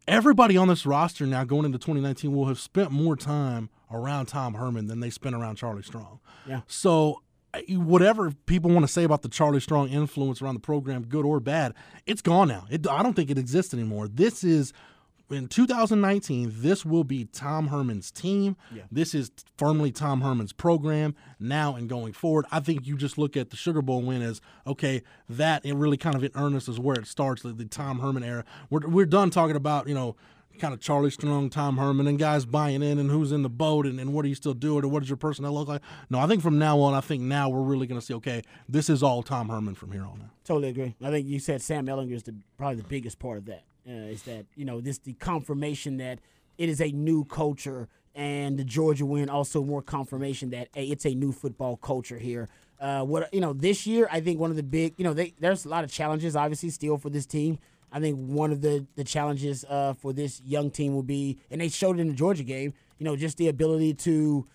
Everybody 0.08 0.56
on 0.56 0.68
this 0.68 0.86
roster 0.86 1.26
now 1.26 1.44
going 1.44 1.66
into 1.66 1.78
2019 1.78 2.32
will 2.32 2.46
have 2.46 2.60
spent 2.60 2.92
more 2.92 3.16
time 3.16 3.70
around 3.92 4.28
Tom 4.28 4.54
Herman 4.54 4.88
than 4.88 5.00
they 5.00 5.10
spent 5.10 5.36
around 5.36 5.56
Charlie 5.56 5.84
Strong. 5.84 6.20
Yeah. 6.48 6.62
So 6.68 7.22
whatever 7.70 8.32
people 8.46 8.72
want 8.72 8.86
to 8.86 8.92
say 8.92 9.04
about 9.04 9.22
the 9.22 9.30
Charlie 9.30 9.60
Strong 9.60 9.90
influence 9.90 10.42
around 10.42 10.56
the 10.56 10.60
program, 10.60 11.04
good 11.04 11.26
or 11.26 11.40
bad, 11.40 11.74
it's 12.06 12.22
gone 12.22 12.48
now. 12.48 12.66
It, 12.70 12.88
I 12.88 13.02
don't 13.04 13.16
think 13.16 13.30
it 13.30 13.38
exists 13.38 13.74
anymore. 13.74 14.08
This 14.08 14.44
is 14.44 14.74
in 15.30 15.48
2019. 15.48 16.54
This 16.56 16.86
will 16.86 17.04
be 17.04 17.26
Tom 17.26 17.68
Herman's 17.68 18.12
team. 18.12 18.56
This 18.92 19.14
is 19.14 19.32
firmly 19.58 19.92
Tom 19.92 20.22
Herman's 20.22 20.54
program 20.54 21.16
now 21.40 21.76
and 21.76 21.90
going 21.90 22.14
forward. 22.14 22.46
I 22.52 22.60
think 22.60 22.86
you 22.86 22.98
just 22.98 23.18
look 23.18 23.36
at 23.36 23.50
the 23.50 23.58
Sugar 23.58 23.82
Bowl 23.82 24.02
win 24.02 24.22
as 24.22 24.42
okay. 24.66 25.02
That 25.30 25.66
it 25.66 25.76
really 25.76 25.98
kind 25.98 26.16
of 26.16 26.24
in 26.24 26.32
earnest 26.36 26.70
is 26.70 26.80
where 26.80 26.96
it 26.96 27.08
starts. 27.08 27.42
The, 27.42 27.54
the 27.54 27.66
Tom 27.66 28.00
Herman 28.00 28.24
era. 28.24 28.46
We're 28.70 28.88
we're 28.88 29.06
done 29.06 29.30
talking 29.30 29.56
about 29.56 29.88
you 29.88 29.96
know 29.96 30.16
kind 30.60 30.74
of 30.74 30.80
Charlie 30.80 31.10
Strong, 31.10 31.50
Tom 31.50 31.78
Herman, 31.78 32.08
and 32.08 32.18
guys 32.18 32.46
buying 32.46 32.82
in 32.82 32.98
and 32.98 33.10
who's 33.10 33.32
in 33.32 33.42
the 33.42 33.50
boat 33.50 33.86
and, 33.86 34.00
and 34.00 34.14
what 34.14 34.26
are 34.26 34.28
you 34.28 34.36
still 34.36 34.54
doing 34.54 34.84
and 34.84 34.92
what 34.92 35.02
does 35.02 35.10
your 35.10 35.18
personnel 35.18 35.54
look 35.54 35.68
like. 35.68 35.82
No, 36.10 36.20
I 36.20 36.28
think 36.28 36.42
from 36.42 36.58
now 36.58 36.80
on, 36.80 36.94
I 36.94 37.02
think 37.02 37.24
now 37.24 37.50
we're 37.50 37.62
really 37.62 37.88
going 37.88 38.00
to 38.00 38.06
see, 38.06 38.14
okay, 38.16 38.42
this 38.68 38.90
is 38.90 39.04
all 39.04 39.24
Tom 39.24 39.50
Herman 39.50 39.76
from 39.76 39.92
here 39.92 40.04
on 40.04 40.22
out. 40.24 40.30
Totally 40.44 40.70
agree. 40.70 40.96
I 41.02 41.10
think 41.10 41.28
you 41.28 41.40
said 41.40 41.62
Sam 41.62 41.88
Ehlinger 41.88 42.14
is 42.14 42.24
the, 42.24 42.36
probably 42.58 42.78
the 42.78 42.88
biggest 42.88 43.20
part 43.20 43.38
of 43.38 43.46
that. 43.46 43.64
Uh, 43.88 43.92
is 43.92 44.24
that 44.24 44.46
you 44.56 44.66
know 44.66 44.82
this 44.82 44.98
the 45.00 45.14
confirmation 45.14 45.98
that 45.98 46.20
it 46.58 46.70
is 46.70 46.82
a 46.82 46.92
new 46.92 47.24
culture, 47.26 47.88
and 48.16 48.58
the 48.58 48.64
Georgia 48.64 49.06
win 49.06 49.30
also 49.30 49.64
more 49.64 49.82
confirmation 49.82 50.50
that 50.50 50.70
hey, 50.74 50.86
it's 50.86 51.06
a 51.06 51.14
new 51.14 51.32
football 51.32 51.78
culture 51.78 52.18
here. 52.18 52.50
Uh, 52.80 53.04
what 53.04 53.32
you 53.34 53.40
know 53.40 53.54
this 53.54 53.86
year, 53.86 54.08
I 54.12 54.22
think 54.22 54.40
one 54.40 54.50
of 54.50 54.56
the 54.56 54.64
big 54.64 54.96
you 54.98 55.04
know 55.04 55.14
they, 55.14 55.34
there's 55.40 55.66
a 55.66 55.70
lot 55.70 55.84
of 55.84 55.92
challenges 55.92 56.36
obviously 56.36 56.72
still 56.72 56.98
for 56.98 57.10
this 57.10 57.26
team. 57.26 57.60
I 57.92 58.00
think 58.00 58.18
one 58.18 58.52
of 58.52 58.62
the 58.62 58.88
the 58.96 59.04
challenges 59.04 59.64
uh, 59.70 59.94
for 59.94 60.14
this 60.14 60.42
young 60.44 60.72
team 60.72 60.96
will 60.96 61.04
be, 61.04 61.38
and 61.52 61.62
they 61.62 61.70
showed 61.70 61.98
it 61.98 62.02
in 62.02 62.08
the 62.08 62.14
Georgia 62.14 62.44
game. 62.44 62.74
You 62.98 63.06
know, 63.06 63.16
just 63.16 63.38
the 63.38 63.50
ability 63.50 63.94
to 63.96 64.48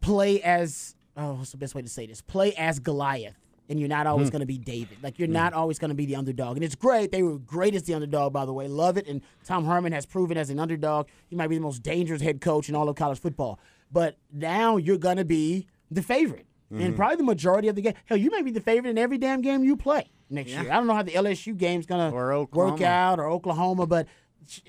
play 0.00 0.42
as 0.42 0.96
oh, 1.16 1.34
what's 1.34 1.52
the 1.52 1.56
best 1.56 1.74
way 1.74 1.82
to 1.82 1.88
say 1.88 2.06
this? 2.06 2.20
Play 2.20 2.52
as 2.54 2.80
Goliath 2.80 3.43
and 3.68 3.80
you're 3.80 3.88
not 3.88 4.06
always 4.06 4.28
mm-hmm. 4.28 4.32
going 4.32 4.40
to 4.40 4.46
be 4.46 4.58
David. 4.58 4.98
Like 5.02 5.18
you're 5.18 5.28
mm. 5.28 5.32
not 5.32 5.52
always 5.52 5.78
going 5.78 5.88
to 5.88 5.94
be 5.94 6.06
the 6.06 6.16
underdog. 6.16 6.56
And 6.56 6.64
it's 6.64 6.74
great. 6.74 7.12
They 7.12 7.22
were 7.22 7.38
great 7.38 7.74
as 7.74 7.84
the 7.84 7.94
underdog, 7.94 8.32
by 8.32 8.44
the 8.44 8.52
way. 8.52 8.68
Love 8.68 8.96
it. 8.96 9.06
And 9.06 9.22
Tom 9.44 9.64
Herman 9.64 9.92
has 9.92 10.06
proven 10.06 10.36
as 10.36 10.50
an 10.50 10.58
underdog, 10.58 11.08
he 11.28 11.36
might 11.36 11.48
be 11.48 11.56
the 11.56 11.62
most 11.62 11.82
dangerous 11.82 12.20
head 12.20 12.40
coach 12.40 12.68
in 12.68 12.74
all 12.74 12.88
of 12.88 12.96
college 12.96 13.18
football. 13.18 13.58
But 13.90 14.16
now 14.32 14.76
you're 14.76 14.98
going 14.98 15.16
to 15.16 15.24
be 15.24 15.66
the 15.90 16.02
favorite. 16.02 16.46
And 16.70 16.80
mm-hmm. 16.80 16.96
probably 16.96 17.16
the 17.16 17.24
majority 17.24 17.68
of 17.68 17.76
the 17.76 17.82
game. 17.82 17.94
Hell, 18.06 18.18
you 18.18 18.30
may 18.30 18.42
be 18.42 18.50
the 18.50 18.60
favorite 18.60 18.90
in 18.90 18.98
every 18.98 19.18
damn 19.18 19.42
game 19.42 19.62
you 19.62 19.76
play 19.76 20.10
next 20.28 20.50
year. 20.50 20.60
I 20.62 20.76
don't 20.76 20.86
know 20.86 20.94
how 20.94 21.02
the 21.02 21.12
LSU 21.12 21.56
game's 21.56 21.86
going 21.86 22.10
to 22.10 22.48
work 22.52 22.80
out 22.80 23.20
or 23.20 23.30
Oklahoma, 23.30 23.86
but 23.86 24.08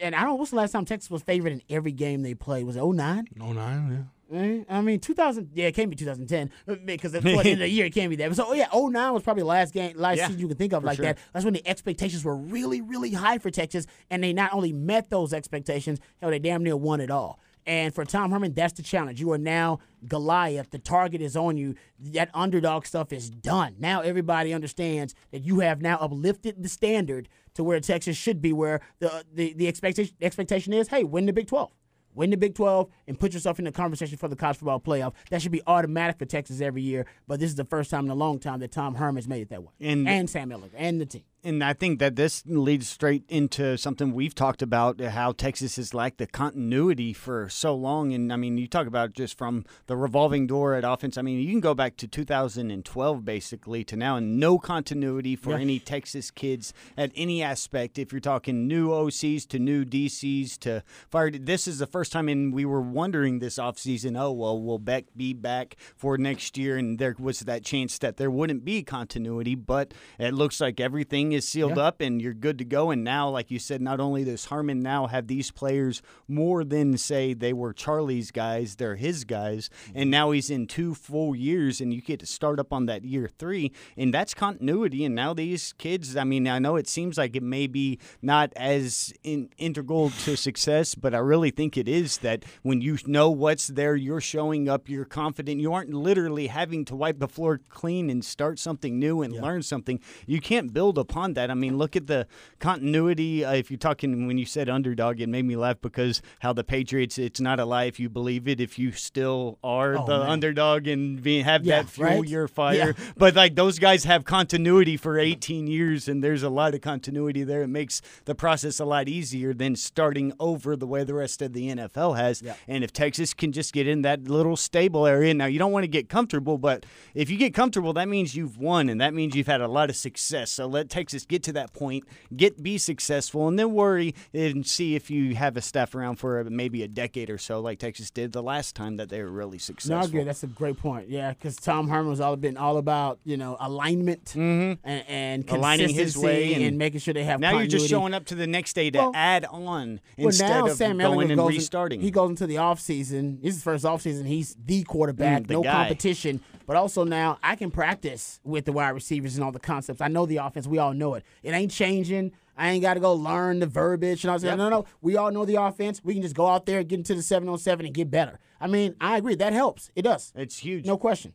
and 0.02 0.16
I 0.16 0.22
don't 0.22 0.30
know 0.30 0.36
what's 0.36 0.52
the 0.52 0.58
last 0.58 0.72
time 0.72 0.86
Texas 0.86 1.10
was 1.10 1.22
favored 1.22 1.52
in 1.52 1.62
every 1.70 1.92
game 1.92 2.22
they 2.22 2.34
played? 2.34 2.66
Was 2.66 2.76
it 2.76 2.84
09? 2.84 3.28
Oh 3.42 3.54
nine, 3.54 3.92
yeah. 3.92 3.98
Eh, 4.34 4.64
I 4.70 4.82
mean, 4.82 5.00
2000. 5.00 5.52
Yeah, 5.54 5.68
it 5.68 5.76
can't 5.76 5.90
be 5.90 5.96
2010 5.96 6.52
uh, 6.68 6.76
because 6.84 7.14
at 7.14 7.24
the 7.24 7.30
end 7.32 7.48
of 7.48 7.60
the 7.60 7.70
year 7.70 7.86
it 7.86 7.94
can't 7.94 8.10
be 8.10 8.16
that. 8.18 8.36
So, 8.36 8.46
oh 8.48 8.54
yeah, 8.54 8.68
09 8.74 9.14
was 9.14 9.24
probably 9.24 9.42
the 9.44 9.48
last 9.48 9.74
game, 9.74 9.96
last 9.98 10.18
Yeah, 10.18 10.28
season 10.28 10.42
you 10.42 10.48
can 10.48 10.58
think 10.58 10.74
of 10.74 10.84
like 10.84 10.98
sure. 10.98 11.06
that. 11.06 11.18
That's 11.34 11.46
when 11.46 11.54
the 11.54 11.68
expectations 11.68 12.24
were 12.26 12.36
really, 12.36 12.82
really 12.82 13.12
high 13.12 13.38
for 13.38 13.52
Texas, 13.52 13.86
and 14.10 14.24
they 14.24 14.34
not 14.34 14.54
only 14.54 14.74
met 14.74 15.10
those 15.10 15.34
expectations, 15.34 16.00
hell, 16.22 16.32
they 16.32 16.40
damn 16.40 16.64
near 16.64 16.76
won 16.76 17.02
it 17.02 17.12
all. 17.12 17.40
And 17.68 17.94
for 17.96 18.06
Tom 18.06 18.32
Herman, 18.32 18.54
that's 18.54 18.74
the 18.74 18.84
challenge. 18.84 19.20
You 19.20 19.32
are 19.32 19.40
now 19.40 19.80
Goliath. 20.08 20.70
The 20.70 20.78
target 20.78 21.20
is 21.22 21.36
on 21.36 21.58
you. 21.58 21.76
That 22.00 22.30
underdog 22.34 22.86
stuff 22.86 23.12
is 23.12 23.30
done. 23.30 23.76
Now 23.80 24.02
everybody 24.02 24.54
understands 24.54 25.16
that 25.32 25.44
you 25.44 25.62
have 25.62 25.82
now 25.82 25.98
uplifted 25.98 26.62
the 26.62 26.70
standard 26.70 27.28
to 27.56 27.64
where 27.64 27.80
Texas 27.80 28.18
should 28.18 28.40
be, 28.42 28.54
where 28.54 28.82
the 29.00 29.26
the, 29.34 29.54
the 29.54 29.68
expectation 29.68 30.16
expectation 30.22 30.74
is, 30.74 30.90
hey, 30.90 31.04
win 31.04 31.26
the 31.26 31.34
Big 31.34 31.48
12 31.48 31.72
win 32.16 32.30
the 32.32 32.38
Big 32.38 32.56
12 32.56 32.90
and 33.08 33.20
put 33.20 33.34
yourself 33.34 33.60
in 33.60 33.66
the 33.66 33.72
conversation 33.72 34.18
for 34.18 34.28
the 34.28 34.36
college 34.36 34.58
football 34.58 34.80
playoff. 34.80 35.14
That 35.30 35.42
should 35.42 35.52
be 35.52 35.62
automatic 35.68 36.18
for 36.18 36.26
Texas 36.26 36.62
every 36.62 36.82
year. 36.82 37.06
But 37.28 37.40
this 37.40 37.50
is 37.50 37.56
the 37.56 37.66
first 37.66 37.92
time 37.92 38.06
in 38.06 38.12
a 38.12 38.16
long 38.16 38.40
time 38.40 38.60
that 38.62 38.72
Tom 38.72 38.96
Herman's 38.96 39.28
made 39.28 39.42
it 39.42 39.50
that 39.50 39.62
way, 39.62 39.70
And- 39.82 40.30
Sam 40.30 40.50
Ehlinger 40.50 40.70
and 40.76 41.00
the 41.00 41.06
team. 41.06 41.24
And 41.46 41.64
I 41.64 41.74
think 41.74 42.00
that 42.00 42.16
this 42.16 42.42
leads 42.48 42.90
straight 42.90 43.24
into 43.30 43.78
something 43.78 44.14
we've 44.14 44.34
talked 44.34 44.64
about 44.64 45.00
uh, 45.00 45.12
how 45.12 45.32
Texas 45.32 45.76
has 45.76 45.94
lacked 45.94 46.18
the 46.18 46.26
continuity 46.26 47.14
for 47.14 47.50
so 47.50 47.76
long. 47.76 48.14
And 48.14 48.34
I 48.34 48.36
mean, 48.36 48.58
you 48.58 48.68
talk 48.68 48.88
about 48.88 49.14
just 49.14 49.38
from 49.38 49.64
the 49.86 49.96
revolving 49.96 50.48
door 50.48 50.74
at 50.74 50.84
offense. 50.84 51.20
I 51.20 51.22
mean, 51.22 51.40
you 51.40 51.52
can 51.52 51.60
go 51.60 51.76
back 51.76 51.98
to 51.98 52.08
2012 52.08 53.24
basically 53.24 53.84
to 53.84 53.96
now, 53.96 54.16
and 54.16 54.40
no 54.40 54.58
continuity 54.58 55.36
for 55.36 55.52
Yeah. 55.52 55.60
any 55.60 55.78
Texas 55.78 56.32
kids 56.32 56.74
at 56.98 57.12
any 57.16 57.44
aspect. 57.44 58.00
If 58.00 58.12
you're 58.12 58.20
talking 58.22 58.68
new 58.68 58.90
OCs 58.90 59.46
to 59.50 59.60
new 59.60 59.86
DCs 59.86 60.58
to 60.62 60.82
fired, 61.12 61.46
this 61.46 61.68
is 61.68 61.78
the 61.78 61.86
first 61.86 62.12
time, 62.12 62.28
and 62.28 62.54
we 62.56 62.66
were 62.66 62.82
wondering 62.82 63.38
this 63.38 63.60
offseason, 63.60 64.20
oh, 64.20 64.32
well, 64.32 64.60
will 64.60 64.80
Beck 64.80 65.06
be 65.16 65.34
back 65.34 65.76
for 65.96 66.18
next 66.18 66.58
year? 66.58 66.76
And 66.76 66.98
there 66.98 67.16
was 67.20 67.42
that 67.42 67.64
chance 67.64 68.00
that 68.00 68.18
there 68.18 68.32
wouldn't 68.32 68.66
be 68.66 68.82
continuity, 68.82 69.54
but 69.54 69.94
it 70.18 70.34
looks 70.34 70.60
like 70.60 70.80
everything 70.80 71.35
is 71.36 71.48
sealed 71.48 71.78
up 71.78 72.02
and 72.02 72.22
you're 72.22 72.34
good 72.34 72.58
to 72.58 72.66
go. 72.66 72.92
And 72.92 73.04
now, 73.04 73.30
like 73.30 73.52
you 73.52 73.60
said, 73.60 73.82
not 73.82 74.00
only 74.00 74.24
does 74.24 74.46
Herman 74.46 74.80
now 74.80 75.08
have 75.08 75.28
these 75.28 75.52
players 75.52 76.02
more 76.28 76.64
than 76.64 76.98
say 76.98 77.34
they 77.34 77.54
were 77.54 77.74
Charlie's 77.74 78.32
guys, 78.32 78.76
they're 78.76 78.96
his 78.96 79.24
guys, 79.24 79.70
mm-hmm. 79.70 80.00
and 80.00 80.12
now 80.12 80.32
he's 80.32 80.50
in 80.50 80.68
two 80.68 80.96
full 80.96 81.36
years, 81.36 81.82
and 81.82 81.94
you 81.94 82.02
get 82.02 82.20
to 82.22 82.26
start 82.26 82.60
up 82.60 82.74
on 82.74 82.86
that 82.88 83.04
year 83.04 83.28
three, 83.28 83.72
and 83.98 84.14
that's 84.14 84.34
continuity. 84.34 85.06
And 85.06 85.16
now 85.16 85.34
these 85.34 85.74
kids, 85.74 86.16
I 86.16 86.24
mean, 86.24 86.48
I 86.48 86.60
know 86.60 86.76
it 86.76 86.88
seems 86.88 87.18
like 87.18 87.36
it 87.36 87.44
may 87.44 87.68
be 87.68 88.00
not 88.22 88.52
as 88.56 89.14
in, 89.24 89.50
integral 89.58 90.10
to 90.10 90.36
success, 90.36 90.96
but 90.96 91.14
I 91.14 91.20
really 91.20 91.52
think 91.52 91.78
it 91.78 91.88
is 91.88 92.18
that 92.20 92.44
when 92.64 92.82
you 92.82 92.98
know 93.06 93.30
what's 93.30 93.68
there, 93.68 93.96
you're 93.96 94.22
showing 94.22 94.70
up, 94.70 94.90
you're 94.90 95.06
confident, 95.06 95.62
you 95.62 95.74
aren't 95.74 95.94
literally 95.94 96.48
having 96.48 96.86
to 96.86 96.96
wipe 96.96 97.20
the 97.20 97.28
floor 97.28 97.60
clean 97.70 98.10
and 98.10 98.24
start 98.24 98.60
something 98.60 99.00
new 99.00 99.22
and 99.22 99.34
learn 99.34 99.62
something. 99.62 100.00
You 100.26 100.40
can't 100.40 100.74
build 100.74 100.98
upon 101.16 101.34
that. 101.34 101.50
I 101.50 101.54
mean, 101.54 101.78
look 101.78 101.96
at 101.96 102.08
the 102.08 102.28
continuity. 102.60 103.46
Uh, 103.46 103.54
if 103.54 103.72
you're 103.72 103.78
talking 103.78 104.28
when 104.28 104.38
you 104.38 104.46
said 104.46 104.68
underdog, 104.70 105.22
it 105.22 105.30
made 105.30 105.46
me 105.46 105.56
laugh 105.56 105.78
because 105.82 106.22
how 106.40 106.52
the 106.52 106.64
Patriots, 106.64 107.18
it's 107.18 107.40
not 107.40 107.58
a 107.60 107.64
lie 107.66 107.86
if 107.86 108.00
you 108.02 108.10
believe 108.10 108.48
it, 108.50 108.60
if 108.60 108.78
you 108.78 108.92
still 108.92 109.58
are 109.64 109.98
Oh, 109.98 110.06
the 110.06 110.20
man. 110.20 110.30
underdog 110.30 110.88
and 110.88 111.24
be, 111.24 111.42
have 111.42 111.66
Yeah, 111.66 111.84
that 111.84 111.90
fuel 111.90 112.10
right? 112.10 112.28
your 112.28 112.48
fire. 112.50 112.76
Yeah. 112.98 113.06
But 113.16 113.34
like 113.36 113.56
those 113.56 113.80
guys 113.80 114.04
have 114.04 114.26
continuity 114.26 114.98
for 114.98 115.18
18 115.18 115.68
years, 115.68 116.10
and 116.10 116.22
there's 116.22 116.44
a 116.44 116.50
lot 116.50 116.74
of 116.74 116.82
continuity 116.82 117.44
there. 117.44 117.62
It 117.64 117.68
makes 117.70 118.02
the 118.26 118.36
process 118.36 118.80
a 118.82 118.86
lot 118.86 119.08
easier 119.08 119.54
than 119.54 119.78
starting 119.78 120.34
over 120.38 120.76
the 120.76 120.88
way 120.88 121.06
the 121.06 121.14
rest 121.14 121.42
of 121.42 121.54
the 121.54 121.70
NFL 121.70 122.18
has. 122.18 122.42
Yeah. 122.42 122.56
And 122.68 122.84
if 122.84 122.92
Texas 122.92 123.34
can 123.34 123.54
just 123.54 123.72
get 123.72 123.88
in 123.88 124.02
that 124.02 124.24
little 124.28 124.58
stable 124.58 125.06
area, 125.08 125.34
now 125.34 125.46
you 125.46 125.60
don't 125.60 125.72
want 125.72 125.84
to 125.84 125.88
get 125.88 126.10
comfortable, 126.10 126.58
but 126.58 126.86
if 127.14 127.30
you 127.30 127.38
get 127.38 127.54
comfortable, 127.54 127.94
that 127.94 128.10
means 128.10 128.36
you've 128.36 128.58
won, 128.58 128.90
and 128.90 129.00
that 129.00 129.14
means 129.14 129.34
you've 129.36 129.48
had 129.48 129.62
a 129.62 129.68
lot 129.70 129.90
of 129.90 129.96
success. 129.96 130.52
So 130.52 130.66
let 130.66 130.90
Texas 130.90 131.05
get 131.28 131.44
to 131.44 131.54
that 131.54 131.74
point, 131.74 132.04
get 132.36 132.62
be 132.64 132.78
successful, 132.78 133.48
and 133.48 133.58
then 133.60 133.74
worry 133.74 134.16
and 134.34 134.66
see 134.66 134.96
if 134.96 135.10
you 135.12 135.36
have 135.36 135.58
a 135.58 135.62
staff 135.62 135.94
around 135.96 136.16
for 136.16 136.44
maybe 136.46 136.84
a 136.84 136.88
decade 136.88 137.30
or 137.30 137.38
so, 137.38 137.60
like 137.60 137.80
Texas 137.80 138.10
did 138.12 138.32
the 138.32 138.42
last 138.44 138.76
time 138.76 138.98
that 138.98 139.10
they 139.10 139.22
were 139.22 139.32
really 139.32 139.58
successful. 139.60 139.98
No, 140.00 140.06
agree. 140.06 140.24
That's 140.24 140.44
a 140.44 140.48
great 140.48 140.78
point. 140.78 141.10
Yeah, 141.10 141.32
because 141.34 141.56
Tom 141.58 141.90
Herman 141.90 142.10
was 142.10 142.20
all 142.22 142.36
been 142.36 142.58
all 142.58 142.78
about 142.78 143.20
you 143.26 143.38
know 143.38 143.58
alignment 143.60 144.34
and, 144.36 144.78
and 144.84 145.46
Mm-hmm. 145.46 145.56
Aligning 145.56 145.90
his 145.90 146.18
way 146.18 146.36
consistency 146.38 146.68
and- 146.68 146.78
making 146.78 147.00
sure 147.00 147.14
they 147.14 147.24
have. 147.24 147.40
Now 147.40 147.58
you're 147.58 147.68
just 147.68 147.88
showing 147.90 148.14
up 148.14 148.26
to 148.26 148.36
the 148.36 148.48
next 148.48 148.74
day 148.74 148.90
to 148.92 148.98
Well- 149.00 149.12
add 149.14 149.46
on 149.46 150.00
Well, 150.18 150.28
instead 150.28 150.50
now 150.50 150.66
of 150.68 150.72
Sam 150.78 150.98
going 150.98 151.30
and 151.32 151.38
goes 151.40 151.50
in- 151.52 151.56
restarting. 151.58 152.02
he 152.02 152.12
goes 152.12 152.30
into 152.30 152.48
the 152.48 152.56
offseason. 152.56 153.42
This 153.42 153.50
is 153.50 153.56
his 153.56 153.64
first 153.64 153.86
offseason. 153.86 154.26
He's 154.26 154.56
the 154.64 154.84
quarterback, 154.84 155.44
Mm, 155.44 155.48
the 155.48 155.54
no 155.56 155.64
guy. 155.64 155.72
competition. 155.74 156.42
But 156.66 156.78
also 156.78 157.04
now 157.04 157.38
I 157.44 157.56
can 157.56 157.72
practice 157.72 158.40
with 158.44 158.66
the 158.66 158.72
wide 158.72 158.90
receivers 158.90 159.36
and 159.36 159.44
all 159.44 159.52
the 159.52 159.60
concepts. 159.60 160.02
I 160.02 160.08
know 160.08 160.26
the 160.26 160.38
offense. 160.38 160.68
We 160.68 160.78
all 160.78 160.94
know 160.94 161.14
it. 161.14 161.24
It 161.44 161.54
ain't 161.54 161.72
changing. 161.72 162.32
I 162.58 162.70
ain't 162.70 162.82
got 162.82 162.94
to 162.94 163.00
go 163.00 163.14
learn 163.14 163.60
the 163.60 163.68
verbiage 163.68 164.24
and 164.24 164.32
all 164.32 164.40
that. 164.40 164.48
Yep. 164.48 164.58
No, 164.58 164.70
no. 164.70 164.86
We 165.02 165.18
all 165.18 165.32
know 165.32 165.46
the 165.46 165.62
offense. 165.62 166.02
We 166.04 166.14
can 166.14 166.22
just 166.22 166.36
go 166.36 166.48
out 166.48 166.66
there, 166.66 166.80
and 166.80 166.88
get 166.88 167.00
into 167.00 167.14
the 167.14 167.22
7 167.22 167.48
on 167.50 167.58
7 167.58 167.86
and 167.86 167.94
get 167.94 168.10
better. 168.10 168.40
I 168.62 168.68
mean, 168.68 168.96
I 169.02 169.18
agree. 169.18 169.36
That 169.36 169.54
helps. 169.54 169.92
It 169.96 170.04
does. 170.04 170.32
it's 170.36 170.60
huge. 170.60 170.86
No 170.86 170.98
question. 170.98 171.34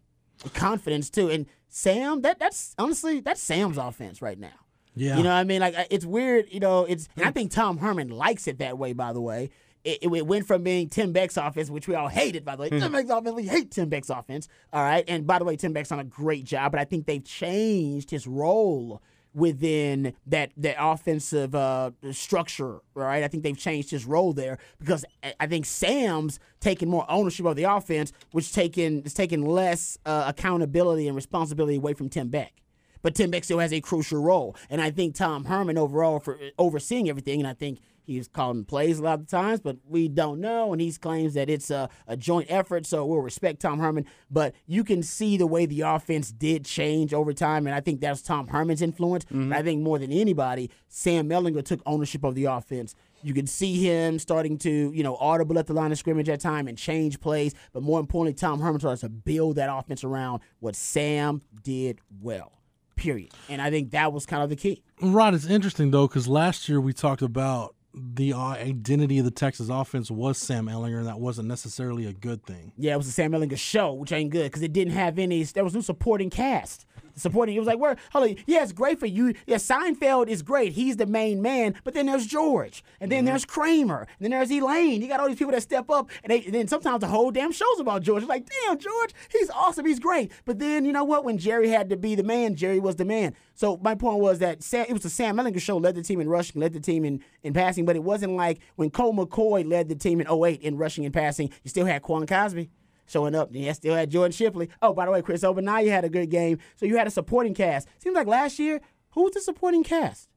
Confidence, 0.55 1.11
too. 1.11 1.29
And 1.29 1.47
Sam, 1.69 2.23
that 2.23 2.39
that's 2.39 2.75
honestly, 2.79 3.21
that's 3.21 3.41
Sam's 3.41 3.77
offense 3.77 4.23
right 4.23 4.39
now. 4.39 4.49
Yeah. 4.95 5.17
You 5.17 5.23
know 5.23 5.31
what 5.31 5.37
I 5.37 5.45
mean? 5.45 5.61
Like 5.61 5.75
it's 5.91 6.05
weird, 6.05 6.47
you 6.51 6.61
know, 6.61 6.85
it's 6.85 7.09
and 7.17 7.25
I 7.25 7.31
think 7.31 7.53
Tom 7.53 7.79
Herman 7.79 8.09
likes 8.09 8.49
it 8.49 8.59
that 8.59 8.77
way, 8.77 8.93
by 8.93 9.13
the 9.13 9.21
way. 9.21 9.51
It, 9.83 9.99
it, 10.03 10.27
went 10.27 10.47
from 10.47 10.63
being 10.63 10.89
Tim 10.91 11.13
Beck's 11.13 11.37
offense, 11.39 11.71
which 11.71 11.89
we 11.89 11.95
all 11.95 12.09
hated, 12.09 12.45
by 12.45 12.55
the 12.57 12.63
way. 12.63 12.69
Tim 12.71 12.93
Beck's 12.93 13.09
offense, 13.11 13.35
we 13.35 13.47
hate 13.47 13.71
Tim 13.71 13.89
Beck's 13.89 14.11
offense. 14.11 14.47
All 14.73 14.83
right. 14.83 15.05
And 15.09 15.27
by 15.27 15.39
the 15.39 15.45
way, 15.47 15.57
Tim 15.57 15.73
Beck's 15.73 15.89
done 15.89 16.01
a 16.01 16.05
great 16.05 16.45
job, 16.45 16.73
but 16.73 16.81
I 16.81 16.85
think 16.85 17.07
they've 17.07 17.25
changed 17.25 18.11
his 18.11 18.27
role 18.27 19.01
within 19.35 20.13
that 20.27 20.51
that 20.57 20.77
offensive 20.79 21.55
uh, 21.55 21.93
structure, 22.13 22.81
right? 22.95 23.23
I 23.23 23.29
think 23.29 23.43
they've 23.43 23.57
changed 23.57 23.91
his 23.91 24.05
role 24.05 24.33
there 24.33 24.59
because 24.79 25.05
I- 25.23 25.35
I 25.41 25.47
think 25.47 25.65
Sam's 25.67 26.39
taking 26.61 26.89
more 26.91 27.07
ownership 27.09 27.47
of 27.47 27.57
the 27.57 27.65
offense, 27.65 28.13
which 28.33 28.53
taking 28.53 29.03
is 29.03 29.15
taking 29.15 29.45
less 29.47 29.99
uh, 30.05 30.25
accountability 30.27 31.07
and 31.07 31.17
responsibility 31.17 31.77
away 31.77 31.95
from 31.95 32.09
Tim 32.09 32.29
Beck. 32.29 32.55
But 33.03 33.15
Tim 33.15 33.31
Beck 33.31 33.45
still 33.45 33.61
has 33.61 33.73
a 33.73 33.81
crucial 33.81 34.21
role, 34.23 34.55
and 34.69 34.81
I 34.83 34.91
think 34.91 35.15
Tom 35.15 35.45
Herman 35.47 35.79
overall 35.79 36.21
for 36.21 36.39
overseeing 36.59 37.09
everything, 37.09 37.41
and 37.41 37.49
I 37.49 37.55
think 37.55 37.79
he's 38.11 38.29
calling 38.29 38.65
plays 38.65 38.99
a 38.99 39.03
lot 39.03 39.21
of 39.21 39.29
times, 39.29 39.61
but 39.61 39.77
we 39.89 40.09
don't 40.09 40.41
know, 40.41 40.73
and 40.73 40.81
he 40.81 40.93
claims 40.93 41.35
that 41.35 41.49
it's 41.49 41.71
a, 41.71 41.89
a 42.07 42.17
joint 42.17 42.47
effort, 42.51 42.87
so 42.87 43.07
we'll 43.07 43.21
respect 43.21 43.61
Tom 43.61 43.79
Herman. 43.79 44.07
But 44.31 44.55
you 44.67 44.85
can 44.85 45.03
see 45.03 45.37
the 45.37 45.47
way 45.47 45.67
the 45.67 45.83
offense 45.83 46.31
did 46.31 46.65
change 46.65 47.15
over 47.15 47.33
time, 47.33 47.67
and 47.67 47.75
I 47.75 47.81
think 47.81 48.01
that's 48.01 48.23
Tom 48.23 48.49
Herman's 48.49 48.83
influence. 48.83 49.25
But 49.31 49.57
I 49.57 49.63
think 49.63 49.83
more 49.83 49.99
than 49.99 50.13
anybody, 50.13 50.71
Sam 50.89 51.29
Ehlinger 51.29 51.65
took 51.65 51.81
ownership 51.87 52.25
of 52.25 52.35
the 52.35 52.47
offense. 52.47 52.95
You 53.23 53.35
can 53.35 53.47
see 53.47 53.77
him 53.87 54.19
starting 54.19 54.57
to, 54.59 54.93
you 54.95 55.03
know, 55.03 55.17
audible 55.17 55.59
at 55.59 55.67
the 55.67 55.75
line 55.75 55.93
of 55.93 55.99
scrimmage 55.99 56.29
at 56.29 56.41
time 56.41 56.67
and 56.69 56.77
change 56.77 57.21
plays. 57.21 57.55
But 57.73 57.83
more 57.83 58.01
importantly, 58.01 58.35
Tom 58.35 58.61
Herman 58.61 58.81
starts 58.81 59.03
to 59.03 59.09
build 59.09 59.57
that 59.57 59.69
offense 59.71 60.05
around 60.05 60.41
what 60.61 60.75
Sam 60.75 61.43
did 61.63 62.01
well. 62.21 62.53
Period. 62.97 63.33
And 63.49 63.63
I 63.63 63.71
think 63.71 63.91
that 63.91 64.13
was 64.13 64.27
kind 64.27 64.43
of 64.43 64.49
the 64.51 64.57
key. 64.57 64.83
Right. 65.01 65.33
It's 65.33 65.47
interesting 65.47 65.91
though 65.91 66.07
because 66.07 66.29
last 66.29 66.69
year 66.69 66.81
we 66.81 66.93
talked 66.93 67.23
about 67.23 67.75
the 67.95 68.33
uh, 68.33 68.39
identity 68.39 69.19
of 69.19 69.25
the 69.25 69.31
Texas 69.31 69.69
offense 69.69 70.11
was 70.11 70.39
Sam 70.39 70.67
Ehlinger, 70.67 70.99
and 70.99 71.07
that 71.07 71.19
wasn't 71.19 71.49
necessarily 71.49 72.07
a 72.07 72.13
good 72.13 72.45
thing. 72.45 72.73
Yeah, 72.77 72.95
it 72.95 72.97
was 72.97 73.09
a 73.09 73.13
Sam 73.13 73.33
Ehlinger 73.33 73.59
show, 73.59 73.93
which 73.95 74.13
ain't 74.13 74.31
good 74.31 74.45
because 74.45 74.63
it 74.63 74.73
didn't 74.73 74.95
have 74.95 75.19
any. 75.19 75.43
There 75.43 75.65
was 75.65 75.75
no 75.75 75.81
supporting 75.81 76.31
cast. 76.31 76.87
Supporting, 77.21 77.55
it 77.55 77.59
was 77.59 77.69
like, 77.69 77.79
where? 77.79 77.97
Hold 78.13 78.31
on, 78.31 78.37
yeah, 78.47 78.63
it's 78.63 78.73
great 78.73 78.99
for 78.99 79.07
you. 79.07 79.35
Yeah, 79.47 79.57
Seinfeld 79.57 80.29
is 80.29 80.43
great. 80.43 80.73
He's 80.73 80.97
the 80.97 81.07
main 81.07 81.43
man, 81.43 81.75
but 81.85 81.95
then 81.95 82.07
there's 82.07 82.27
George, 82.27 82.83
and 83.01 83.11
then 83.11 83.21
mm-hmm. 83.21 83.27
there's 83.27 83.45
Kramer, 83.45 84.01
and 84.01 84.09
then 84.21 84.31
there's 84.31 84.51
Elaine. 84.51 85.03
You 85.03 85.09
got 85.09 85.21
all 85.21 85.29
these 85.29 85.39
people 85.39 85.53
that 85.53 85.63
step 85.63 85.91
up, 85.91 86.11
and, 86.25 86.31
they, 86.31 86.45
and 86.45 86.55
then 86.55 86.69
sometimes 86.69 87.01
the 87.01 87.07
whole 87.07 87.31
damn 87.31 87.53
show's 87.53 87.81
about 87.81 88.03
George. 88.03 88.23
It's 88.23 88.29
like, 88.29 88.49
damn, 88.67 88.79
George, 88.79 89.15
he's 89.31 89.51
awesome, 89.51 89.87
he's 89.87 90.01
great. 90.01 90.33
But 90.45 90.59
then 90.59 90.85
you 90.85 90.93
know 90.93 91.05
what? 91.05 91.25
When 91.25 91.39
Jerry 91.39 91.69
had 91.69 91.91
to 91.91 91.97
be 91.97 92.15
the 92.15 92.23
man, 92.23 92.55
Jerry 92.57 92.81
was 92.81 92.97
the 92.97 93.05
man. 93.05 93.35
So 93.55 93.79
my 93.83 93.95
point 93.95 94.21
was 94.21 94.39
that 94.39 94.63
Sam, 94.63 94.87
it 94.89 94.93
was 94.93 95.03
the 95.03 95.11
Sam 95.11 95.37
Ehlinger 95.37 95.61
show 95.61 95.77
led 95.77 95.95
the 95.95 96.03
team 96.03 96.21
in 96.21 96.29
rushing, 96.29 96.61
led 96.61 96.73
the 96.73 96.81
team 96.81 97.05
in, 97.05 97.23
in 97.43 97.53
passing, 97.53 97.85
but 97.85 97.97
it 97.97 98.03
wasn't 98.03 98.33
like 98.33 98.61
when 98.77 98.91
Colt 98.91 99.17
McCoy 99.17 99.69
led 99.69 99.89
the 99.89 99.95
team 99.95 100.21
in 100.21 100.27
08 100.31 100.63
in 100.63 100.77
rushing 100.77 101.05
and 101.05 101.13
passing. 101.13 101.51
You 101.63 101.69
still 101.69 101.87
had 101.87 102.03
Quan 102.03 102.27
Cosby. 102.27 102.71
Showing 103.11 103.35
up. 103.35 103.49
Yeah, 103.51 103.73
still 103.73 103.95
had 103.97 104.09
Jordan 104.09 104.31
Shipley. 104.31 104.69
Oh, 104.81 104.93
by 104.93 105.05
the 105.05 105.11
way, 105.11 105.21
Chris 105.21 105.43
Ogbonnaya 105.43 105.89
had 105.89 106.05
a 106.05 106.09
good 106.09 106.31
game. 106.31 106.59
So 106.77 106.87
you 106.87 106.97
had 106.97 107.09
a 107.09 107.11
supporting 107.11 107.55
cast. 107.55 107.89
Seems 107.99 108.15
like 108.15 108.29
last 108.29 108.61
year, 108.61 108.81
who 109.11 109.25
was 109.25 109.33
the 109.33 109.41
supporting 109.41 109.83
cast? 109.83 110.29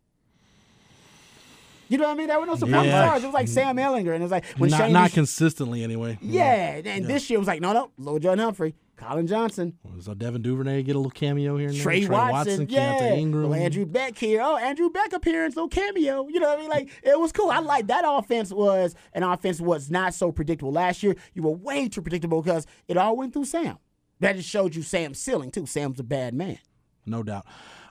You 1.88 2.00
know 2.00 2.06
what 2.06 2.14
I 2.14 2.16
mean? 2.16 2.28
There 2.30 2.40
were 2.40 2.48
no 2.48 2.56
supporting 2.56 2.86
Yeah. 2.90 3.06
stars. 3.06 3.24
It 3.24 3.28
was 3.28 3.34
like 3.36 3.46
mm. 3.46 3.50
Sam 3.50 3.78
Ehlinger, 3.78 4.14
and 4.14 4.16
it 4.16 4.22
was 4.22 4.32
like 4.32 4.46
when 4.58 4.72
not 4.72 4.80
Shane 4.80 4.94
not 4.94 5.12
consistently 5.12 5.84
anyway. 5.84 6.18
yeah, 6.22 6.82
and 6.84 7.06
this 7.06 7.30
year 7.30 7.38
it 7.38 7.40
was 7.42 7.48
like 7.48 7.62
no, 7.62 7.74
no, 7.74 7.92
Lil 8.00 8.18
John 8.18 8.40
Humphrey, 8.40 8.74
Collin 8.96 9.28
Johnson, 9.28 9.74
So 10.02 10.14
Devin 10.14 10.42
Duvernay 10.44 10.84
get 10.84 10.96
a 10.96 11.00
little 11.00 11.12
cameo 11.12 11.58
here 11.58 11.72
there. 11.72 11.82
Trey, 11.82 12.08
Watson, 12.08 12.68
yeah, 12.70 12.94
Keaontay 13.00 13.18
Ingram. 13.18 13.50
Well, 13.50 13.60
Andrew 13.60 13.86
Beck 13.86 14.18
here. 14.18 14.42
Oh, 14.42 14.56
Andrew 14.56 14.90
Beck 14.90 15.14
appearance, 15.14 15.56
little 15.56 15.68
cameo. 15.68 16.28
You 16.28 16.40
know 16.40 16.48
what 16.50 16.60
I 16.60 16.62
mean? 16.62 16.70
Like 16.70 16.90
it 17.04 17.20
was 17.20 17.32
cool. 17.32 17.50
I 17.50 17.60
like 17.60 17.88
that 17.88 18.04
offense 18.08 18.52
was 18.54 18.96
an 19.14 19.24
offense 19.24 19.60
was 19.60 19.90
not 19.90 20.14
so 20.14 20.32
predictable 20.32 20.72
last 20.72 21.02
year. 21.04 21.16
You 21.34 21.42
were 21.44 21.52
way 21.52 21.90
too 21.90 22.02
predictable 22.02 22.42
because 22.42 22.66
it 22.88 22.96
all 22.98 23.18
went 23.18 23.34
through 23.34 23.46
Sam. 23.46 23.78
That 24.20 24.36
just 24.38 24.48
showed 24.48 24.76
you 24.76 24.84
Sam's 24.84 25.20
ceiling 25.20 25.52
too. 25.52 25.66
Sam's 25.66 26.00
a 26.00 26.04
bad 26.04 26.34
man. 26.34 26.60
no 27.06 27.24
doubt. 27.24 27.46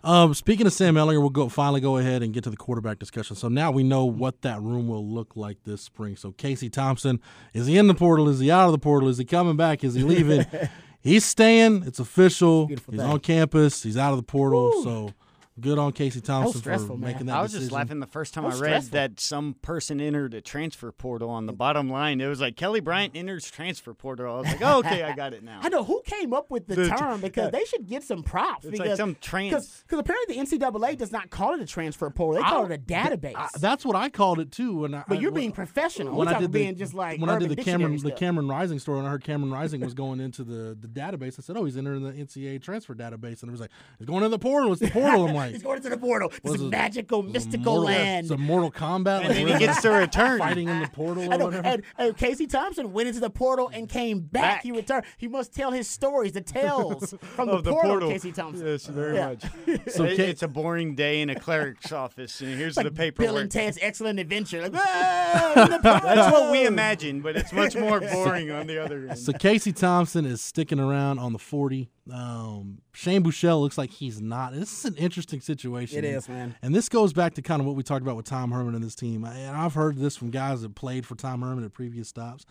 Um, 0.04 0.34
speaking 0.34 0.66
of 0.66 0.72
Sam 0.72 0.94
Ehlinger, 0.96 1.20
we'll 1.20 1.30
go 1.30 1.48
finally 1.48 1.80
go 1.80 1.96
ahead 1.98 2.22
and 2.24 2.32
get 2.32 2.42
to 2.44 2.50
the 2.50 2.56
quarterback 2.56 2.98
discussion. 2.98 3.36
So 3.36 3.48
now 3.48 3.70
we 3.70 3.84
know 3.84 4.04
what 4.04 4.42
that 4.42 4.60
room 4.60 4.88
will 4.88 5.06
look 5.06 5.36
like 5.36 5.58
this 5.64 5.80
spring. 5.82 6.16
So 6.16 6.32
Casey 6.32 6.68
Thompson, 6.70 7.20
is 7.54 7.66
he 7.68 7.76
in 7.78 7.86
the 7.86 7.94
portal? 7.94 8.28
Is 8.28 8.40
he 8.40 8.50
out 8.50 8.66
of 8.66 8.72
the 8.72 8.78
portal? 8.78 9.08
Is 9.08 9.18
he 9.18 9.24
coming 9.24 9.56
back? 9.56 9.84
Is 9.84 9.94
he 9.94 10.02
leaving? 10.02 10.44
He's 11.02 11.24
staying. 11.24 11.82
It's 11.84 11.98
official. 11.98 12.66
Beautiful 12.66 12.92
He's 12.92 13.00
thing. 13.00 13.10
on 13.10 13.20
campus. 13.20 13.82
He's 13.82 13.96
out 13.96 14.12
of 14.12 14.16
the 14.18 14.22
portal. 14.22 14.82
So 14.84 15.12
good 15.60 15.78
on 15.78 15.92
Casey 15.92 16.20
Thompson 16.20 16.52
for 16.52 16.58
stressful, 16.58 16.96
man. 16.96 17.12
making 17.12 17.26
that 17.26 17.36
I 17.36 17.42
was 17.42 17.50
decision. 17.52 17.68
just 17.68 17.72
laughing 17.72 18.00
the 18.00 18.06
first 18.06 18.32
time 18.34 18.44
I 18.46 18.48
read 18.48 18.56
stressful. 18.56 18.90
that 18.92 19.20
some 19.20 19.54
person 19.62 20.00
entered 20.00 20.34
a 20.34 20.40
transfer 20.40 20.90
portal 20.92 21.28
on 21.30 21.46
the 21.46 21.52
bottom 21.52 21.90
line. 21.90 22.20
It 22.20 22.26
was 22.26 22.40
like 22.40 22.56
Kelly 22.56 22.80
Bryant 22.80 23.14
enters 23.14 23.50
transfer 23.50 23.92
portal. 23.94 24.34
I 24.34 24.38
was 24.38 24.46
like, 24.46 24.62
oh, 24.62 24.78
okay, 24.78 25.02
I 25.02 25.14
got 25.14 25.34
it 25.34 25.42
now. 25.42 25.60
I 25.62 25.68
know 25.68 25.84
who 25.84 26.00
came 26.06 26.32
up 26.32 26.50
with 26.50 26.66
the, 26.66 26.74
The 26.76 26.88
term 26.88 27.20
because 27.20 27.52
they 27.52 27.64
should 27.64 27.86
get 27.86 28.02
some 28.02 28.22
props. 28.22 28.64
It's 28.64 28.78
like 28.78 28.86
because, 28.86 28.98
some 28.98 29.16
trans- 29.20 29.82
Because 29.86 29.98
apparently 30.00 30.36
the 30.36 30.40
NCAA 30.58 30.96
does 30.96 31.12
not 31.12 31.30
call 31.30 31.54
it 31.54 31.60
a 31.60 31.66
transfer 31.66 32.08
portal. 32.10 32.42
They 32.42 32.48
call 32.48 32.64
it 32.64 32.72
a 32.72 32.78
database. 32.78 33.36
I- 33.36 33.48
that's 33.58 33.84
what 33.84 33.94
I 33.96 34.08
called 34.08 34.40
it 34.40 34.50
too. 34.52 34.78
When 34.78 34.94
I, 34.94 35.04
but 35.06 35.20
you're 35.20 35.32
I- 35.32 35.34
being 35.34 35.52
professional. 35.52 36.16
when 36.16 36.28
I 36.28 36.32
talking 36.32 36.46
did 36.46 36.52
the, 36.52 36.58
being 36.60 36.76
just 36.76 36.94
like 36.94 37.20
when 37.20 37.28
I 37.28 37.38
did 37.38 37.50
the 37.50 37.56
Dictionary 37.56 37.82
Cameron 37.82 38.02
the. 38.02 38.12
Cameron 38.12 38.48
Rising 38.48 38.78
story, 38.78 38.98
and 38.98 39.06
I 39.06 39.10
heard 39.10 39.24
Cameron 39.24 39.52
Rising 39.52 39.80
was 39.82 39.92
going 39.94 40.20
into 40.20 40.44
the, 40.44 40.76
the 40.80 40.88
database. 40.88 41.38
I 41.38 41.42
said, 41.42 41.56
"Oh, 41.56 41.64
he's 41.64 41.76
entering 41.76 42.02
the 42.02 42.12
NCAA 42.12 42.62
transfer 42.62 42.94
database," 42.94 43.42
and 43.42 43.48
it 43.48 43.52
was 43.52 43.60
like, 43.60 43.70
"He's 43.98 44.06
going 44.06 44.22
in 44.24 44.30
the 44.30 44.38
portal. 44.38 44.72
It's 44.72 44.80
the 44.80 44.90
portal." 44.90 45.26
I'm 45.28 45.34
like, 45.34 45.41
He's 45.50 45.62
going 45.62 45.78
into 45.78 45.88
the 45.90 45.96
portal. 45.96 46.28
This 46.28 46.40
What 46.42 46.54
is 46.54 46.60
is 46.60 46.66
it? 46.66 46.70
magical, 46.70 47.22
mystical 47.22 47.64
Mortal- 47.76 47.84
land. 47.84 48.24
It's 48.26 48.30
a 48.32 48.36
Mortal 48.38 48.70
Kombat. 48.70 49.20
And 49.20 49.28
like, 49.28 49.36
then 49.36 49.46
he 49.48 49.58
gets 49.58 49.82
to 49.82 49.90
return. 49.90 50.38
fighting 50.38 50.68
in 50.68 50.80
the 50.80 50.88
portal 50.88 51.24
I 51.24 51.34
or 51.34 51.38
know, 51.38 51.44
whatever. 51.46 51.66
and, 51.66 51.82
and 51.98 52.16
Casey 52.16 52.46
Thompson 52.46 52.92
went 52.92 53.08
into 53.08 53.20
the 53.20 53.30
portal 53.30 53.70
and 53.72 53.88
came 53.88 54.20
back. 54.20 54.42
Back. 54.42 54.62
He 54.62 54.72
returned. 54.72 55.04
He 55.16 55.28
must 55.28 55.54
tell 55.54 55.70
his 55.72 55.88
stories, 55.88 56.32
the 56.32 56.40
tales 56.40 57.14
from 57.22 57.48
of 57.48 57.64
the, 57.64 57.70
portal, 57.70 58.10
Casey 58.10 58.32
Thompson. 58.32 58.66
Yes, 58.66 58.86
very 58.86 59.16
Yeah. 59.16 59.28
much. 59.28 59.44
So 59.92 60.04
It- 60.04 60.18
it's 60.20 60.42
a 60.42 60.48
boring 60.48 60.94
day 60.94 61.20
in 61.20 61.30
a 61.30 61.38
cleric's 61.38 61.92
office, 61.92 62.40
and 62.40 62.54
here's 62.56 62.74
the 62.74 62.82
Bill 62.84 62.92
paperwork. 62.92 63.40
and 63.40 63.50
Ted's 63.50 63.78
Excellent 63.80 64.18
Adventure. 64.18 64.62
Like, 64.62 64.72
"Ah, 64.74 65.78
That's 65.82 66.32
what 66.32 66.50
we 66.50 66.58
portal." 66.58 66.66
imagine, 66.72 67.20
but 67.22 67.36
it's 67.36 67.52
much 67.52 67.74
more 67.76 68.00
boring 68.00 68.50
on 68.50 68.66
the 68.66 68.78
other 68.82 69.08
end. 69.08 69.18
So 69.18 69.32
Casey 69.32 69.72
Thompson 69.72 70.24
is 70.24 70.40
sticking 70.42 70.78
around 70.80 71.18
on 71.18 71.32
the 71.32 71.38
40. 71.38 71.88
Um, 72.12 72.81
Shane 72.94 73.22
Buechele 73.22 73.60
looks 73.60 73.78
like 73.78 73.90
he's 73.90 74.20
not. 74.20 74.52
This 74.52 74.78
is 74.78 74.84
an 74.84 74.96
interesting 74.96 75.40
situation. 75.40 75.98
It 75.98 76.04
is, 76.04 76.28
man. 76.28 76.54
And 76.60 76.74
this 76.74 76.88
goes 76.88 77.12
back 77.12 77.34
to 77.34 77.42
kind 77.42 77.60
of 77.60 77.66
what 77.66 77.74
we 77.74 77.82
talked 77.82 78.02
about 78.02 78.16
with 78.16 78.26
Tom 78.26 78.50
Herman 78.50 78.74
and 78.74 78.84
this 78.84 78.94
team. 78.94 79.24
And 79.24 79.56
I've 79.56 79.74
heard 79.74 79.96
this 79.96 80.16
from 80.16 80.30
guys 80.30 80.60
that 80.62 80.74
played 80.74 81.06
for 81.06 81.14
Tom 81.14 81.40
Herman 81.40 81.64
at 81.64 81.72
previous 81.72 82.08
stops. 82.08 82.44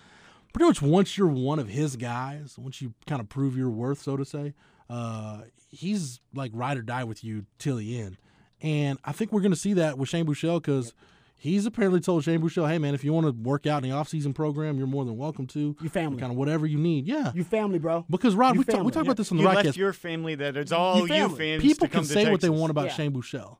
Pretty 0.51 0.65
much 0.65 0.81
once 0.81 1.17
you're 1.17 1.27
one 1.27 1.59
of 1.59 1.69
his 1.69 1.95
guys, 1.95 2.55
once 2.57 2.81
you 2.81 2.93
kind 3.07 3.21
of 3.21 3.29
prove 3.29 3.55
your 3.55 3.69
worth, 3.69 4.01
so 4.01 4.17
to 4.17 4.25
say, 4.25 4.53
uh, 4.89 5.41
he's 5.69 6.19
like 6.33 6.51
ride 6.53 6.77
or 6.77 6.81
die 6.81 7.03
with 7.03 7.23
you 7.23 7.45
till 7.59 7.77
the 7.77 7.99
end. 8.01 8.17
And 8.61 8.99
I 9.05 9.11
think 9.11 9.31
we're 9.31 9.41
going 9.41 9.53
to 9.53 9.57
see 9.57 9.73
that 9.73 9.97
with 9.97 10.09
Shane 10.09 10.25
Buechele 10.25 10.61
because 10.61 10.93
he's 11.41 11.65
apparently 11.65 11.99
told 11.99 12.23
Shane 12.23 12.39
Buechele, 12.39 12.69
hey, 12.69 12.77
man, 12.77 12.93
if 12.93 13.03
you 13.03 13.11
want 13.11 13.25
to 13.25 13.31
work 13.31 13.65
out 13.65 13.83
in 13.83 13.89
the 13.89 13.95
offseason 13.95 14.35
program, 14.35 14.77
you're 14.77 14.85
more 14.85 15.03
than 15.03 15.17
welcome 15.17 15.47
to. 15.47 15.75
You 15.81 15.89
family. 15.89 16.19
Kind 16.19 16.31
of 16.31 16.37
whatever 16.37 16.67
you 16.67 16.77
need. 16.77 17.07
Yeah. 17.07 17.31
You 17.33 17.43
family, 17.43 17.79
bro. 17.79 18.05
because, 18.11 18.35
Rod, 18.35 18.53
you 18.53 18.59
we, 18.59 18.65
talk, 18.65 18.73
we 18.73 18.77
family. 18.77 18.91
talked 18.91 19.07
about 19.07 19.17
this 19.17 19.31
on 19.31 19.37
the 19.37 19.43
you 19.43 19.49
podcast. 19.49 19.63
left 19.65 19.77
your 19.77 19.91
family 19.91 20.35
that 20.35 20.55
it's 20.55 20.71
all 20.71 20.99
you, 20.99 21.07
family. 21.07 21.37
fans 21.37 21.63
People 21.63 21.87
to 21.87 21.91
come 21.91 22.03
can 22.03 22.07
to 22.07 22.13
say 22.13 22.29
what 22.29 22.41
they 22.41 22.49
want 22.49 22.69
about 22.69 22.85
Yeah. 22.85 22.93
Shane 22.93 23.11
Buechele. 23.11 23.57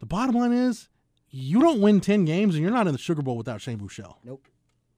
The 0.00 0.06
bottom 0.06 0.34
line 0.34 0.52
is, 0.52 0.88
you 1.28 1.60
don't 1.60 1.82
win 1.82 2.00
10 2.00 2.24
games 2.24 2.54
and 2.54 2.62
you're 2.62 2.72
not 2.72 2.86
in 2.86 2.94
the 2.94 2.98
Sugar 2.98 3.20
Bowl 3.20 3.36
without 3.36 3.60
Shane 3.60 3.78
Buechele. 3.78 4.14
Nope. 4.24 4.48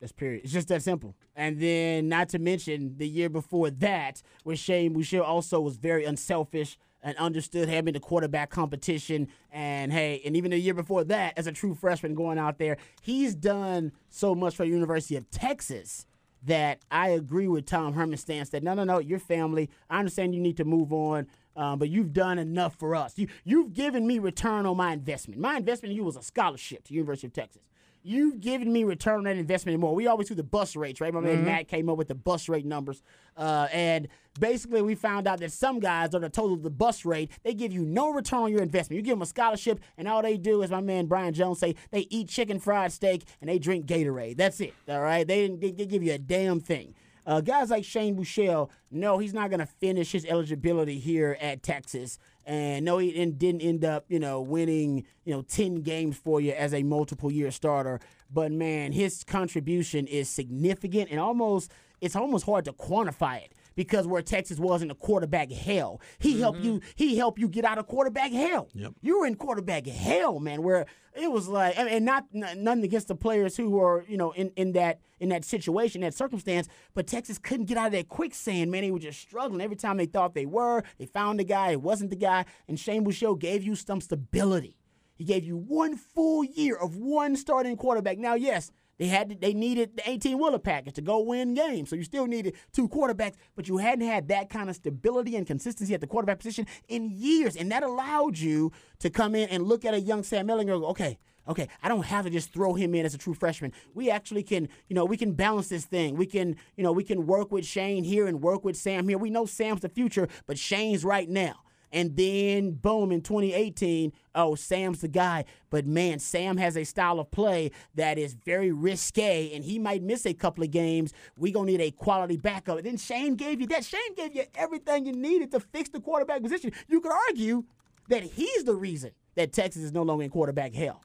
That's 0.00 0.12
period. 0.12 0.42
It's 0.44 0.52
just 0.52 0.68
that 0.68 0.82
simple. 0.82 1.16
And 1.34 1.60
then, 1.60 2.08
not 2.08 2.28
to 2.30 2.38
mention, 2.38 2.96
the 2.96 3.08
year 3.08 3.28
before 3.28 3.70
that, 3.70 4.22
where 4.44 4.56
Shane 4.56 4.94
Buechele 4.94 5.26
also 5.26 5.60
was 5.60 5.76
very 5.76 6.04
unselfish 6.04 6.78
and 7.02 7.16
understood 7.16 7.68
having 7.68 7.94
the 7.94 8.00
quarterback 8.00 8.50
competition. 8.50 9.28
And 9.50 9.92
hey, 9.92 10.20
and 10.24 10.36
even 10.36 10.50
the 10.50 10.58
year 10.58 10.74
before 10.74 11.04
that, 11.04 11.34
as 11.36 11.46
a 11.46 11.52
true 11.52 11.74
freshman 11.74 12.14
going 12.14 12.38
out 12.38 12.58
there, 12.58 12.76
he's 13.02 13.34
done 13.34 13.92
so 14.08 14.34
much 14.34 14.56
for 14.56 14.64
University 14.64 15.16
of 15.16 15.30
Texas 15.30 16.06
that 16.42 16.80
I 16.90 17.10
agree 17.10 17.48
with 17.48 17.66
Tom 17.66 17.92
Herman's 17.92 18.22
stance 18.22 18.48
that 18.50 18.62
no, 18.62 18.74
no, 18.74 18.84
no, 18.84 18.98
your 18.98 19.18
family. 19.18 19.68
I 19.90 19.98
understand 19.98 20.34
you 20.34 20.40
need 20.40 20.56
to 20.56 20.64
move 20.64 20.92
on. 20.92 21.26
Um, 21.56 21.78
but 21.78 21.90
you've 21.90 22.12
done 22.12 22.38
enough 22.38 22.76
for 22.76 22.94
us. 22.94 23.18
You, 23.18 23.26
you've 23.44 23.74
given 23.74 24.06
me 24.06 24.18
return 24.20 24.66
on 24.66 24.76
my 24.76 24.92
investment. 24.92 25.40
My 25.40 25.56
investment 25.56 25.90
in 25.90 25.96
you 25.96 26.04
was 26.04 26.16
a 26.16 26.22
scholarship 26.22 26.84
to 26.84 26.94
University 26.94 27.26
of 27.26 27.32
Texas. 27.32 27.62
You've 28.02 28.40
given 28.40 28.72
me 28.72 28.84
return 28.84 29.18
on 29.18 29.24
that 29.24 29.36
investment 29.36 29.74
and 29.74 29.80
more. 29.80 29.94
We 29.94 30.06
always 30.06 30.28
do 30.28 30.34
the 30.34 30.42
bus 30.42 30.74
rates, 30.74 31.00
right? 31.00 31.12
My 31.12 31.20
man 31.20 31.44
Matt 31.44 31.68
came 31.68 31.88
up 31.88 31.98
with 31.98 32.08
the 32.08 32.14
bus 32.14 32.48
rate 32.48 32.64
numbers. 32.64 33.02
Uh, 33.36 33.68
and 33.72 34.08
basically, 34.38 34.82
we 34.82 34.94
found 34.94 35.26
out 35.26 35.40
that 35.40 35.52
some 35.52 35.80
guys 35.80 36.14
are 36.14 36.18
the 36.18 36.30
total 36.30 36.54
of 36.54 36.62
the 36.62 36.70
bus 36.70 37.04
rate. 37.04 37.30
They 37.42 37.52
give 37.52 37.72
you 37.72 37.84
no 37.84 38.10
return 38.10 38.40
on 38.40 38.50
your 38.50 38.62
investment. 38.62 38.96
You 38.96 39.02
give 39.02 39.16
them 39.16 39.22
a 39.22 39.26
scholarship, 39.26 39.80
and 39.98 40.08
all 40.08 40.22
they 40.22 40.36
do, 40.38 40.62
as 40.62 40.70
my 40.70 40.80
man 40.80 41.06
Brian 41.06 41.34
Jones 41.34 41.58
say, 41.58 41.74
they 41.90 42.06
eat 42.10 42.28
chicken 42.28 42.58
fried 42.58 42.92
steak 42.92 43.24
and 43.40 43.50
they 43.50 43.58
drink 43.58 43.86
Gatorade. 43.86 44.36
That's 44.36 44.60
it, 44.60 44.74
all 44.88 45.00
right? 45.00 45.26
They 45.26 45.42
didn't 45.42 45.60
they, 45.60 45.70
they 45.72 45.86
give 45.86 46.02
you 46.02 46.12
a 46.12 46.18
damn 46.18 46.60
thing. 46.60 46.94
Uh, 47.26 47.40
guys 47.40 47.70
like 47.70 47.84
Shane 47.84 48.16
Buechele, 48.16 48.70
no, 48.90 49.18
he's 49.18 49.34
not 49.34 49.50
going 49.50 49.60
to 49.60 49.66
finish 49.66 50.12
his 50.12 50.24
eligibility 50.24 50.98
here 50.98 51.36
at 51.40 51.62
Texas. 51.62 52.18
And 52.46 52.84
no, 52.84 52.98
he 52.98 53.12
didn't, 53.12 53.60
end 53.60 53.84
up, 53.84 54.04
you 54.08 54.18
know, 54.18 54.40
winning, 54.40 55.04
you 55.24 55.32
know, 55.34 55.42
10 55.42 55.82
games 55.82 56.16
for 56.16 56.40
you 56.40 56.52
as 56.52 56.74
a 56.74 56.82
multiple 56.82 57.30
year 57.30 57.50
starter. 57.50 58.00
But 58.32 58.50
man, 58.50 58.92
his 58.92 59.24
contribution 59.24 60.06
is 60.06 60.28
significant 60.28 61.10
and 61.10 61.20
almost, 61.20 61.70
it's 62.00 62.16
almost 62.16 62.46
hard 62.46 62.64
to 62.64 62.72
quantify 62.72 63.42
it 63.42 63.52
because 63.74 64.06
where 64.06 64.22
Texas 64.22 64.58
was 64.58 64.82
in 64.82 64.88
the 64.88 64.94
quarterback 64.94 65.50
hell, 65.50 66.00
he 66.18 66.40
helped 66.40 66.60
you, 66.60 66.74
mm-hmm. 66.74 66.90
he 66.96 67.16
helped 67.16 67.38
you 67.38 67.48
get 67.48 67.64
out 67.64 67.78
of 67.78 67.86
quarterback 67.86 68.32
hell. 68.32 68.68
Yep. 68.74 68.92
You 69.00 69.20
were 69.20 69.26
in 69.26 69.36
quarterback 69.36 69.86
hell, 69.86 70.40
man, 70.40 70.62
where 70.62 70.86
it 71.14 71.30
was 71.30 71.48
like, 71.48 71.78
and- 71.78 72.04
not 72.04 72.24
nothing 72.32 72.84
against 72.84 73.08
the 73.08 73.14
players 73.14 73.56
who 73.56 73.70
were, 73.70 74.04
you 74.08 74.16
know, 74.16 74.32
in, 74.32 74.52
in 74.56 74.72
that 74.72 75.00
in 75.18 75.28
that 75.28 75.44
situation, 75.44 76.00
that 76.00 76.14
circumstance, 76.14 76.66
but 76.94 77.06
Texas 77.06 77.36
couldn't 77.36 77.66
get 77.66 77.76
out 77.76 77.88
of 77.88 77.92
that 77.92 78.08
quicksand, 78.08 78.70
man. 78.70 78.82
They 78.82 78.90
were 78.90 78.98
just 78.98 79.20
struggling 79.20 79.60
every 79.60 79.76
time 79.76 79.98
they 79.98 80.06
thought 80.06 80.34
they 80.34 80.46
were. 80.46 80.82
They 80.98 81.04
found 81.04 81.38
the 81.38 81.44
guy, 81.44 81.72
it 81.72 81.82
wasn't 81.82 82.08
the 82.08 82.16
guy, 82.16 82.46
and 82.66 82.80
Shane 82.80 83.04
Buechele 83.04 83.38
gave 83.38 83.62
you 83.62 83.74
some 83.76 84.00
stability. 84.00 84.78
He 85.16 85.24
gave 85.24 85.44
you 85.44 85.58
one 85.58 85.96
full 85.96 86.42
year 86.42 86.76
of 86.76 86.96
one 86.96 87.36
starting 87.36 87.76
quarterback. 87.76 88.16
Now, 88.16 88.34
yes, 88.34 88.72
they 89.00 89.06
had 89.06 89.30
to, 89.30 89.34
they 89.34 89.54
needed 89.54 89.96
the 89.96 90.08
18 90.08 90.38
wheeler 90.38 90.58
package 90.58 90.92
to 90.94 91.00
go 91.00 91.20
win 91.20 91.54
games. 91.54 91.88
So 91.88 91.96
you 91.96 92.04
still 92.04 92.26
needed 92.26 92.54
two 92.70 92.86
quarterbacks, 92.86 93.36
but 93.56 93.66
you 93.66 93.78
hadn't 93.78 94.06
had 94.06 94.28
that 94.28 94.50
kind 94.50 94.68
of 94.68 94.76
stability 94.76 95.36
and 95.36 95.46
consistency 95.46 95.94
at 95.94 96.02
the 96.02 96.06
quarterback 96.06 96.36
position 96.36 96.66
in 96.86 97.10
years. 97.10 97.56
And 97.56 97.72
that 97.72 97.82
allowed 97.82 98.36
you 98.36 98.72
to 98.98 99.08
come 99.08 99.34
in 99.34 99.48
and 99.48 99.62
look 99.62 99.86
at 99.86 99.94
a 99.94 100.00
young 100.00 100.22
Sam 100.22 100.48
Ehlinger 100.48 100.72
and 100.72 100.82
go, 100.82 100.88
okay, 100.88 101.18
okay, 101.48 101.66
I 101.82 101.88
don't 101.88 102.04
have 102.04 102.26
to 102.26 102.30
just 102.30 102.52
throw 102.52 102.74
him 102.74 102.94
in 102.94 103.06
as 103.06 103.14
a 103.14 103.18
true 103.18 103.32
freshman. 103.32 103.72
We 103.94 104.10
actually 104.10 104.42
can, 104.42 104.68
you 104.88 104.94
know, 104.94 105.06
we 105.06 105.16
can 105.16 105.32
balance 105.32 105.70
this 105.70 105.86
thing. 105.86 106.16
We 106.16 106.26
can, 106.26 106.56
you 106.76 106.84
know, 106.84 106.92
we 106.92 107.02
can 107.02 107.26
work 107.26 107.50
with 107.50 107.64
Shane 107.64 108.04
here 108.04 108.26
and 108.26 108.42
work 108.42 108.66
with 108.66 108.76
Sam 108.76 109.08
here. 109.08 109.16
We 109.16 109.30
know 109.30 109.46
Sam's 109.46 109.80
the 109.80 109.88
future, 109.88 110.28
but 110.46 110.58
Shane's 110.58 111.06
right 111.06 111.28
now. 111.28 111.54
And 111.92 112.16
then, 112.16 112.72
boom, 112.72 113.10
in 113.10 113.20
2018, 113.20 114.12
oh, 114.34 114.54
Sam's 114.54 115.00
the 115.00 115.08
guy. 115.08 115.44
But 115.70 115.86
man, 115.86 116.18
Sam 116.18 116.56
has 116.56 116.76
a 116.76 116.84
style 116.84 117.18
of 117.18 117.30
play 117.30 117.72
that 117.94 118.18
is 118.18 118.34
very 118.34 118.70
risque, 118.70 119.52
and 119.54 119.64
he 119.64 119.78
might 119.78 120.02
miss 120.02 120.24
a 120.26 120.34
couple 120.34 120.62
of 120.62 120.70
games. 120.70 121.12
we 121.36 121.50
going 121.50 121.66
to 121.66 121.72
need 121.72 121.80
a 121.80 121.90
quality 121.90 122.36
backup. 122.36 122.78
And 122.78 122.86
then 122.86 122.96
Shane 122.96 123.34
gave 123.34 123.60
you 123.60 123.66
that. 123.68 123.84
Shane 123.84 124.14
gave 124.16 124.34
you 124.34 124.44
everything 124.54 125.06
you 125.06 125.12
needed 125.12 125.50
to 125.52 125.60
fix 125.60 125.88
the 125.88 126.00
quarterback 126.00 126.42
position. 126.42 126.72
You 126.88 127.00
could 127.00 127.12
argue 127.28 127.64
that 128.08 128.22
he's 128.22 128.64
the 128.64 128.74
reason 128.74 129.10
that 129.34 129.52
Texas 129.52 129.82
is 129.82 129.92
no 129.92 130.02
longer 130.02 130.24
in 130.24 130.30
quarterback 130.30 130.74
hell. 130.74 131.02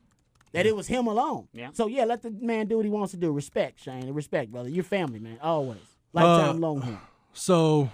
That 0.52 0.66
it 0.66 0.76
was 0.76 0.88
him 0.88 1.08
alone. 1.08 1.50
Yeah. 1.52 1.70
So, 1.74 1.88
yeah, 1.88 2.06
let 2.06 2.22
the 2.22 2.32
man 2.32 2.68
do 2.68 2.78
what 2.78 2.86
he 2.86 2.90
wants 2.92 3.12
to 3.12 3.18
do. 3.18 3.32
Respect, 3.32 3.78
Shane. 3.82 4.10
Respect, 4.14 4.52
brother. 4.52 4.70
Your 4.70 4.86
family, 4.86 5.20
man. 5.20 5.38
Always. 5.42 5.80
Lifetime 6.14 6.56
Uh, 6.58 6.68
Longhorn. 6.68 7.00
So 7.34 7.90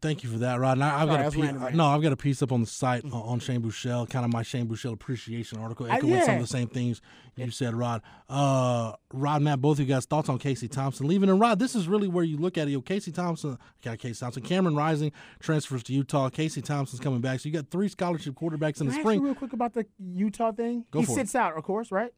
Thank 0.00 0.24
you 0.24 0.30
for 0.30 0.38
that, 0.38 0.58
Rod. 0.58 0.72
And 0.72 0.84
I, 0.84 1.02
I've 1.02 1.08
Sorry, 1.08 1.22
got 1.22 1.26
a 1.26 1.30
piece, 1.30 1.52
right? 1.52 1.74
no, 1.74 1.86
I've 1.86 2.02
got 2.02 2.12
a 2.12 2.16
piece 2.16 2.42
up 2.42 2.50
on 2.50 2.60
the 2.60 2.66
site 2.66 3.04
uh, 3.04 3.20
on 3.20 3.38
Shane 3.38 3.62
Buechele, 3.62 4.08
kind 4.10 4.24
of 4.24 4.32
my 4.32 4.42
Shane 4.42 4.66
Buechele 4.66 4.92
appreciation 4.92 5.58
article, 5.58 5.86
echoing 5.86 6.20
some 6.20 6.28
yeah. 6.28 6.34
of 6.34 6.40
the 6.40 6.46
same 6.46 6.66
things 6.66 7.00
you 7.36 7.50
said, 7.50 7.74
Rod. 7.74 8.02
Uh, 8.28 8.94
Rod, 9.12 9.42
Matt, 9.42 9.60
both 9.60 9.78
of 9.78 9.88
you 9.88 9.94
guys 9.94 10.06
thoughts 10.06 10.28
on 10.28 10.38
Casey 10.38 10.68
Thompson 10.68 11.06
leaving, 11.06 11.28
and 11.28 11.40
Rod, 11.40 11.58
this 11.58 11.74
is 11.74 11.88
really 11.88 12.08
where 12.08 12.24
you 12.24 12.36
look 12.36 12.58
at 12.58 12.66
it. 12.66 12.72
You 12.72 12.78
know, 12.78 12.82
Casey 12.82 13.12
Thompson, 13.12 13.58
got 13.82 13.98
Casey 13.98 14.20
Thompson, 14.20 14.42
Cameron 14.42 14.76
Rising 14.76 15.12
transfers 15.38 15.82
to 15.84 15.92
Utah. 15.92 16.28
Casey 16.30 16.62
Thompson's 16.62 17.00
coming 17.00 17.20
back, 17.20 17.40
so 17.40 17.48
you 17.48 17.54
got 17.54 17.70
three 17.70 17.88
scholarship 17.88 18.34
quarterbacks 18.34 18.80
in 18.80 18.86
Can 18.86 18.86
the 18.88 18.92
I 18.92 18.96
ask 18.96 19.00
spring. 19.00 19.20
you 19.20 19.26
real 19.26 19.34
quick 19.34 19.52
about 19.52 19.74
the 19.74 19.86
Utah 19.98 20.52
thing? 20.52 20.84
Go 20.90 21.00
he 21.00 21.06
for 21.06 21.12
it. 21.12 21.14
sits 21.14 21.34
out, 21.34 21.56
of 21.56 21.62
course, 21.64 21.92
right? 21.92 22.12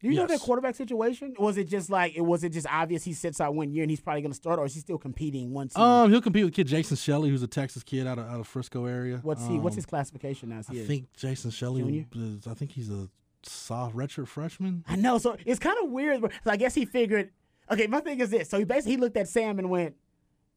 Do 0.00 0.08
you 0.08 0.14
know 0.14 0.22
Yes. 0.22 0.30
that 0.30 0.40
quarterback 0.40 0.74
situation? 0.76 1.34
Was 1.38 1.58
it 1.58 1.64
just 1.68 1.90
like 1.90 2.14
it 2.16 2.22
was 2.22 2.42
it 2.42 2.50
just 2.50 2.66
obvious 2.70 3.04
he 3.04 3.12
sits 3.12 3.40
out 3.40 3.54
one 3.54 3.70
year 3.72 3.82
and 3.84 3.90
he's 3.90 4.00
probably 4.00 4.22
going 4.22 4.32
to 4.32 4.36
start, 4.36 4.58
or 4.58 4.64
is 4.66 4.74
he 4.74 4.80
still 4.80 4.96
competing 4.98 5.52
once? 5.52 5.76
Um, 5.76 6.10
he'll 6.10 6.22
compete 6.22 6.44
with 6.44 6.54
kid 6.54 6.66
Jason 6.66 6.96
Shelley, 6.96 7.28
who's 7.30 7.42
a 7.42 7.46
Texas 7.46 7.82
kid 7.82 8.06
out 8.06 8.18
of 8.18 8.26
out 8.26 8.40
of 8.40 8.46
Frisco 8.46 8.86
area. 8.86 9.20
what's 9.22 9.46
he? 9.46 9.58
What's 9.58 9.74
Um, 9.74 9.78
his 9.78 9.86
classification 9.86 10.48
now? 10.48 10.60
I 10.68 10.74
think 10.84 11.12
Jason 11.16 11.50
Shelley 11.50 11.82
Junior? 11.82 12.06
is. 12.14 12.46
I 12.46 12.54
think 12.54 12.72
he's 12.72 12.90
a 12.90 13.08
soft 13.42 13.94
redshirt 13.94 14.28
freshman. 14.28 14.84
I 14.88 14.96
know. 14.96 15.18
So 15.18 15.36
it's 15.44 15.58
kind 15.60 15.76
of 15.82 15.90
weird. 15.90 16.20
So 16.22 16.50
I 16.50 16.56
guess 16.56 16.74
he 16.74 16.84
figured. 16.86 17.30
Okay, 17.70 17.86
my 17.86 18.00
thing 18.00 18.20
is 18.20 18.30
this. 18.30 18.48
So 18.48 18.58
he 18.58 18.64
basically 18.64 18.92
he 18.92 18.96
looked 18.96 19.16
at 19.18 19.28
Sam 19.28 19.58
and 19.58 19.68
went, 19.70 19.94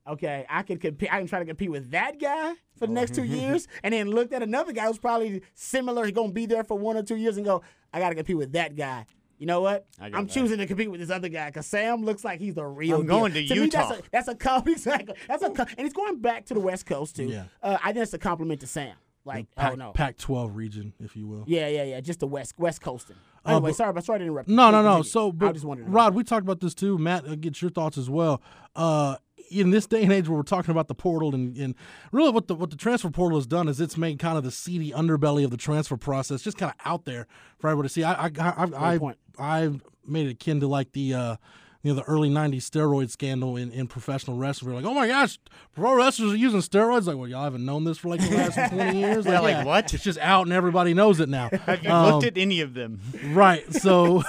"Okay, 0.07 0.45
I 0.49 0.63
can 0.63 0.77
compete. 0.77 1.13
I 1.13 1.19
can 1.19 1.27
try 1.27 1.39
to 1.39 1.45
compete 1.45 1.69
with 1.69 1.91
that 1.91 2.19
guy 2.19 2.53
for 2.77 2.87
the 2.87 2.93
next 2.93 3.13
two 3.13 3.23
years." 3.25 3.67
And 3.83 3.93
then 3.93 4.07
looked 4.09 4.33
at 4.33 4.41
another 4.41 4.71
guy 4.71 4.87
who's 4.87 4.97
probably 4.99 5.41
similar. 5.53 6.05
He's 6.05 6.13
gonna 6.15 6.31
be 6.31 6.45
there 6.45 6.63
for 6.63 6.77
one 6.77 6.95
or 6.97 7.03
two 7.03 7.17
years 7.17 7.35
and 7.37 7.45
go, 7.45 7.61
"I 7.93 7.99
got 7.99 8.09
to 8.09 8.15
compete 8.15 8.37
with 8.37 8.53
that 8.53 8.75
guy." 8.75 9.05
You 9.43 9.47
know 9.47 9.59
what? 9.59 9.85
I 9.99 10.09
got 10.09 10.17
I'm 10.19 10.25
that. 10.27 10.33
choosing 10.33 10.57
to 10.59 10.65
compete 10.65 10.89
with 10.89 11.01
this 11.01 11.09
other 11.09 11.27
guy 11.27 11.47
because 11.49 11.67
Sam 11.67 12.05
looks 12.05 12.23
like 12.23 12.39
he's 12.39 12.53
the 12.55 12.63
real. 12.65 13.01
I'm 13.01 13.07
deal. 13.07 13.19
going 13.19 13.33
to 13.33 13.39
me, 13.41 13.45
Utah. 13.53 13.89
that's 13.89 13.99
a 13.99 14.03
that's 14.09 14.27
a 14.29 14.35
com- 14.35 14.63
exactly. 14.69 15.15
That's 15.27 15.43
a 15.43 15.49
com- 15.49 15.67
and 15.77 15.85
he's 15.85 15.91
going 15.91 16.19
back 16.19 16.45
to 16.45 16.53
the 16.53 16.61
West 16.61 16.85
Coast 16.85 17.17
too. 17.17 17.25
Yeah. 17.25 17.43
Uh, 17.61 17.77
I 17.83 17.87
think 17.87 17.97
that's 17.97 18.13
a 18.13 18.17
compliment 18.19 18.61
to 18.61 18.67
Sam. 18.67 18.95
Like, 19.25 19.53
Pac, 19.55 19.73
oh 19.73 19.75
no, 19.75 19.91
Pac-12 19.91 20.55
region, 20.55 20.93
if 21.01 21.17
you 21.17 21.27
will. 21.27 21.43
yeah, 21.45 21.67
yeah, 21.67 21.83
yeah, 21.83 21.99
just 21.99 22.21
the 22.21 22.27
West 22.27 22.53
West 22.57 22.81
Coasting. 22.81 23.17
Uh, 23.45 23.49
Anyway, 23.51 23.71
but- 23.71 23.75
sorry, 23.75 23.91
but 23.91 24.05
sorry 24.05 24.19
to 24.19 24.23
interrupt. 24.23 24.47
No, 24.47 24.71
no, 24.71 24.81
no. 24.81 24.89
continue. 24.95 25.03
So, 25.09 25.27
I 25.27 25.31
but 25.31 25.51
just 25.53 25.65
wanted 25.65 25.83
to. 25.85 25.91
Rod, 25.91 26.15
we 26.15 26.23
talked 26.23 26.43
about 26.43 26.61
this 26.61 26.73
too. 26.73 26.97
Matt, 26.97 27.27
uh, 27.27 27.35
get 27.35 27.61
your 27.61 27.69
thoughts 27.71 27.97
as 27.97 28.09
well. 28.09 28.41
Uh, 28.77 29.17
in 29.49 29.71
this 29.71 29.85
day 29.85 30.03
and 30.03 30.11
age 30.11 30.27
where 30.27 30.37
we're 30.37 30.43
talking 30.43 30.71
about 30.71 30.87
the 30.87 30.95
portal 30.95 31.33
and, 31.33 31.55
and 31.57 31.75
really 32.11 32.31
what 32.31 32.47
the 32.47 32.55
what 32.55 32.69
the 32.69 32.75
transfer 32.75 33.09
portal 33.09 33.37
has 33.37 33.47
done 33.47 33.67
is 33.67 33.79
it's 33.79 33.97
made 33.97 34.19
kind 34.19 34.37
of 34.37 34.43
the 34.43 34.51
seedy 34.51 34.91
underbelly 34.91 35.43
of 35.43 35.51
the 35.51 35.57
transfer 35.57 35.97
process 35.97 36.41
just 36.41 36.57
kind 36.57 36.71
of 36.71 36.85
out 36.85 37.05
there 37.05 37.27
for 37.59 37.69
everybody 37.69 37.87
to 37.87 37.93
see. 37.93 38.03
I 38.03 38.25
I 38.25 38.31
I 38.37 38.93
I, 38.93 38.97
point. 38.97 39.17
I, 39.37 39.71
made 40.05 40.27
it 40.27 40.31
akin 40.31 40.59
to 40.59 40.67
like 40.67 40.91
the 40.91 41.13
uh, 41.13 41.35
you 41.83 41.91
know 41.93 41.95
the 41.99 42.03
early 42.05 42.29
'90s 42.29 42.69
steroid 42.69 43.09
scandal 43.11 43.55
in, 43.57 43.69
in 43.71 43.87
professional 43.87 44.37
wrestling. 44.37 44.71
We're 44.73 44.81
like, 44.81 44.89
oh 44.89 44.93
my 44.93 45.07
gosh, 45.07 45.37
pro 45.75 45.93
wrestlers 45.95 46.31
are 46.33 46.35
using 46.37 46.61
steroids. 46.61 47.05
Like, 47.07 47.17
well, 47.17 47.27
y'all 47.27 47.43
haven't 47.43 47.65
known 47.65 47.83
this 47.83 47.97
for 47.97 48.07
like 48.09 48.21
the 48.21 48.35
last 48.35 48.55
20 48.73 48.97
years. 48.97 49.25
Yeah, 49.25 49.41
like, 49.41 49.65
what? 49.65 49.93
It's 49.93 50.03
just 50.03 50.17
out 50.19 50.43
and 50.47 50.53
everybody 50.53 50.93
knows 50.93 51.19
it 51.19 51.27
now. 51.29 51.49
Have 51.65 51.83
you 51.83 51.89
Um, 51.91 52.11
looked 52.13 52.25
at 52.25 52.37
any 52.37 52.61
of 52.61 52.73
them? 52.73 53.01
right? 53.33 53.71
So. 53.73 54.23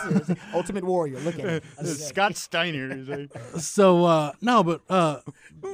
Ultimate 0.53 0.85
Warrior. 0.85 1.21
Look 1.21 1.39
at 1.39 1.63
him. 1.63 1.87
Scott 1.87 2.37
Steiner 2.37 2.91
is 2.93 3.09
a. 3.09 3.29
so 3.61 4.05
uh 4.05 4.33
no 4.41 4.63
but 4.65 4.81
uh 4.91 5.21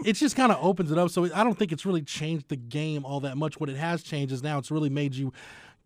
it 0.05 0.13
just 0.15 0.37
kind 0.37 0.53
of 0.53 0.59
opens 0.63 0.91
it 0.93 0.99
up 0.99 1.11
so 1.11 1.25
i 1.35 1.43
don't 1.43 1.59
think 1.59 1.73
it's 1.73 1.87
really 1.87 2.03
changed 2.03 2.49
the 2.49 2.57
game 2.57 3.05
all 3.05 3.21
that 3.21 3.37
much 3.37 3.59
what 3.59 3.69
it 3.71 3.77
has 3.77 4.03
changed 4.03 4.33
is 4.33 4.43
now 4.43 4.59
it's 4.59 4.71
really 4.71 4.89
made 4.91 5.15
you 5.15 5.33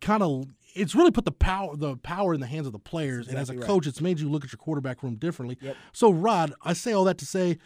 kind 0.00 0.22
of 0.22 0.46
it's 0.74 0.94
really 0.94 1.10
put 1.10 1.24
the 1.24 1.32
power 1.32 1.76
the 1.76 1.96
power 1.98 2.34
in 2.34 2.40
the 2.40 2.46
hands 2.46 2.66
of 2.66 2.72
the 2.72 2.78
players 2.78 3.28
and 3.28 3.36
as 3.36 3.48
a 3.48 3.52
exactly 3.52 3.58
right. 3.58 3.66
coach 3.66 3.86
it's 3.86 4.00
made 4.00 4.18
you 4.20 4.28
look 4.28 4.44
at 4.44 4.52
your 4.52 4.58
quarterback 4.58 5.02
room 5.02 5.14
differently 5.16 5.56
Yep. 5.60 5.76
so 5.92 6.10
rod 6.10 6.52
i 6.62 6.72
say 6.72 6.92
all 6.92 7.04
that 7.04 7.18
to 7.18 7.26
say 7.26 7.58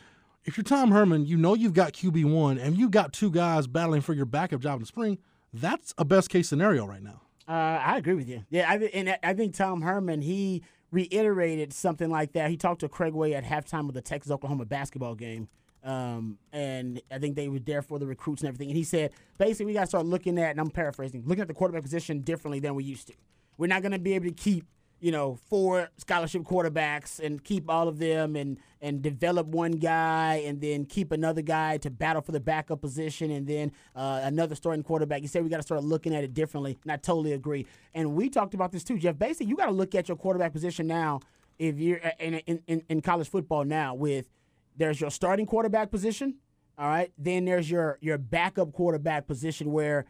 if 0.45 0.57
you're 0.57 0.65
tom 0.65 0.91
herman 0.91 1.25
you 1.27 1.37
know 1.37 1.55
you've 1.55 1.75
got 1.75 1.93
qb1 1.95 2.61
and 2.63 2.77
you've 2.77 2.91
got 2.91 3.13
two 3.13 3.31
guys 3.31 3.67
battling 3.67 4.01
for 4.03 4.13
your 4.15 4.27
backup 4.27 4.61
job 4.61 4.75
in 4.75 4.81
the 4.81 4.87
spring 4.87 5.19
that's 5.53 5.95
a 5.99 6.05
best 6.05 6.29
case 6.31 6.49
scenario 6.49 6.87
right 6.87 7.03
now 7.03 7.23
Uh, 7.49 7.53
I 7.83 7.97
agree 7.97 8.13
with 8.15 8.29
you. 8.29 8.45
Yeah, 8.51 8.71
I, 8.71 8.77
and 8.93 9.09
I- 9.09 9.19
I 9.23 9.33
think 9.33 9.55
Tom 9.55 9.81
Herman 9.81 10.21
he 10.21 10.63
reiterated 10.91 11.73
something 11.73 12.11
like 12.11 12.33
that. 12.33 12.51
He 12.51 12.57
talked 12.57 12.81
to 12.81 12.89
Craig 12.89 13.15
Way 13.15 13.35
at 13.35 13.45
halftime 13.45 13.89
of 13.89 13.95
the 13.95 14.03
Texas 14.03 14.31
Oklahoma 14.31 14.65
basketball 14.67 15.15
game, 15.15 15.49
um, 15.89 16.37
and 16.53 17.01
I 17.11 17.19
think 17.19 17.35
they 17.35 17.49
were 17.49 17.59
there 17.59 17.81
for 17.81 17.99
the 17.99 18.07
recruits 18.07 18.43
and 18.43 18.49
everything. 18.49 18.69
And 18.69 18.77
he 18.77 18.85
said 18.85 19.13
basically 19.39 19.67
we 19.67 19.73
got 19.73 19.81
to 19.83 19.87
start 19.87 20.05
looking 20.05 20.39
at, 20.39 20.51
and 20.51 20.61
I'm 20.61 20.71
paraphrasing, 20.71 21.23
looking 21.25 21.41
at 21.41 21.49
the 21.49 21.55
quarterback 21.55 21.83
position 21.83 22.21
differently 22.21 22.61
than 22.61 22.75
we 22.75 22.85
used 22.85 23.07
to. 23.09 23.15
We're 23.57 23.69
not 23.69 23.81
going 23.81 23.93
to 23.93 23.99
be 23.99 24.13
able 24.13 24.27
to 24.27 24.35
keep 24.35 24.67
you 25.01 25.13
know 25.13 25.39
four 25.49 25.89
scholarship 25.97 26.43
quarterbacks 26.43 27.21
and 27.21 27.43
keep 27.43 27.71
all 27.71 27.87
of 27.89 27.99
them 27.99 28.37
and 28.37 28.59
and 28.83 29.01
develop 29.01 29.47
one 29.47 29.73
guy 29.73 30.43
and 30.45 30.61
then 30.61 30.85
keep 30.85 31.13
another 31.13 31.41
guy 31.41 31.79
to 31.79 31.89
battle 31.89 32.21
for 32.21 32.33
the 32.33 32.41
backup 32.41 32.81
position 32.81 33.31
and 33.31 33.47
then 33.47 33.73
uh, 33.97 34.21
another 34.25 34.55
starting 34.55 34.83
quarterback. 34.83 35.23
He 35.23 35.27
said 35.27 35.43
we 35.43 35.49
got 35.49 35.57
to 35.57 35.63
start 35.63 35.83
looking 35.85 36.15
at 36.15 36.23
it 36.23 36.35
differently, 36.35 36.77
and 36.83 36.93
I 36.93 36.97
totally 36.97 37.33
agree. 37.33 37.67
And 37.95 38.15
we 38.15 38.29
talked 38.29 38.55
about 38.55 38.73
this 38.73 38.85
too, 38.85 38.99
Jeff. 38.99 39.19
Basically, 39.19 39.47
you 39.47 39.57
got 39.57 39.67
to 39.67 39.73
look 39.73 39.95
at 39.95 40.09
your 40.09 40.19
quarterback 40.19 40.53
position 40.53 40.87
now 40.87 41.21
if 41.59 41.79
you're 41.79 42.05
uh, 42.05 42.11
in, 42.21 42.35
in, 42.35 42.63
in, 42.67 42.83
in 42.89 43.01
college 43.01 43.29
football 43.29 43.65
now 43.65 43.95
with 43.95 44.29
there's 44.79 45.01
your 45.01 45.11
starting 45.11 45.47
quarterback 45.47 45.91
position, 45.91 46.37
all 46.79 46.89
right. 46.89 47.13
Then 47.19 47.45
there's 47.45 47.71
your 47.71 47.99
your 48.01 48.19
backup 48.19 48.73
quarterback 48.73 49.27
position 49.27 49.73
where 49.73 50.07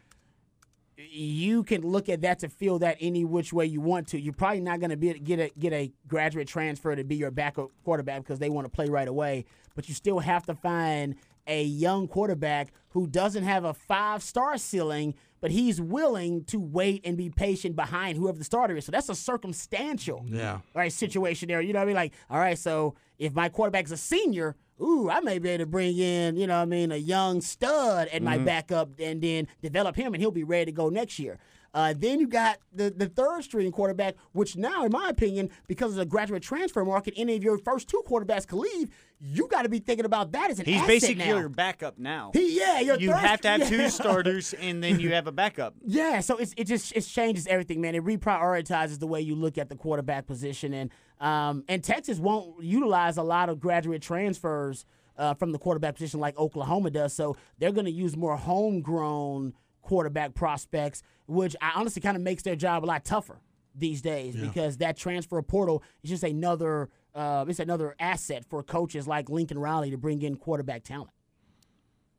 you 0.98 1.62
can 1.62 1.82
look 1.82 2.08
at 2.08 2.22
that 2.22 2.40
to 2.40 2.48
feel 2.48 2.80
that 2.80 2.96
any 3.00 3.24
which 3.24 3.52
way 3.52 3.64
you 3.66 3.80
want 3.80 4.08
to. 4.08 4.20
You're 4.20 4.34
probably 4.34 4.60
not 4.60 4.80
going 4.80 4.90
to 4.90 4.96
be 4.96 5.14
get 5.14 5.38
a 5.38 5.50
get 5.58 5.72
a 5.72 5.92
graduate 6.06 6.48
transfer 6.48 6.94
to 6.94 7.04
be 7.04 7.16
your 7.16 7.30
backup 7.30 7.70
quarterback 7.84 8.22
because 8.22 8.38
they 8.38 8.50
want 8.50 8.66
to 8.66 8.70
play 8.70 8.88
right 8.88 9.08
away. 9.08 9.46
But 9.74 9.88
you 9.88 9.94
still 9.94 10.18
have 10.18 10.44
to 10.46 10.54
find 10.54 11.16
a 11.48 11.64
young 11.64 12.06
quarterback 12.06 12.72
who 12.90 13.06
doesn't 13.06 13.44
have 13.44 13.64
a 13.64 13.74
five 13.74 14.22
star 14.22 14.58
ceiling, 14.58 15.14
but 15.40 15.50
he's 15.50 15.80
willing 15.80 16.44
to 16.44 16.60
wait 16.60 17.00
and 17.04 17.16
be 17.16 17.30
patient 17.30 17.74
behind 17.74 18.18
whoever 18.18 18.38
the 18.38 18.44
starter 18.44 18.76
is. 18.76 18.84
So 18.84 18.92
that's 18.92 19.08
a 19.08 19.14
circumstantial 19.14 20.24
yeah 20.26 20.60
right 20.74 20.92
situation 20.92 21.48
there. 21.48 21.60
You 21.60 21.72
know 21.72 21.80
what 21.80 21.84
I 21.84 21.86
mean? 21.86 21.96
Like, 21.96 22.12
all 22.30 22.38
right, 22.38 22.58
so 22.58 22.94
if 23.18 23.34
my 23.34 23.48
quarterback's 23.48 23.90
a 23.90 23.96
senior, 23.96 24.56
ooh, 24.80 25.10
I 25.10 25.20
may 25.20 25.38
be 25.38 25.48
able 25.50 25.64
to 25.64 25.70
bring 25.70 25.98
in, 25.98 26.36
you 26.36 26.46
know 26.46 26.56
what 26.56 26.62
I 26.62 26.66
mean, 26.66 26.92
a 26.92 26.96
young 26.96 27.40
stud 27.40 28.08
at 28.08 28.22
my 28.22 28.36
mm-hmm. 28.36 28.44
backup 28.44 28.90
and 29.00 29.20
then 29.20 29.48
develop 29.62 29.96
him 29.96 30.14
and 30.14 30.20
he'll 30.20 30.30
be 30.30 30.44
ready 30.44 30.66
to 30.66 30.72
go 30.72 30.88
next 30.88 31.18
year. 31.18 31.38
Uh, 31.74 31.94
then 31.96 32.18
you 32.18 32.26
got 32.26 32.58
the, 32.72 32.90
the 32.90 33.06
third 33.06 33.42
string 33.44 33.70
quarterback, 33.70 34.14
which 34.32 34.56
now, 34.56 34.84
in 34.84 34.92
my 34.92 35.08
opinion, 35.08 35.50
because 35.66 35.92
of 35.92 35.96
the 35.96 36.06
graduate 36.06 36.42
transfer 36.42 36.84
market, 36.84 37.14
any 37.16 37.36
of 37.36 37.44
your 37.44 37.58
first 37.58 37.88
two 37.88 38.02
quarterbacks 38.08 38.46
can 38.46 38.58
leave. 38.60 38.90
You 39.20 39.48
got 39.48 39.62
to 39.62 39.68
be 39.68 39.80
thinking 39.80 40.04
about 40.04 40.32
that 40.32 40.50
as 40.50 40.60
an 40.60 40.64
He's 40.64 40.80
basically 40.86 41.24
now. 41.24 41.38
your 41.38 41.48
backup 41.48 41.98
now. 41.98 42.30
He, 42.32 42.56
yeah, 42.56 42.80
your 42.80 42.98
you 42.98 43.10
third- 43.10 43.18
have 43.18 43.40
to 43.40 43.48
have 43.48 43.60
yeah. 43.60 43.68
two 43.68 43.88
starters, 43.90 44.54
and 44.54 44.82
then 44.82 45.00
you 45.00 45.12
have 45.12 45.26
a 45.26 45.32
backup. 45.32 45.74
Yeah, 45.84 46.20
so 46.20 46.36
it's, 46.36 46.54
it 46.56 46.64
just 46.64 46.92
it 46.94 47.00
changes 47.02 47.46
everything, 47.46 47.80
man. 47.80 47.94
It 47.94 48.04
reprioritizes 48.04 49.00
the 49.00 49.06
way 49.06 49.20
you 49.20 49.34
look 49.34 49.58
at 49.58 49.68
the 49.68 49.74
quarterback 49.74 50.26
position, 50.26 50.72
and 50.72 50.90
um, 51.20 51.64
and 51.68 51.82
Texas 51.82 52.18
won't 52.18 52.62
utilize 52.62 53.16
a 53.16 53.22
lot 53.22 53.48
of 53.48 53.58
graduate 53.58 54.02
transfers 54.02 54.84
uh, 55.16 55.34
from 55.34 55.50
the 55.52 55.58
quarterback 55.58 55.94
position 55.94 56.20
like 56.20 56.38
Oklahoma 56.38 56.90
does. 56.90 57.12
So 57.12 57.36
they're 57.58 57.72
going 57.72 57.86
to 57.86 57.90
use 57.90 58.16
more 58.16 58.36
homegrown 58.36 59.54
quarterback 59.88 60.34
prospects, 60.34 61.02
which 61.26 61.56
I 61.62 61.72
honestly 61.74 62.02
kind 62.02 62.14
of 62.14 62.22
makes 62.22 62.42
their 62.42 62.56
job 62.56 62.84
a 62.84 62.86
lot 62.86 63.06
tougher 63.06 63.40
these 63.74 64.02
days 64.02 64.36
because 64.36 64.76
that 64.78 64.98
transfer 64.98 65.40
portal 65.40 65.82
is 66.02 66.10
just 66.10 66.24
another 66.24 66.90
uh, 67.14 67.46
it's 67.48 67.58
another 67.58 67.96
asset 67.98 68.44
for 68.44 68.62
coaches 68.62 69.08
like 69.08 69.30
Lincoln 69.30 69.58
Riley 69.58 69.90
to 69.90 69.96
bring 69.96 70.20
in 70.20 70.36
quarterback 70.36 70.84
talent 70.84 71.10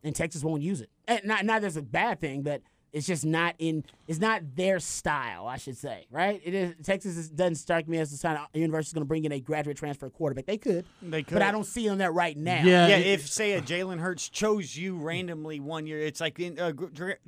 and 0.04 0.16
Texas 0.16 0.44
won't 0.44 0.64
use 0.64 0.82
it. 0.82 0.90
And 1.08 1.22
not 1.26 1.46
not 1.46 1.62
that's 1.62 1.76
a 1.76 1.84
bad 1.84 2.20
thing, 2.20 2.42
but 2.42 2.64
it's 2.92 3.06
just 3.06 3.24
not 3.24 3.54
in 3.60 3.86
it's 4.10 4.19
not 4.19 4.41
their 4.56 4.80
style, 4.80 5.48
I 5.48 5.58
should 5.58 5.78
say, 5.78 6.08
right? 6.12 6.41
It 6.43 6.54
is 6.54 6.74
Texas 6.84 7.15
is, 7.15 7.30
doesn't 7.30 7.56
strike 7.56 7.88
me 7.88 8.00
as 8.00 8.12
the 8.12 8.28
kind 8.28 8.38
of 8.39 8.48
university 8.60 8.89
is 8.89 8.93
going 8.93 9.04
to 9.04 9.08
bring 9.08 9.24
in 9.24 9.32
a 9.32 9.39
graduate 9.39 9.78
transfer 9.78 10.10
quarterback. 10.10 10.48
They 10.48 10.58
could, 10.58 10.86
They 11.02 11.24
could. 11.24 11.34
but 11.36 11.41
I 11.43 11.52
don't 11.52 11.63
see 11.65 11.88
them 11.88 12.00
that 12.00 12.12
right 12.12 12.36
now. 12.36 12.63
Yeah, 12.63 12.88
Yeah, 12.88 12.98
it- 12.98 13.08
if 13.08 13.28
say 13.30 13.54
a 13.54 13.62
Jalen 13.62 14.00
Hurts 14.00 14.28
chose 14.28 14.76
you 14.76 14.98
randomly 14.98 15.60
one 15.60 15.86
year, 15.88 16.00
it's 16.00 16.19
like 16.19 16.39
in, 16.39 16.60
uh, 16.60 16.72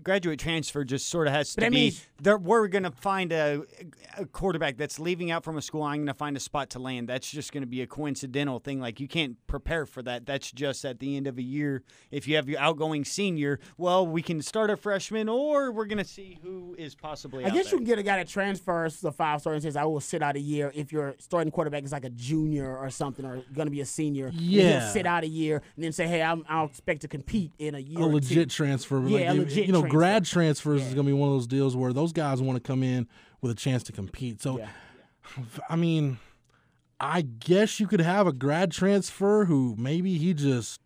graduate 0.03 0.39
transfer 0.39 0.83
just 0.83 1.07
sort 1.07 1.27
of 1.27 1.33
has 1.33 1.51
to 1.51 1.57
But 1.61 1.65
I 1.65 1.69
be. 1.69 1.75
mean- 1.75 1.93
there, 2.21 2.37
we're 2.37 2.67
going 2.67 2.83
to 2.83 2.91
find 2.91 3.31
a, 3.31 3.63
a 4.17 4.25
quarterback 4.25 4.77
that's 4.77 4.99
leaving 4.99 5.31
out 5.31 5.43
from 5.43 5.57
a 5.57 5.61
school. 5.61 5.81
I'm 5.83 5.97
going 5.99 6.07
to 6.07 6.13
find 6.13 6.35
a 6.37 6.39
spot 6.39 6.69
to 6.71 6.79
land. 6.79 7.07
That's 7.09 7.29
just 7.29 7.51
going 7.51 7.61
to 7.63 7.67
be 7.67 7.81
a 7.81 7.87
coincidental 7.87 8.59
thing. 8.59 8.79
Like 8.79 8.99
you 8.99 9.07
can't 9.07 9.37
prepare 9.47 9.85
for 9.85 10.01
that. 10.03 10.25
That's 10.25 10.51
just 10.51 10.83
at 10.85 10.99
the 10.99 11.15
end 11.17 11.25
of 11.27 11.37
a 11.37 11.41
year. 11.43 11.83
If 12.11 12.27
you 12.27 12.35
have 12.35 12.47
your 12.49 12.59
outgoing 12.59 13.05
senior, 13.05 13.59
well, 13.77 14.05
we 14.05 14.21
can 14.21 14.41
start 14.41 14.69
a 14.69 14.77
freshman, 14.77 15.29
or 15.29 15.71
we're 15.71 15.85
going 15.85 15.97
to 15.97 16.03
see 16.03 16.37
who 16.43 16.70
is 16.77 16.95
possibly. 16.95 17.43
I 17.43 17.47
out 17.47 17.53
guess 17.53 17.65
there. 17.65 17.73
you 17.73 17.77
can 17.79 17.85
get 17.85 17.99
a 17.99 18.03
guy 18.03 18.17
that 18.17 18.27
transfers 18.27 18.99
the 19.01 19.11
five 19.11 19.41
star 19.41 19.53
and 19.53 19.61
says, 19.61 19.75
"I 19.75 19.83
will 19.85 19.99
sit 19.99 20.21
out 20.21 20.35
a 20.35 20.39
year." 20.39 20.71
If 20.75 20.91
your 20.91 21.15
starting 21.19 21.51
quarterback 21.51 21.83
is 21.83 21.91
like 21.91 22.05
a 22.05 22.09
junior 22.09 22.77
or 22.77 22.89
something, 22.89 23.25
or 23.25 23.43
going 23.53 23.67
to 23.67 23.71
be 23.71 23.81
a 23.81 23.85
senior, 23.85 24.31
Yeah. 24.33 24.79
he'll 24.81 24.89
sit 24.91 25.05
out 25.05 25.23
a 25.23 25.27
year 25.27 25.61
and 25.75 25.83
then 25.83 25.91
say, 25.91 26.07
"Hey, 26.07 26.21
I'm, 26.21 26.43
I'll 26.49 26.65
expect 26.65 27.01
to 27.01 27.07
compete 27.07 27.51
in 27.59 27.75
a 27.75 27.79
year." 27.79 27.99
a 27.99 28.03
or 28.03 28.07
two." 28.09 28.13
legit 28.15 28.49
transfer. 28.49 28.99
Yeah, 29.07 29.19
like, 29.19 29.29
a 29.29 29.33
you- 29.35 29.41
legit 29.41 29.65
you 29.67 29.71
know, 29.73 29.79
transfer. 29.81 29.97
grad 29.97 30.25
transfers 30.25 30.81
is 30.81 30.93
going 30.93 31.05
to 31.05 31.11
be 31.11 31.17
one 31.17 31.29
of 31.29 31.35
those 31.35 31.47
deals 31.47 31.75
where 31.75 31.93
those 31.93 32.11
guys 32.13 32.41
want 32.41 32.55
to 32.55 32.67
come 32.67 32.83
in 32.83 33.07
with 33.41 33.51
a 33.51 33.55
chance 33.55 33.83
to 33.83 33.91
compete. 33.91 34.41
So, 34.41 34.57
Yeah. 34.59 34.69
I 35.69 35.75
mean, 35.75 36.17
I 36.99 37.21
guess 37.21 37.79
you 37.79 37.87
could 37.87 38.01
have 38.01 38.27
a 38.27 38.33
grad 38.33 38.71
transfer 38.71 39.45
who 39.45 39.75
maybe 39.77 40.17
he 40.17 40.33
just 40.33 40.79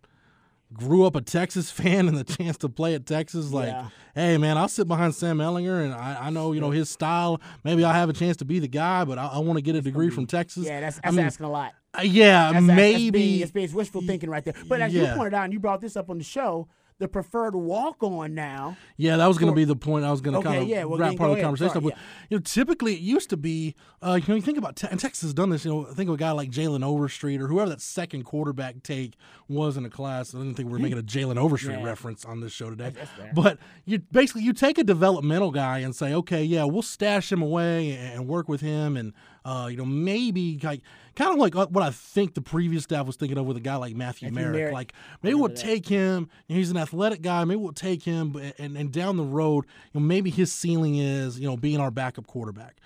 grew 0.74 1.06
up 1.06 1.16
a 1.16 1.22
Texas 1.22 1.72
fan 1.80 2.08
and 2.08 2.18
the 2.18 2.24
chance 2.24 2.58
to 2.58 2.70
play 2.70 2.96
at 2.96 3.06
Texas, 3.06 3.52
like, 3.52 3.68
Yeah. 3.68 3.90
hey 4.16 4.38
man, 4.38 4.58
I'll 4.58 4.68
sit 4.68 4.88
behind 4.88 5.16
Sam 5.16 5.38
Ehlinger 5.38 5.84
and 5.84 5.94
I, 5.94 6.28
I 6.28 6.30
know 6.30 6.52
you 6.54 6.62
know 6.62 6.72
his 6.72 6.90
style. 6.90 7.40
Maybe 7.64 7.84
I'll 7.84 7.94
have 7.94 8.10
a 8.10 8.14
chance 8.14 8.38
to 8.38 8.46
be 8.46 8.60
the 8.60 8.68
guy, 8.68 9.04
but 9.06 9.18
I, 9.18 9.28
I 9.28 9.38
want 9.40 9.58
to 9.58 9.62
get 9.62 9.76
a 9.76 9.82
degree 9.82 10.10
from 10.10 10.26
Texas. 10.26 10.66
Yeah, 10.66 10.82
that's, 10.82 10.98
I 10.98 11.02
that's 11.06 11.16
mean, 11.16 11.26
asking 11.26 11.46
a 11.46 11.52
lot. 11.52 11.74
uh, 11.98 12.02
yeah, 12.02 12.52
That's, 12.52 12.66
that's- 12.66 12.78
maybe. 12.78 13.02
that's 13.06 13.12
being, 13.12 13.42
it's, 13.42 13.52
being, 13.52 13.74
wishful 13.74 14.02
thinking 14.02 14.30
right 14.30 14.44
there. 14.44 14.56
But 14.68 14.82
as 14.82 14.94
Yeah. 14.94 15.12
you 15.12 15.16
pointed 15.18 15.34
out, 15.36 15.46
and 15.46 15.54
you 15.54 15.60
brought 15.60 15.82
this 15.82 15.96
up 15.96 16.10
on 16.10 16.18
the 16.18 16.24
show, 16.24 16.68
the 16.98 17.08
preferred 17.10 17.56
walk 17.56 18.02
on 18.04 18.34
now. 18.34 18.78
Yeah, 18.96 19.18
that 19.18 19.28
was 19.28 19.38
going 19.38 19.52
to 19.52 19.56
be 19.56 19.66
the 19.66 19.76
point 19.76 20.06
I 20.06 20.12
was 20.12 20.22
going 20.22 20.32
to 20.34 20.40
Okay, 20.40 20.48
kind 20.50 20.62
of 20.64 20.68
yeah, 20.70 20.86
well, 20.86 20.98
wrap 20.98 21.18
part 21.18 21.30
of 21.30 21.36
the 21.36 21.42
ahead. 21.42 21.44
conversation 21.44 21.70
Sorry, 21.74 21.78
up 21.80 21.84
with. 21.84 21.94
You 22.30 22.38
know, 22.38 22.42
typically 22.42 22.94
it 22.94 23.02
used 23.02 23.30
to 23.32 23.38
be, 23.38 23.76
uh, 24.02 24.14
you 24.22 24.26
know, 24.30 24.36
you 24.36 24.42
think 24.42 24.58
about, 24.58 24.78
te- 24.78 24.88
and 24.90 24.98
Texas 24.98 25.24
has 25.24 25.34
done 25.34 25.50
this, 25.50 25.66
you 25.66 25.72
know, 25.72 25.84
think 25.84 26.08
of 26.08 26.16
a 26.16 26.18
guy 26.18 26.32
like 26.32 26.52
Jalen 26.52 26.84
Overstreet 26.86 27.42
or 27.42 27.48
whoever 27.48 27.70
that 27.70 27.82
second 27.82 28.24
quarterback 28.24 28.82
take 28.82 29.16
was 29.50 29.76
in 29.76 29.84
a 29.86 29.90
class. 29.90 30.34
I 30.34 30.38
didn't 30.38 30.56
think 30.56 30.68
we 30.68 30.74
were 30.74 30.80
making 30.80 30.98
a 31.00 31.04
Jalen 31.04 31.38
Overstreet 31.38 31.80
Yeah. 31.80 31.86
reference 31.86 32.24
on 32.24 32.40
this 32.40 32.54
show 32.54 32.70
today. 32.70 32.94
But 33.34 33.60
you 33.84 34.00
basically, 34.00 34.44
you 34.44 34.54
take 34.54 34.78
a 34.78 34.84
developmental 34.84 35.52
guy 35.52 35.80
and 35.80 35.94
say, 35.94 36.14
okay, 36.14 36.44
yeah, 36.46 36.64
we'll 36.64 36.82
stash 36.82 37.30
him 37.30 37.42
away 37.42 37.92
and 37.92 38.26
work 38.28 38.48
with 38.48 38.62
him 38.62 38.96
and, 38.96 39.12
uh, 39.46 39.68
you 39.70 39.78
know, 39.78 39.86
maybe 39.86 40.60
like, 40.64 40.82
kind 41.16 41.32
of 41.32 41.38
like 41.38 41.56
uh, 41.56 41.68
what 41.68 41.84
I 41.84 41.92
think 41.92 42.34
the 42.34 42.42
previous 42.42 42.84
staff 42.84 43.06
was 43.06 43.16
thinking 43.16 43.38
of 43.38 43.46
with 43.46 43.56
a 43.56 43.62
guy 43.62 43.76
like 43.76 43.96
Matthew, 43.96 44.30
Matthew 44.32 44.42
Merrick. 44.42 44.56
Merrick. 44.58 44.74
Like, 44.74 44.94
maybe 45.22 45.36
we'll 45.36 45.50
take 45.56 45.88
him. 45.88 46.28
and 46.50 46.58
He's 46.58 46.72
an 46.72 46.78
athletic 46.78 47.22
guy. 47.22 47.44
Maybe 47.46 47.60
we'll 47.62 47.72
take 47.72 48.04
him, 48.04 48.36
and, 48.58 48.76
and 48.76 48.92
down 48.92 49.16
the 49.18 49.24
road, 49.24 49.66
you 49.94 50.00
know, 50.02 50.06
maybe 50.06 50.32
his 50.32 50.52
ceiling 50.52 50.96
is, 50.98 51.40
you 51.40 51.48
know, 51.48 51.56
being 51.56 51.80
our 51.80 51.92
backup 51.92 52.28
quarterback. 52.28 52.78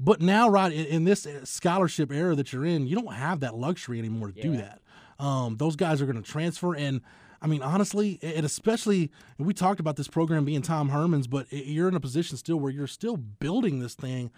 But 0.00 0.20
now, 0.20 0.48
right 0.48 0.72
in, 0.72 0.84
in 0.86 1.04
this 1.04 1.26
scholarship 1.44 2.10
era 2.12 2.34
that 2.34 2.52
you're 2.52 2.64
in, 2.66 2.86
you 2.86 2.96
don't 2.96 3.14
have 3.14 3.40
that 3.40 3.54
luxury 3.54 3.98
anymore 4.00 4.32
to 4.32 4.42
do 4.42 4.56
that. 4.56 4.80
Um, 5.24 5.56
those 5.56 5.76
guys 5.76 6.02
are 6.02 6.06
going 6.06 6.20
to 6.20 6.28
transfer, 6.28 6.74
and 6.74 7.00
I 7.40 7.46
mean, 7.46 7.62
honestly, 7.62 8.18
and 8.20 8.44
especially, 8.44 9.12
we 9.38 9.54
talked 9.54 9.78
about 9.78 9.94
this 9.94 10.08
program 10.08 10.44
being 10.44 10.62
Tom 10.62 10.88
Herman's, 10.88 11.28
but 11.28 11.46
i- 11.52 11.56
you're 11.56 11.86
in 11.88 11.94
a 11.94 12.00
position 12.00 12.36
still 12.36 12.56
where 12.58 12.72
you're 12.72 12.88
still 12.88 13.16
building 13.16 13.78
this 13.78 13.94
thing. 13.94 14.32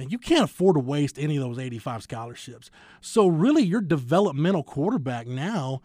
Man, 0.00 0.08
you 0.08 0.18
can't 0.18 0.44
afford 0.44 0.76
to 0.76 0.80
waste 0.80 1.18
any 1.18 1.36
of 1.36 1.42
those 1.42 1.58
85 1.58 2.02
scholarships. 2.02 2.70
So 3.02 3.26
really, 3.26 3.62
your 3.62 3.82
developmental 3.82 4.62
quarterback 4.62 5.26
now 5.26 5.82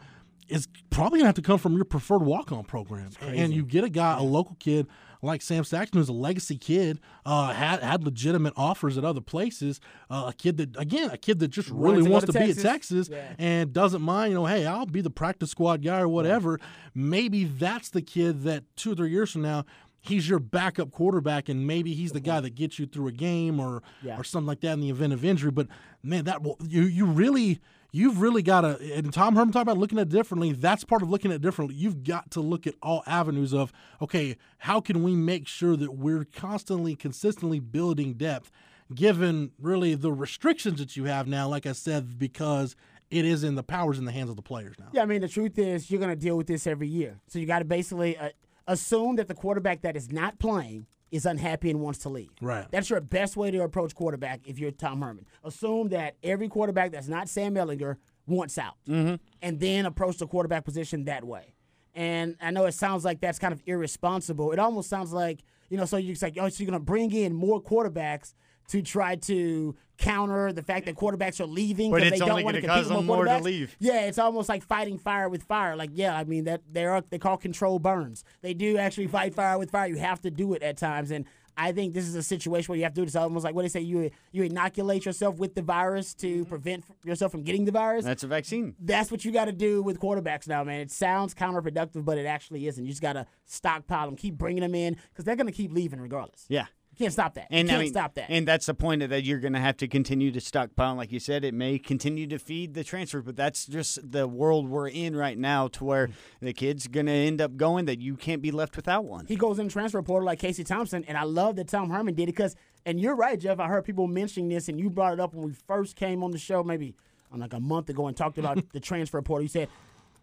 is 0.48 0.68
probably 0.90 1.20
gonna 1.20 1.28
have 1.28 1.36
to 1.36 1.42
come 1.42 1.58
from 1.58 1.76
your 1.76 1.84
preferred 1.86 2.22
walk-on 2.22 2.64
program, 2.64 3.10
and 3.22 3.54
you 3.54 3.64
get 3.66 3.84
a 3.84 3.90
guy, 3.90 4.18
a 4.18 4.22
local 4.24 4.56
kid 4.60 4.88
like 5.22 5.42
Sam 5.42 5.64
Saxton, 5.64 6.00
who's 6.00 6.08
a 6.10 6.14
legacy 6.14 6.56
kid, 6.56 7.00
uh, 7.26 7.52
had 7.52 7.82
had 7.82 8.04
legitimate 8.04 8.54
offers 8.56 8.96
at 8.98 9.04
other 9.04 9.22
places. 9.22 9.82
Uh, 10.10 10.26
a 10.28 10.34
kid 10.34 10.58
that, 10.58 10.80
again, 10.80 11.10
a 11.10 11.18
kid 11.18 11.40
that 11.40 11.48
just 11.48 11.70
really 11.72 12.04
to 12.04 12.10
wants 12.10 12.28
to 12.28 12.32
to, 12.32 12.38
be 12.40 12.52
at 12.52 12.58
Texas. 12.58 13.08
Texas 13.08 13.10
Yeah. 13.10 13.34
and 13.40 13.74
doesn't 13.74 14.04
mind. 14.04 14.32
You 14.32 14.36
know, 14.36 14.46
hey, 14.46 14.68
I'll 14.68 14.86
be 14.86 15.02
the 15.02 15.10
practice 15.10 15.50
squad 15.50 15.82
guy 15.84 16.00
or 16.00 16.08
whatever. 16.08 16.60
Maybe 16.94 17.46
that's 17.46 17.90
the 17.90 18.04
kid 18.04 18.44
that 18.44 18.64
two 18.76 18.92
or 18.92 18.96
three 18.96 19.10
years 19.10 19.32
from 19.32 19.42
now. 19.42 19.66
He's 20.08 20.30
your 20.30 20.40
backup 20.40 20.92
quarterback, 20.92 21.50
and 21.50 21.66
maybe 21.66 21.94
he's 21.94 22.12
the 22.12 22.20
guy 22.20 22.40
that 22.42 22.56
gets 22.56 22.78
you 22.80 22.86
through 22.86 23.08
a 23.08 23.12
game 23.12 23.60
or 23.60 23.82
Yeah. 24.04 24.18
or 24.20 24.24
something 24.24 24.48
like 24.48 24.62
that 24.62 24.74
in 24.74 24.82
the 24.82 24.90
event 24.90 25.14
of 25.14 25.26
injury. 25.26 25.52
But 25.52 25.68
man, 26.04 26.26
that 26.26 26.44
will 26.44 26.58
you 26.68 26.84
you 26.84 27.06
really 27.06 27.60
you've 27.92 28.20
really 28.20 28.42
got 28.44 28.62
to. 28.62 28.78
And 28.94 29.14
Tom 29.14 29.36
Herman 29.36 29.54
talked 29.54 29.64
about 29.64 29.78
looking 29.78 29.98
at 29.98 30.08
it 30.08 30.10
differently. 30.10 30.52
That's 30.52 30.84
part 30.84 31.02
of 31.02 31.10
looking 31.10 31.32
at 31.32 31.36
it 31.36 31.42
differently. 31.42 31.76
You've 31.76 32.04
got 32.04 32.30
to 32.32 32.42
look 32.42 32.68
at 32.68 32.76
all 32.84 33.04
avenues 33.08 33.54
of 33.54 33.72
okay, 34.02 34.36
how 34.60 34.82
can 34.82 35.02
we 35.04 35.16
make 35.16 35.48
sure 35.48 35.76
that 35.78 35.94
we're 35.96 36.26
constantly, 36.26 36.96
consistently 36.96 37.60
building 37.60 38.14
depth, 38.16 38.52
given 38.94 39.52
really 39.60 39.96
the 39.96 40.12
restrictions 40.12 40.80
that 40.80 40.96
you 40.96 41.06
have 41.06 41.28
now. 41.28 41.48
Like 41.48 41.66
I 41.66 41.72
said, 41.72 42.20
because 42.20 42.76
it 43.12 43.24
is 43.26 43.44
in 43.44 43.56
the 43.56 43.64
powers 43.64 43.98
in 44.00 44.06
the 44.06 44.12
hands 44.12 44.30
of 44.30 44.36
the 44.36 44.42
players 44.42 44.76
now. 44.80 44.88
Yeah, 44.92 45.04
I 45.04 45.06
mean, 45.06 45.22
the 45.22 45.28
truth 45.28 45.58
is 45.58 45.90
you're 45.90 46.00
going 46.00 46.12
to 46.12 46.16
deal 46.20 46.36
with 46.38 46.48
this 46.48 46.68
every 46.68 46.88
year. 46.88 47.20
So 47.28 47.40
you 47.40 47.46
got 47.46 47.60
to 47.60 47.66
basically 47.66 48.18
uh, 48.18 48.30
assume 48.68 49.16
that 49.18 49.28
the 49.28 49.34
quarterback 49.34 49.82
that 49.82 49.96
is 49.96 50.12
not 50.12 50.40
playing 50.40 50.88
is 51.12 51.26
unhappy 51.26 51.70
and 51.70 51.80
wants 51.80 52.00
to 52.00 52.10
leave. 52.10 52.32
Right. 52.42 52.66
That's 52.72 52.90
your 52.90 53.00
best 53.00 53.38
way 53.38 53.52
to 53.52 53.62
approach 53.62 53.96
quarterback 53.96 54.42
if 54.46 54.60
you're 54.60 54.72
Tom 54.72 55.02
Herman. 55.02 55.26
Assume 55.44 55.90
that 55.90 56.16
every 56.24 56.50
quarterback 56.50 56.92
that's 56.92 57.08
not 57.08 57.30
Sam 57.30 57.56
Ehlinger 57.56 57.98
wants 58.28 58.58
out, 58.58 58.76
mm-hmm. 58.88 59.16
and 59.42 59.60
then 59.60 59.86
approach 59.86 60.18
the 60.18 60.28
quarterback 60.28 60.66
position 60.66 61.06
that 61.06 61.24
way. 61.24 61.54
And 61.94 62.36
I 62.42 62.52
know 62.52 62.66
it 62.66 62.74
sounds 62.74 63.06
like 63.06 63.22
that's 63.22 63.40
kind 63.40 63.54
of 63.54 63.62
irresponsible. 63.66 64.52
It 64.52 64.60
almost 64.60 64.90
sounds 64.90 65.14
like 65.14 65.44
you 65.70 65.78
know, 65.78 65.86
so 65.86 65.98
you're 65.98 66.16
like, 66.22 66.38
oh, 66.40 66.50
so 66.50 66.64
you're 66.64 66.70
going 66.70 66.80
to 66.80 66.86
bring 66.86 67.12
in 67.12 67.34
more 67.34 67.62
quarterbacks 67.62 68.34
to 68.68 68.82
try 68.82 69.16
to 69.16 69.76
counter 69.98 70.52
the 70.52 70.64
fact 70.64 70.86
that 70.86 70.96
quarterbacks 70.96 71.40
are 71.40 71.46
leaving 71.46 71.92
But 71.92 72.02
because 72.02 72.20
they 72.20 72.26
don't 72.26 72.44
want 72.44 72.56
to 72.56 72.62
compete 72.62 72.80
with 72.80 72.90
them 72.90 73.06
more 73.06 73.26
to 73.26 73.40
leave. 73.40 73.76
Yeah, 73.80 74.02
it's 74.02 74.18
almost 74.18 74.50
like 74.50 74.64
fighting 74.64 74.98
fire 74.98 75.30
with 75.30 75.44
fire. 75.44 75.76
Like, 75.76 75.92
yeah, 75.94 76.16
I 76.16 76.24
mean 76.24 76.46
that 76.46 76.62
they 76.72 76.86
are 76.86 77.02
they 77.10 77.20
call 77.20 77.38
control 77.38 77.80
burns. 77.80 78.24
They 78.42 78.54
do 78.54 78.78
actually 78.78 79.08
fight 79.08 79.34
fire 79.34 79.58
with 79.58 79.72
fire. 79.72 79.88
You 79.88 79.98
have 79.98 80.22
to 80.22 80.32
do 80.32 80.54
it 80.54 80.64
at 80.64 80.78
times, 80.78 81.12
and 81.12 81.26
I 81.58 81.72
think 81.72 81.94
this 81.94 82.06
is 82.06 82.16
a 82.16 82.24
situation 82.24 82.70
where 82.70 82.78
you 82.78 82.84
have 82.84 82.94
to 82.94 83.02
do 83.02 83.06
this. 83.06 83.16
Almost 83.16 83.46
like 83.46 83.56
what 83.56 83.62
they 83.62 83.70
say, 83.70 83.80
you 83.80 84.12
you 84.32 84.44
inoculate 84.44 85.06
yourself 85.06 85.38
with 85.38 85.56
the 85.56 85.62
virus 85.62 86.14
to 86.16 86.28
mm-hmm. 86.28 86.50
prevent 86.50 86.84
yourself 87.04 87.32
from 87.32 87.44
getting 87.44 87.66
the 87.66 87.72
virus. 87.72 88.04
That's 88.04 88.24
a 88.24 88.28
vaccine. 88.28 88.76
That's 88.80 89.10
what 89.12 89.24
you 89.24 89.32
got 89.32 89.46
to 89.46 89.54
do 89.54 89.82
with 89.82 90.00
quarterbacks 90.00 90.48
now, 90.48 90.64
man. 90.64 90.82
It 90.82 90.92
sounds 90.92 91.34
counterproductive, 91.34 92.04
but 92.04 92.18
it 92.18 92.26
actually 92.26 92.68
isn't. 92.68 92.84
You 92.84 92.90
just 92.90 93.02
got 93.02 93.14
to 93.14 93.26
stockpile 93.46 94.08
them, 94.08 94.16
keep 94.16 94.38
bringing 94.38 94.62
them 94.62 94.76
in, 94.76 94.98
because 95.10 95.24
they're 95.24 95.36
going 95.36 95.48
to 95.48 95.54
keep 95.54 95.72
leaving 95.72 96.02
regardless. 96.02 96.46
Yeah. 96.50 96.66
Can't 96.98 97.12
stop 97.14 97.34
that. 97.36 97.48
And 97.50 97.68
can't 97.68 97.80
I 97.80 97.84
mean, 97.84 97.92
stop 97.92 98.14
that. 98.16 98.30
And 98.30 98.48
that's 98.48 98.66
the 98.68 98.74
point 98.74 99.04
of 99.04 99.10
that 99.10 99.24
you're 99.24 99.40
going 99.40 99.54
to 99.54 99.60
have 99.60 99.78
to 99.78 99.88
continue 99.88 100.32
to 100.32 100.40
stockpile. 100.40 100.96
Like 100.96 101.12
you 101.12 101.20
said, 101.20 101.44
it 101.44 101.54
may 101.54 101.78
continue 101.78 102.28
to 102.28 102.40
feed 102.40 102.74
the 102.74 102.84
transfer, 102.84 103.22
but 103.22 103.36
that's 103.36 103.66
just 103.66 104.00
the 104.10 104.28
world 104.28 104.70
we're 104.70 104.90
in 104.90 105.16
right 105.16 105.38
now 105.38 105.68
to 105.70 105.84
where 105.84 106.10
the 106.42 106.54
kid's 106.54 106.88
going 106.88 107.08
to 107.08 107.12
end 107.12 107.42
up 107.42 107.58
going 107.58 107.86
that 107.86 108.00
you 108.00 108.16
can't 108.16 108.42
be 108.42 108.52
left 108.52 108.76
without 108.76 109.06
one. 109.06 109.26
he 109.26 109.36
goes 109.36 109.60
in 109.60 109.68
the 109.68 109.72
transfer 109.72 110.02
portal 110.02 110.26
like 110.26 110.40
Casey 110.40 110.64
Thompson, 110.64 111.04
and 111.08 111.18
I 111.18 111.24
love 111.24 111.56
that 111.58 111.68
Tom 111.68 111.90
Herman 111.90 112.14
did 112.14 112.24
it 112.24 112.28
because, 112.28 112.56
and 112.86 113.00
you're 113.00 113.16
right, 113.16 113.40
Jeff. 113.40 113.60
I 113.60 113.68
heard 113.68 113.84
people 113.84 114.08
mentioning 114.08 114.50
this, 114.50 114.70
and 114.70 114.80
you 114.80 114.90
brought 114.90 115.14
it 115.14 115.20
up 115.20 115.34
when 115.34 115.46
we 115.46 115.54
first 115.68 115.96
came 115.96 116.24
on 116.24 116.32
the 116.32 116.38
show, 116.38 116.64
maybe 116.64 116.96
um, 117.32 117.40
like 117.40 117.54
a 117.54 117.60
month 117.60 117.90
ago, 117.90 118.08
and 118.08 118.16
talked 118.16 118.38
about 118.38 118.60
the 118.74 118.80
transfer 118.80 119.22
portal. 119.22 119.44
You 119.44 119.50
said 119.50 119.70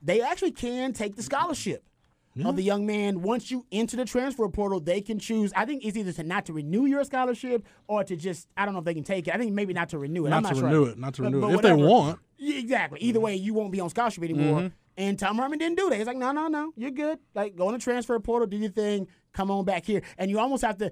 they 0.03 0.21
actually 0.21 0.53
can 0.53 0.93
take 0.93 1.17
the 1.17 1.23
scholarship 1.23 1.85
of 2.45 2.57
the 2.57 2.63
young 2.63 2.87
man. 2.87 3.23
Once 3.23 3.51
you 3.51 3.67
enter 3.71 3.97
the 3.97 4.05
transfer 4.05 4.49
portal, 4.49 4.81
they 4.81 5.01
can 5.01 5.19
choose. 5.19 5.53
I 5.55 5.65
think 5.65 5.85
it's 5.85 5.97
either 5.97 6.13
to 6.13 6.23
not 6.23 6.47
to 6.47 6.53
renew 6.53 6.87
your 6.87 7.05
scholarship 7.05 7.65
or 7.89 8.05
to 8.05 8.17
just 8.17 8.49
I 8.57 8.65
don't 8.65 8.75
know 8.75 8.81
if 8.81 8.85
they 8.85 8.95
can 8.95 9.05
take 9.05 9.29
it. 9.29 9.35
I 9.35 9.39
think 9.39 9.53
maybe 9.53 9.73
not 9.73 9.91
to 9.91 9.99
renew 9.99 10.27
it. 10.27 10.31
Not 10.31 10.39
I'm 10.39 10.43
not 10.45 10.49
to 10.51 10.55
sure. 10.57 10.69
renew 10.69 10.85
it, 10.85 10.99
not 10.99 11.15
to 11.15 11.23
But- 11.23 11.33
renew 11.33 11.39
it. 11.39 11.41
but 11.41 11.55
If 11.55 11.63
they 11.63 11.73
want. 11.73 12.19
Yeah, 12.39 12.59
exactly. 12.59 12.99
Either 13.01 13.19
mm-hmm. 13.19 13.25
way, 13.25 13.37
you 13.37 13.55
won't 13.55 13.71
be 13.71 13.81
on 13.81 13.89
scholarship 13.89 14.25
anymore. 14.25 14.61
Mm-hmm. 14.63 14.75
And 14.97 15.19
Tom 15.19 15.39
Herman 15.39 15.59
didn't 15.59 15.79
do 15.79 15.89
that. 15.89 15.97
He's 15.97 16.07
like, 16.07 16.17
no, 16.17 16.33
no, 16.33 16.49
no, 16.49 16.73
you're 16.77 16.91
good. 16.91 17.19
Like, 17.35 17.57
go 17.57 17.69
in 17.69 17.75
the 17.75 17.79
transfer 17.79 18.19
portal, 18.19 18.47
do 18.47 18.57
your 18.57 18.71
thing, 18.71 19.07
come 19.33 19.51
on 19.51 19.65
back 19.65 19.87
here. 19.87 20.03
And 20.19 20.31
you 20.31 20.39
almost 20.39 20.63
have 20.65 20.77
to, 20.79 20.91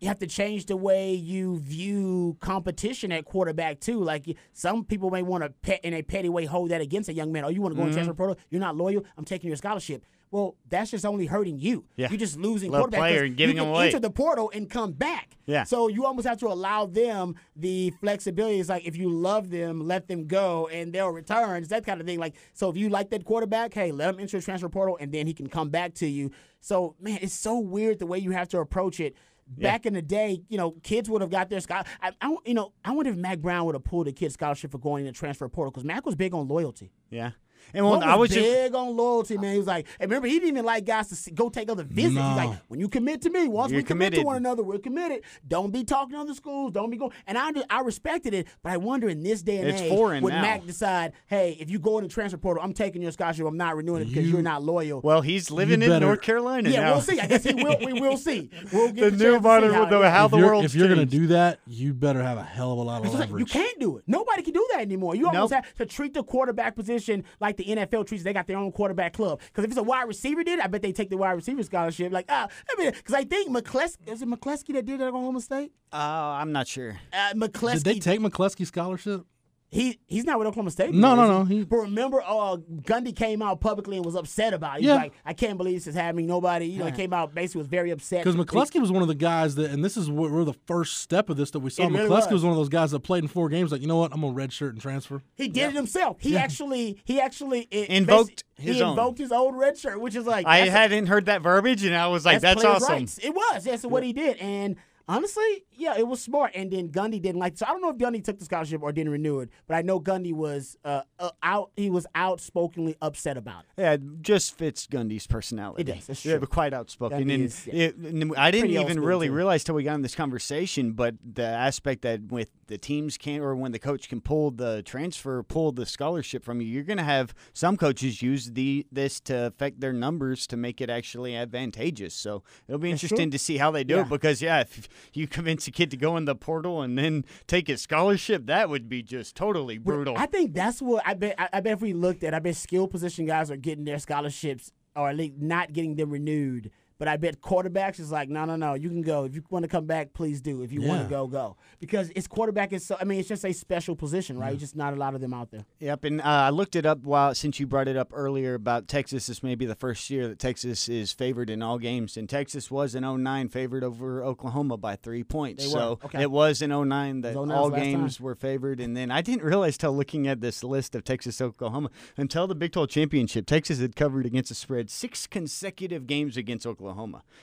you 0.00 0.08
have 0.08 0.18
to 0.20 0.26
change 0.26 0.66
the 0.66 0.76
way 0.76 1.14
you 1.14 1.58
view 1.58 2.36
competition 2.40 3.12
at 3.12 3.24
quarterback 3.24 3.80
too. 3.80 4.02
Like, 4.02 4.36
some 4.52 4.84
people 4.84 5.10
may 5.10 5.22
want 5.22 5.44
to 5.44 5.50
pet 5.50 5.80
in 5.84 5.94
a 5.94 6.02
petty 6.02 6.28
way 6.28 6.44
hold 6.44 6.70
that 6.70 6.80
against 6.80 7.08
a 7.08 7.12
young 7.12 7.32
man. 7.32 7.44
Oh, 7.44 7.48
you 7.48 7.60
want 7.60 7.74
to 7.74 7.76
go 7.76 7.82
in 7.82 7.88
the 7.88 7.90
mm-hmm. 7.90 8.04
transfer 8.04 8.14
portal? 8.14 8.36
You're 8.50 8.60
not 8.60 8.76
loyal. 8.76 9.04
I'm 9.16 9.24
taking 9.24 9.48
your 9.48 9.56
scholarship. 9.56 10.04
Well, 10.30 10.56
that's 10.68 10.90
just 10.90 11.06
only 11.06 11.26
hurting 11.26 11.58
you. 11.58 11.84
Yeah. 11.96 12.08
You're 12.10 12.18
just 12.18 12.36
losing 12.36 12.70
Little 12.70 12.86
quarterback. 12.86 13.00
player 13.00 13.24
and 13.24 13.36
giving 13.36 13.56
you 13.56 13.62
can 13.62 13.70
away. 13.70 13.86
enter 13.86 13.98
the 13.98 14.10
portal 14.10 14.50
and 14.54 14.68
come 14.68 14.92
back. 14.92 15.36
Yeah. 15.46 15.64
So 15.64 15.88
you 15.88 16.04
almost 16.04 16.28
have 16.28 16.38
to 16.40 16.48
allow 16.48 16.84
them 16.84 17.36
the 17.56 17.90
flexibility. 18.00 18.60
It's 18.60 18.68
like 18.68 18.86
if 18.86 18.96
you 18.96 19.08
love 19.08 19.48
them, 19.48 19.86
let 19.86 20.06
them 20.06 20.26
go, 20.26 20.68
and 20.68 20.92
they'll 20.92 21.08
return. 21.08 21.62
It's 21.62 21.70
that 21.70 21.86
kind 21.86 22.00
of 22.00 22.06
thing. 22.06 22.18
Like 22.18 22.34
so, 22.52 22.68
if 22.68 22.76
you 22.76 22.90
like 22.90 23.08
that 23.10 23.24
quarterback, 23.24 23.72
hey, 23.72 23.90
let 23.90 24.10
him 24.10 24.20
enter 24.20 24.38
the 24.38 24.44
transfer 24.44 24.68
portal, 24.68 24.98
and 25.00 25.10
then 25.12 25.26
he 25.26 25.32
can 25.32 25.48
come 25.48 25.70
back 25.70 25.94
to 25.94 26.06
you. 26.06 26.30
So 26.60 26.94
man, 27.00 27.18
it's 27.22 27.32
so 27.32 27.58
weird 27.58 27.98
the 27.98 28.06
way 28.06 28.18
you 28.18 28.32
have 28.32 28.48
to 28.48 28.58
approach 28.58 29.00
it. 29.00 29.16
Back 29.56 29.86
in 29.86 29.94
the 29.94 30.02
day, 30.02 30.42
you 30.48 30.58
know, 30.58 30.72
kids 30.82 31.08
would 31.08 31.20
have 31.22 31.30
got 31.30 31.48
their 31.48 31.60
scholarship. 31.60 31.88
I, 32.02 32.12
I, 32.20 32.36
you 32.44 32.54
know, 32.54 32.72
I 32.84 32.92
wonder 32.92 33.10
if 33.10 33.16
Mack 33.16 33.38
Brown 33.38 33.64
would 33.66 33.74
have 33.74 33.84
pulled 33.84 34.06
a 34.08 34.12
kid's 34.12 34.34
scholarship 34.34 34.70
for 34.70 34.78
going 34.78 35.06
in 35.06 35.06
the 35.06 35.18
transfer 35.18 35.48
portal 35.48 35.70
because 35.70 35.84
Mack 35.84 36.04
was 36.04 36.14
big 36.14 36.34
on 36.34 36.48
loyalty. 36.48 36.92
Yeah. 37.10 37.30
And 37.74 37.84
well, 37.84 37.98
Well, 38.00 38.08
I 38.08 38.14
was 38.14 38.30
just. 38.30 38.40
big 38.40 38.74
on 38.74 38.96
loyalty, 38.96 39.38
man. 39.38 39.52
He 39.52 39.58
was 39.58 39.66
like, 39.66 39.86
and 40.00 40.10
remember, 40.10 40.28
he 40.28 40.34
didn't 40.34 40.48
even 40.50 40.64
like 40.64 40.84
guys 40.84 41.08
to 41.08 41.16
see, 41.16 41.30
go 41.30 41.48
take 41.48 41.70
other 41.70 41.84
visits. 41.84 42.14
No. 42.14 42.28
He's 42.28 42.36
like, 42.36 42.58
when 42.68 42.80
you 42.80 42.88
commit 42.88 43.22
to 43.22 43.30
me, 43.30 43.48
once 43.48 43.72
You're 43.72 43.80
we 43.80 43.84
commit 43.84 44.14
to 44.14 44.22
one 44.22 44.36
another, 44.36 44.62
we're 44.62 44.78
committed. 44.78 45.22
Don't 45.46 45.72
be 45.72 45.84
talking 45.84 46.14
to 46.14 46.20
other 46.20 46.34
schools. 46.34 46.72
Don't 46.72 46.90
be 46.90 46.96
going. 46.96 47.12
And 47.26 47.36
I, 47.38 47.50
I 47.70 47.80
respected 47.80 48.34
it, 48.34 48.48
but 48.62 48.72
I 48.72 48.76
wonder 48.76 49.08
in 49.08 49.22
this 49.22 49.42
day 49.42 49.58
and 49.58 49.68
It's 49.68 49.80
age, 49.82 49.90
foreign 49.90 50.22
would 50.22 50.32
now. 50.32 50.42
Mack 50.42 50.66
decide, 50.66 51.12
hey, 51.26 51.56
if 51.60 51.70
you 51.70 51.78
go 51.78 51.98
in 51.98 52.04
the 52.04 52.10
transfer 52.10 52.38
portal, 52.38 52.62
I'm 52.62 52.72
taking 52.72 53.02
your 53.02 53.12
scholarship. 53.12 53.46
I'm 53.46 53.56
not 53.56 53.76
renewing 53.76 54.02
it 54.02 54.06
because 54.06 54.28
you, 54.28 54.38
are 54.38 54.42
not 54.42 54.62
loyal. 54.62 55.00
Well, 55.02 55.20
he's 55.20 55.50
living 55.50 55.82
in 55.82 56.00
North 56.00 56.22
Carolina 56.22 56.70
yeah, 56.70 56.80
now. 56.80 56.92
we'll 56.92 57.00
see. 57.02 57.18
I 57.20 57.26
guess 57.26 57.44
he 57.44 57.54
will. 57.54 57.76
We 57.80 58.00
will 58.00 58.16
see. 58.16 58.50
We'll 58.72 58.88
the 58.88 58.92
get 58.92 59.10
the, 59.12 59.24
new 59.24 59.32
chance 59.32 59.42
modern, 59.42 59.70
see 59.70 59.76
how, 59.76 59.84
the, 59.86 60.00
yeah. 60.00 60.10
how 60.10 60.24
if 60.26 60.30
the 60.32 60.36
you're, 60.38 60.64
if 60.64 60.74
you're 60.74 60.88
going 60.88 60.98
to 61.00 61.06
do 61.06 61.28
that, 61.28 61.60
you 61.66 61.94
better 61.94 62.22
have 62.22 62.36
a 62.38 62.42
hell 62.42 62.72
of 62.72 62.78
a 62.78 62.82
lot 62.82 63.00
of 63.00 63.06
It's 63.06 63.14
like, 63.14 63.30
you 63.38 63.46
can't 63.46 63.78
do 63.80 63.96
it. 63.96 64.04
Nobody 64.06 64.42
can 64.42 64.52
do 64.52 64.66
that 64.72 64.80
anymore. 64.82 65.14
You 65.14 65.26
almost 65.26 65.52
Nope. 65.52 65.64
have 65.64 65.74
to 65.76 65.86
treat 65.86 66.12
the 66.12 66.22
quarterback 66.22 66.76
position 66.76 67.24
like 67.40 67.47
the 67.56 67.64
NFL 67.64 68.06
treats. 68.06 68.24
They 68.24 68.32
got 68.32 68.46
their 68.46 68.58
own 68.58 68.72
quarterback 68.72 69.12
club. 69.14 69.40
Because 69.46 69.64
if 69.64 69.70
it's 69.70 69.78
a 69.78 69.82
wide 69.82 70.08
receiver 70.08 70.44
did, 70.44 70.60
I 70.60 70.66
bet 70.66 70.82
they 70.82 70.92
take 70.92 71.10
the 71.10 71.16
wide 71.16 71.32
receiver 71.32 71.62
scholarship. 71.62 72.12
Like, 72.12 72.26
ah, 72.28 72.48
I 72.70 72.82
mean, 72.82 72.92
because 72.92 73.14
I 73.14 73.24
think 73.24 73.50
McCleskey 73.50 74.12
is 74.12 74.22
it 74.22 74.28
McCleskey 74.28 74.74
that 74.74 74.84
did 74.84 75.00
that 75.00 75.04
at 75.04 75.08
Oklahoma 75.08 75.40
State? 75.40 75.72
Uh, 75.92 75.96
I'm 75.96 76.52
not 76.52 76.68
sure. 76.68 76.98
Uh, 77.12 77.32
McCleskey. 77.34 77.74
Did 77.74 77.84
they 77.84 77.98
take 77.98 78.20
McCleskey's 78.20 78.68
scholarship? 78.68 79.24
He 79.70 79.98
he's 80.06 80.24
not 80.24 80.38
with 80.38 80.48
Oklahoma 80.48 80.70
State. 80.70 80.94
No, 80.94 81.14
no, 81.14 81.26
no, 81.26 81.44
he- 81.44 81.62
but 81.64 81.76
remember, 81.76 82.22
uh, 82.22 82.56
Gundy 82.56 83.14
came 83.14 83.42
out 83.42 83.60
publicly 83.60 83.96
and 83.96 84.04
was 84.06 84.14
upset 84.14 84.54
about 84.54 84.76
it. 84.76 84.80
He's 84.80 84.88
Yeah. 84.88 84.94
like, 84.94 85.12
I 85.26 85.34
can't 85.34 85.58
believe 85.58 85.74
this 85.76 85.86
is 85.86 85.94
happening. 85.94 86.26
Nobody, 86.26 86.64
you 86.66 86.78
know, 86.78 86.86
he 86.86 86.92
came 86.92 87.12
out 87.12 87.34
basically 87.34 87.58
was 87.58 87.66
very 87.66 87.90
upset 87.90 88.24
Because 88.24 88.34
McCleskey 88.34 88.80
was 88.80 88.90
one 88.90 89.02
of 89.02 89.08
the 89.08 89.14
guys 89.14 89.56
that, 89.56 89.70
and 89.70 89.84
this 89.84 89.98
is 89.98 90.10
where, 90.10 90.30
where 90.30 90.44
the 90.46 90.54
first 90.66 90.98
step 90.98 91.28
of 91.28 91.36
this 91.36 91.50
that 91.50 91.58
we 91.60 91.68
saw. 91.68 91.82
It 91.82 91.90
really 91.92 92.08
McCleskey 92.08 92.30
was. 92.30 92.32
was. 92.32 92.44
one 92.44 92.52
of 92.52 92.56
those 92.56 92.70
guys 92.70 92.92
that 92.92 93.00
played 93.00 93.24
in 93.24 93.28
four 93.28 93.50
games. 93.50 93.70
Like, 93.70 93.82
you 93.82 93.88
know 93.88 93.98
what? 93.98 94.10
I'm 94.14 94.22
gonna 94.22 94.32
red 94.32 94.54
shirt 94.54 94.72
and 94.72 94.80
transfer. 94.80 95.20
He 95.34 95.48
did 95.48 95.70
it 95.70 95.74
himself. 95.74 96.16
He 96.20 96.34
actually, 96.38 97.02
he 97.04 97.20
actually 97.20 97.68
it, 97.70 97.90
Invoked 97.90 98.44
his 98.56 98.76
he 98.76 98.82
own. 98.82 98.90
invoked 98.90 99.18
his 99.18 99.30
old 99.32 99.54
red 99.54 99.76
shirt, 99.76 100.00
which 100.00 100.14
is 100.16 100.24
like 100.24 100.46
I 100.46 100.60
hadn't 100.68 101.08
heard 101.08 101.26
that 101.26 101.42
verbiage, 101.42 101.84
and 101.84 101.94
I 101.94 102.06
was 102.06 102.24
like, 102.24 102.40
"That's, 102.40 102.60
players' 102.62 102.76
awesome." 102.82 102.94
rights. 102.94 103.18
It 103.22 103.34
was. 103.34 103.64
That's 103.64 103.84
what 103.84 104.02
he 104.02 104.14
did. 104.14 104.38
And 104.38 104.76
honestly, 105.06 105.64
yeah, 105.78 105.96
it 105.96 106.06
was 106.06 106.20
smart. 106.20 106.52
And 106.54 106.70
then 106.70 106.88
Gundy 106.88 107.20
didn't 107.22 107.38
like. 107.40 107.56
So 107.56 107.64
I 107.66 107.70
don't 107.70 107.80
know 107.80 107.90
if 107.90 107.96
Gundy 107.96 108.22
took 108.22 108.38
the 108.38 108.44
scholarship 108.44 108.82
or 108.82 108.92
didn't 108.92 109.12
renew 109.12 109.40
it, 109.40 109.48
but 109.66 109.74
I 109.76 109.82
know 109.82 110.00
Gundy 110.00 110.32
was 110.32 110.76
uh, 110.84 111.02
uh, 111.18 111.30
out. 111.42 111.70
He 111.76 111.88
was 111.90 112.06
outspokenly 112.14 112.96
upset 113.00 113.36
about 113.36 113.64
it. 113.64 113.80
Yeah, 113.80 113.92
it 113.92 114.02
just 114.22 114.56
fits 114.58 114.86
Gundy's 114.86 115.26
personality. 115.26 115.82
It 115.82 115.94
does, 115.94 116.06
that's 116.06 116.24
Yeah, 116.24 116.32
true. 116.32 116.40
but 116.40 116.50
quite 116.50 116.72
outspoken. 116.74 117.18
Gundy 117.20 117.34
and 117.34 117.44
is, 117.44 117.66
yeah. 117.66 117.84
it- 117.86 117.96
and 117.96 118.34
I 118.36 118.50
didn't 118.50 118.70
Pretty 118.70 118.80
even 118.80 119.00
really 119.00 119.28
too. 119.28 119.32
realize 119.34 119.64
till 119.64 119.74
we 119.74 119.82
got 119.84 119.94
in 119.94 120.02
this 120.02 120.14
conversation, 120.14 120.92
but 120.92 121.14
the 121.24 121.44
aspect 121.46 122.02
that 122.02 122.22
with 122.30 122.50
the 122.66 122.78
teams 122.78 123.16
can 123.16 123.40
or 123.40 123.54
when 123.54 123.72
the 123.72 123.78
coach 123.78 124.08
can 124.08 124.20
pull 124.20 124.50
the 124.50 124.82
transfer, 124.82 125.42
pull 125.42 125.72
the 125.72 125.86
scholarship 125.86 126.44
from 126.44 126.60
you, 126.60 126.66
you're 126.66 126.82
going 126.84 126.98
to 126.98 127.02
have 127.04 127.34
some 127.52 127.76
coaches 127.76 128.20
use 128.22 128.52
the 128.52 128.86
this 128.90 129.20
to 129.20 129.46
affect 129.46 129.80
their 129.80 129.92
numbers 129.92 130.46
to 130.48 130.56
make 130.56 130.80
it 130.80 130.90
actually 130.90 131.34
advantageous. 131.36 132.14
So 132.14 132.42
it'll 132.66 132.78
be 132.78 132.90
That's 132.90 133.04
interesting 133.04 133.28
true. 133.30 133.32
to 133.32 133.38
see 133.38 133.56
how 133.58 133.70
they 133.70 133.84
do 133.84 133.94
Yeah. 133.96 134.02
it 134.02 134.08
because 134.08 134.42
yeah, 134.42 134.60
if 134.60 134.88
you 135.14 135.26
convince 135.26 135.67
a 135.68 135.70
kid 135.70 135.90
to 135.92 135.96
go 135.96 136.16
in 136.16 136.24
the 136.24 136.34
portal 136.34 136.82
and 136.82 136.98
then 136.98 137.24
take 137.46 137.68
his 137.68 137.80
scholarship, 137.80 138.46
that 138.46 138.68
would 138.68 138.88
be 138.88 139.02
just 139.02 139.36
totally 139.36 139.78
brutal. 139.78 140.16
I 140.16 140.26
think 140.26 140.54
that's 140.54 140.82
what 140.82 141.02
I 141.06 141.14
bet. 141.14 141.34
I, 141.38 141.48
I 141.52 141.60
bet 141.60 141.74
if 141.74 141.80
we 141.80 141.92
looked 141.92 142.24
at, 142.24 142.34
I 142.34 142.40
bet 142.40 142.56
skill 142.56 142.88
position 142.88 143.26
guys 143.26 143.50
are 143.50 143.56
getting 143.56 143.84
their 143.84 143.98
scholarships 143.98 144.72
or 144.96 145.08
at 145.08 145.16
least 145.16 145.36
not 145.38 145.72
getting 145.72 145.94
them 145.96 146.10
renewed. 146.10 146.70
But 146.98 147.06
I 147.06 147.16
bet 147.16 147.40
quarterbacks 147.40 148.00
is 148.00 148.10
like, 148.10 148.28
no, 148.28 148.44
no, 148.44 148.56
no. 148.56 148.74
You 148.74 148.88
can 148.88 149.02
go 149.02 149.24
if 149.24 149.34
you 149.34 149.44
want 149.50 149.62
to 149.62 149.68
come 149.68 149.86
back. 149.86 150.12
Please 150.14 150.40
do. 150.40 150.62
If 150.62 150.72
you 150.72 150.82
want 150.82 151.02
to 151.04 151.08
go, 151.08 151.28
go. 151.28 151.56
Because 151.78 152.10
it's 152.16 152.26
quarterback 152.26 152.72
is 152.72 152.84
so. 152.84 152.96
I 153.00 153.04
mean, 153.04 153.20
it's 153.20 153.28
just 153.28 153.44
a 153.44 153.52
special 153.52 153.94
position, 153.94 154.36
right? 154.36 154.58
Just 154.58 154.74
not 154.74 154.92
a 154.92 154.96
lot 154.96 155.14
of 155.14 155.20
them 155.20 155.32
out 155.32 155.52
there. 155.52 155.64
Yep, 155.78 156.04
and 156.04 156.20
uh, 156.20 156.24
I 156.24 156.50
looked 156.50 156.74
it 156.74 156.84
up 156.84 157.04
while 157.04 157.36
since 157.36 157.60
you 157.60 157.68
brought 157.68 157.86
it 157.86 157.96
up 157.96 158.10
earlier 158.12 158.54
about 158.54 158.88
Texas. 158.88 159.28
This 159.28 159.44
may 159.44 159.54
be 159.54 159.64
the 159.64 159.76
first 159.76 160.10
year 160.10 160.26
that 160.26 160.40
Texas 160.40 160.88
is 160.88 161.12
favored 161.12 161.50
in 161.50 161.62
all 161.62 161.78
games, 161.78 162.16
and 162.16 162.28
Texas 162.28 162.68
was 162.68 162.96
in 162.96 163.02
09 163.04 163.48
favored 163.48 163.84
over 163.84 164.24
Oklahoma 164.24 164.76
by 164.76 164.96
three 164.96 165.22
points. 165.22 165.64
They 165.64 165.70
so 165.70 166.00
okay. 166.04 166.22
it 166.22 166.32
was 166.32 166.60
in 166.62 166.70
09 166.70 167.20
that 167.20 167.34
It 167.34 167.38
was 167.38 167.48
09 167.48 167.56
all 167.56 167.70
games 167.70 168.16
time. 168.16 168.24
were 168.24 168.34
favored, 168.34 168.80
and 168.80 168.96
then 168.96 169.12
I 169.12 169.22
didn't 169.22 169.44
realize 169.44 169.78
till 169.78 169.96
looking 169.96 170.26
at 170.26 170.40
this 170.40 170.64
list 170.64 170.96
of 170.96 171.04
Texas 171.04 171.40
Oklahoma 171.40 171.90
until 172.16 172.48
the 172.48 172.56
Big 172.56 172.72
12 172.72 172.88
championship, 172.88 173.46
Texas 173.46 173.78
had 173.78 173.94
covered 173.94 174.26
against 174.26 174.48
the 174.48 174.56
spread 174.56 174.90
six 174.90 175.28
consecutive 175.28 176.08
games 176.08 176.36
against 176.36 176.66
Oklahoma. 176.66 176.87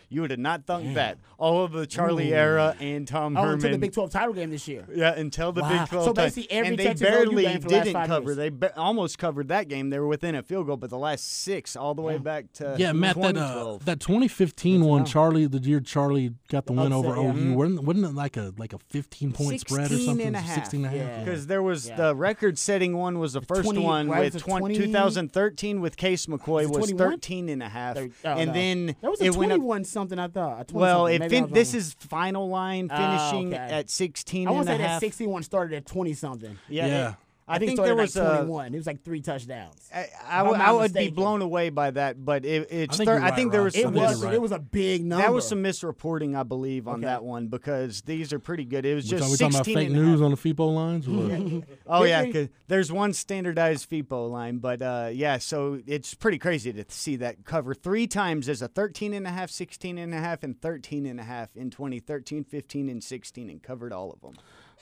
You 0.09 0.21
would 0.21 0.31
have 0.31 0.39
not 0.39 0.65
thunk 0.65 0.93
that 0.95 1.17
all 1.37 1.63
of 1.63 1.71
the 1.71 1.85
Charlie 1.87 2.33
era 2.33 2.75
and 2.79 3.07
Tom 3.07 3.35
Oh, 3.35 3.41
Herman. 3.41 3.53
until 3.55 3.71
the 3.71 3.77
Big 3.79 3.93
Twelve 3.93 4.11
title 4.11 4.33
game 4.33 4.49
this 4.51 4.67
year. 4.67 4.85
Yeah, 4.93 5.13
until 5.15 5.51
the 5.51 5.61
Wow. 5.61 5.79
Big 5.79 5.89
12 5.89 6.05
So 6.05 6.13
basically 6.13 6.51
every 6.51 6.67
and 6.69 6.79
they 6.79 6.83
Texas 6.85 7.07
barely 7.09 7.43
game 7.43 7.61
for 7.61 7.69
didn't 7.69 7.93
five 7.93 8.07
cover. 8.07 8.25
years. 8.27 8.37
They 8.37 8.49
be- 8.49 8.67
almost 8.77 9.17
covered 9.17 9.47
that 9.49 9.67
game. 9.67 9.89
They 9.89 9.99
were 9.99 10.07
within 10.07 10.35
a 10.35 10.43
field 10.43 10.67
goal, 10.67 10.77
but 10.77 10.89
the 10.89 10.97
last 10.97 11.25
six, 11.43 11.75
all 11.75 11.93
the 11.95 12.01
way 12.01 12.17
back 12.17 12.51
to 12.53 12.75
Yeah, 12.77 12.93
Matt, 12.93 13.15
that 13.21 13.37
uh, 13.37 13.77
that 13.85 13.99
2015 13.99 14.83
one, 14.85 15.05
Charlie, 15.05 15.45
the 15.47 15.59
year 15.59 15.79
Charlie 15.79 16.31
got 16.49 16.65
the 16.65 16.73
win 16.73 16.93
over 16.93 17.09
yeah. 17.15 17.33
OU, 17.33 17.53
wasn't, 17.53 17.83
wasn't 17.83 18.05
it 18.05 18.13
like 18.15 18.37
a 18.37 18.53
like 18.57 18.73
a 18.73 18.79
15 18.89 19.31
point 19.31 19.61
spread 19.61 19.91
or 19.91 19.97
something? 19.97 20.27
and 20.27 20.35
a 20.35 20.39
half. 20.39 20.55
16 20.55 20.85
and 20.85 20.95
a 20.95 20.97
half. 20.97 21.07
Yeah. 21.17 21.23
because 21.23 21.47
there 21.47 21.63
was 21.63 21.87
Yeah. 21.87 21.95
the 21.97 22.15
record-setting 22.15 22.95
one 22.95 23.19
was 23.19 23.33
the 23.33 23.41
first 23.41 23.63
20 23.63 23.79
one 23.81 24.09
right, 24.09 24.31
with 24.33 24.41
20, 24.41 24.59
20 24.75 24.75
2013 24.77 25.81
with 25.81 25.97
Case 25.97 26.25
McCoy 26.27 26.47
Was 26.47 26.65
it 26.67 26.71
was 26.81 26.89
21? 26.91 27.11
13 27.11 27.49
and 27.49 27.63
a 27.63 27.69
half, 27.69 27.95
Thir- 27.95 28.09
oh, 28.25 28.29
and 28.29 28.47
no. 28.49 28.53
then 28.53 28.95
there 29.01 29.09
was 29.11 29.21
a 29.21 29.25
it 29.25 29.34
went 29.35 29.51
up. 29.51 29.57
twenty-one 29.57 29.83
something. 29.83 30.17
I 30.19 30.27
thought. 30.27 30.71
Well, 30.71 31.07
something. 31.07 31.21
it 31.21 31.29
fin- 31.29 31.51
this 31.51 31.73
is 31.73 31.93
final 31.99 32.49
line 32.49 32.89
Oh, 32.91 32.95
finishing 32.97 33.53
okay. 33.53 33.73
at 33.73 33.89
16 33.89 34.47
I 34.47 34.51
want 34.51 34.61
and 34.61 34.67
to 34.67 34.73
a 34.73 34.77
say 34.77 34.83
that 34.83 34.99
sixty-one 34.99 35.43
started 35.43 35.75
at 35.75 35.85
twenty 35.85 36.13
something. 36.13 36.57
Yeah, 36.69 36.85
Yeah. 36.87 37.13
It- 37.47 37.51
I, 37.51 37.59
think, 37.59 37.79
it 37.79 37.83
there 37.83 37.95
was 37.95 38.15
like 38.15 38.25
a. 38.25 38.35
twenty-one. 38.37 38.73
It 38.73 38.77
was 38.77 38.87
like 38.87 39.03
three 39.03 39.21
touchdowns. 39.21 39.87
I, 39.93 40.07
I, 40.27 40.39
I'm 40.39 40.47
would- 40.47 40.57
not 40.57 40.93
be 40.93 41.11
blown 41.11 41.43
away 41.43 41.69
by 41.69 41.91
that, 41.91 42.23
but 42.25 42.43
it, 42.43 42.67
it's. 42.71 42.95
I 42.95 42.97
think 42.97 43.07
thir- 43.07 43.13
you're 43.13 43.21
I 43.21 43.25
right, 43.29 43.35
think 43.35 43.51
there 43.51 43.61
was 43.63 43.75
It 43.75 43.83
some. 43.83 43.93
think 43.93 44.05
was. 44.07 44.23
you're 44.23 44.33
It 44.33 44.41
was 44.41 44.51
a 44.51 44.57
big 44.59 45.05
number. 45.05 45.23
That 45.23 45.31
was 45.33 45.47
some 45.47 45.61
misreporting, 45.63 46.35
I 46.35 46.41
believe, 46.43 46.87
on 46.87 46.95
Okay. 46.95 47.05
that 47.05 47.23
one 47.23 47.47
because 47.47 48.01
these 48.01 48.33
are 48.33 48.39
pretty 48.39 48.65
good. 48.65 48.83
It 48.85 48.95
was 48.95 49.05
We, 49.05 49.09
just 49.11 49.23
talk- 49.23 49.31
we 49.31 49.37
talking 49.37 49.55
about 49.55 49.65
16 49.65 49.75
fake 49.77 49.91
news 49.91 50.21
on 50.21 50.31
the 50.31 50.37
FIPO 50.37 50.73
lines? 50.73 51.65
Oh 51.87 52.03
yeah, 52.03 52.23
they? 52.23 52.31
'cause 52.31 52.47
there's 52.67 52.91
one 52.91 53.13
standardized 53.13 53.89
FIPO 53.91 54.31
line, 54.31 54.57
but 54.57 54.81
uh, 54.81 55.09
yeah, 55.13 55.37
so 55.37 55.79
it's 55.85 56.15
pretty 56.15 56.39
crazy 56.39 56.73
to 56.73 56.83
see 56.89 57.15
that 57.17 57.45
cover 57.45 57.75
three 57.75 58.07
times 58.07 58.49
as 58.49 58.63
a 58.63 58.67
13 58.67 59.13
and 59.13 59.27
a 59.27 59.29
half, 59.29 59.51
16 59.51 59.99
and 59.99 60.13
a 60.15 60.17
half, 60.19 60.41
and 60.43 60.59
13 60.59 61.05
and 61.05 61.19
a 61.19 61.23
half 61.23 61.55
in 61.55 61.69
2013, 61.69 62.43
15, 62.43 62.89
and 62.89 63.03
16, 63.03 63.49
and 63.51 63.61
covered 63.61 63.93
all 63.93 64.11
of 64.11 64.19
them. 64.21 64.33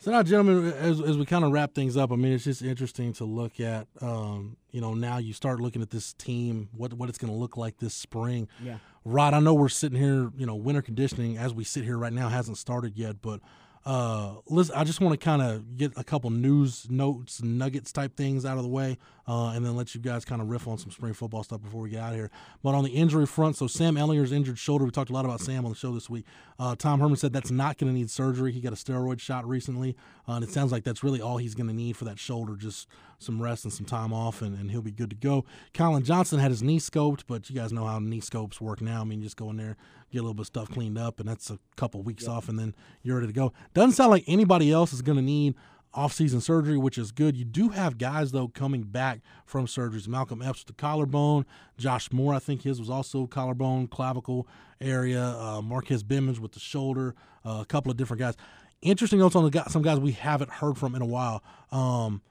So 0.04 0.12
now, 0.12 0.22
gentlemen, 0.22 0.74
as, 0.74 0.99
as 0.99 1.18
we 1.18 1.26
kind 1.26 1.45
of 1.45 1.54
wrap 1.54 1.74
things 1.74 1.95
up, 1.95 2.12
I 2.12 2.18
mean, 2.18 2.34
it's 2.34 2.43
just 2.43 2.62
interesting 2.62 3.14
to 3.14 3.24
look 3.24 3.62
at. 3.62 3.88
Um, 4.01 4.58
you 4.70 4.82
know, 4.82 4.93
now 4.93 5.18
you 5.18 5.32
start 5.32 5.62
looking 5.62 5.82
at 5.82 5.91
this 5.91 6.12
team, 6.12 6.68
what 6.74 6.91
what 6.91 7.08
it's 7.08 7.18
going 7.18 7.32
to 7.32 7.39
look 7.39 7.56
like 7.56 7.78
this 7.78 7.93
spring. 7.93 8.49
Yeah. 8.62 8.80
Rod, 9.06 9.34
I 9.34 9.39
know 9.39 9.54
we're 9.54 9.70
sitting 9.70 9.97
here, 9.97 10.30
you 10.36 10.45
know, 10.45 10.56
winter 10.56 10.82
conditioning 10.82 11.38
as 11.38 11.54
we 11.54 11.64
sit 11.64 11.86
here 11.86 11.97
right 11.97 12.12
now 12.12 12.28
hasn't 12.28 12.58
started 12.58 12.97
yet, 12.97 13.22
but 13.22 13.39
uh, 13.86 14.36
listen, 14.48 14.76
I 14.76 14.86
just 14.86 15.02
want 15.02 15.20
to 15.20 15.24
kind 15.24 15.42
of 15.42 15.78
get 15.78 15.92
a 15.98 16.04
couple 16.04 16.30
news 16.30 16.90
notes, 16.90 17.44
nuggets 17.44 17.92
type 17.92 18.16
things 18.16 18.46
out 18.46 18.58
of 18.58 18.64
the 18.64 18.70
way, 18.70 18.98
uh, 19.28 19.50
and 19.50 19.66
then 19.66 19.76
let 19.76 19.94
you 19.94 20.00
guys 20.00 20.24
kind 20.24 20.42
of 20.42 20.50
riff 20.50 20.68
on 20.68 20.78
some 20.78 20.90
spring 20.90 21.14
football 21.14 21.44
stuff 21.44 21.62
before 21.62 21.82
we 21.82 21.90
get 21.90 22.00
out 22.00 22.12
of 22.12 22.16
here. 22.16 22.32
But 22.64 22.76
on 22.76 22.86
the 22.86 22.92
injury 22.92 23.26
front, 23.26 23.58
so 23.58 23.68
Sam 23.68 23.96
Ehlinger's 23.96 24.32
injured 24.32 24.58
shoulder. 24.58 24.86
We 24.86 24.92
talked 24.92 25.10
a 25.10 25.14
lot 25.14 25.26
about 25.26 25.42
Sam 25.42 25.66
on 25.66 25.72
the 25.72 25.78
show 25.78 25.94
this 25.94 26.10
week. 26.10 26.26
Uh, 26.58 26.76
Tom 26.76 27.02
Herman 27.02 27.18
said 27.18 27.34
that's 27.34 27.52
not 27.52 27.78
going 27.78 27.92
to 27.92 27.98
need 27.98 28.10
surgery. 28.10 28.54
He 28.54 28.62
got 28.62 28.72
a 28.72 28.78
steroid 28.78 29.20
shot 29.20 29.46
recently, 29.46 29.98
uh, 30.30 30.34
and 30.34 30.44
it 30.46 30.50
sounds 30.52 30.72
like 30.72 30.86
that's 30.86 31.04
really 31.04 31.20
all 31.20 31.38
he's 31.38 31.56
going 31.56 31.68
to 31.68 31.74
need 31.74 31.98
for 31.98 32.06
that 32.06 32.20
shoulder, 32.20 32.56
just 32.56 32.88
some 33.24 33.42
rest 33.42 33.64
and 33.64 33.74
some 33.74 33.86
time 33.86 34.14
off, 34.14 34.42
and, 34.42 34.58
and 34.58 34.72
he'll 34.72 34.82
be 34.82 34.92
good 34.92 35.10
to 35.10 35.16
go. 35.16 35.46
Collin 35.74 36.04
Johnson 36.04 36.40
had 36.40 36.52
his 36.52 36.62
knee 36.62 36.80
scoped, 36.80 37.24
but 37.28 37.50
you 37.50 37.56
guys 37.56 37.72
know 37.74 37.86
how 37.86 38.00
knee 38.00 38.20
scopes 38.20 38.62
work 38.62 38.82
now. 38.82 39.02
I 39.02 39.04
mean, 39.04 39.20
you 39.20 39.26
just 39.26 39.38
go 39.38 39.50
in 39.50 39.58
there, 39.58 39.78
get 40.12 40.20
a 40.20 40.22
little 40.22 40.34
bit 40.34 40.42
of 40.42 40.48
stuff 40.48 40.70
cleaned 40.70 40.98
up, 40.98 41.20
and 41.20 41.28
that's 41.28 41.50
a 41.50 41.60
couple 41.76 42.02
weeks 42.04 42.28
off, 42.28 42.50
and 42.50 42.60
then 42.60 42.76
you're 43.02 43.16
ready 43.16 43.28
to 43.28 43.34
go. 43.34 43.54
Doesn't 43.74 43.94
sound 43.94 44.12
like 44.12 44.24
anybody 44.28 44.72
else 44.72 44.94
is 44.94 45.02
going 45.02 45.18
to 45.18 45.24
need 45.24 45.56
off-season 45.94 46.42
surgery, 46.42 46.78
which 46.78 46.98
is 46.98 47.12
good. 47.12 47.38
You 47.38 47.46
do 47.46 47.70
have 47.70 47.98
guys 47.98 48.32
though 48.32 48.48
coming 48.48 48.84
back 48.84 49.22
from 49.46 49.68
surgeries. 49.68 50.08
Malcolm 50.08 50.42
Epps 50.42 50.62
with 50.62 50.76
the 50.76 50.82
collarbone. 50.82 51.46
Josh 51.78 52.12
Moore, 52.12 52.34
I 52.34 52.40
think 52.40 52.64
his 52.64 52.80
was 52.80 52.90
also 52.90 53.28
collarbone, 53.28 53.88
clavicle 53.88 54.48
area. 54.82 55.24
Uh, 55.24 55.62
Marqez 55.62 56.02
Bimmons 56.04 56.40
with 56.40 56.54
the 56.54 56.60
shoulder. 56.60 57.16
Uh, 57.46 57.60
a 57.62 57.66
couple 57.66 57.92
of 57.92 57.98
different 57.98 58.22
guys. 58.22 58.36
Interesting 58.82 59.20
notes 59.20 59.36
on 59.36 59.44
the 59.44 59.50
guy, 59.50 59.64
some 59.70 59.82
guys 59.82 60.00
we 60.00 60.12
haven't 60.14 60.50
heard 60.50 60.78
from 60.78 60.96
in 60.96 61.02
a 61.02 61.06
while. 61.06 61.44
Um, 61.72 62.22